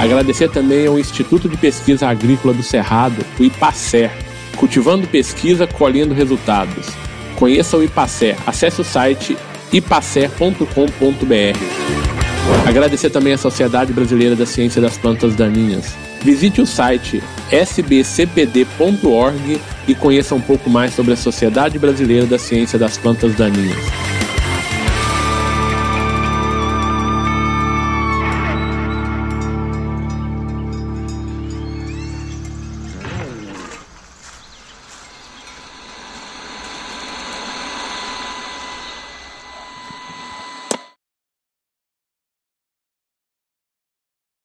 Agradecer 0.00 0.50
também 0.50 0.86
ao 0.86 0.98
Instituto 0.98 1.48
de 1.48 1.56
Pesquisa 1.56 2.08
Agrícola 2.08 2.52
do 2.52 2.62
Cerrado, 2.62 3.24
o 3.38 3.44
IPACER, 3.44 4.10
cultivando 4.56 5.06
pesquisa, 5.06 5.66
colhendo 5.66 6.14
resultados. 6.14 6.88
Conheça 7.36 7.76
o 7.76 7.84
IPACER, 7.84 8.36
acesse 8.46 8.80
o 8.80 8.84
site 8.84 9.36
ipacer.com.br. 9.72 10.58
Agradecer 12.66 13.10
também 13.10 13.32
à 13.32 13.38
Sociedade 13.38 13.92
Brasileira 13.92 14.34
da 14.34 14.46
Ciência 14.46 14.80
das 14.80 14.98
Plantas 14.98 15.34
Daninhas. 15.34 15.94
Visite 16.20 16.60
o 16.60 16.66
site 16.66 17.22
sbcpd.org 17.50 19.60
e 19.86 19.94
conheça 19.94 20.34
um 20.34 20.40
pouco 20.40 20.68
mais 20.68 20.94
sobre 20.94 21.12
a 21.12 21.16
Sociedade 21.16 21.78
Brasileira 21.78 22.26
da 22.26 22.38
Ciência 22.38 22.78
das 22.78 22.98
Plantas 22.98 23.34
Daninhas. 23.36 23.78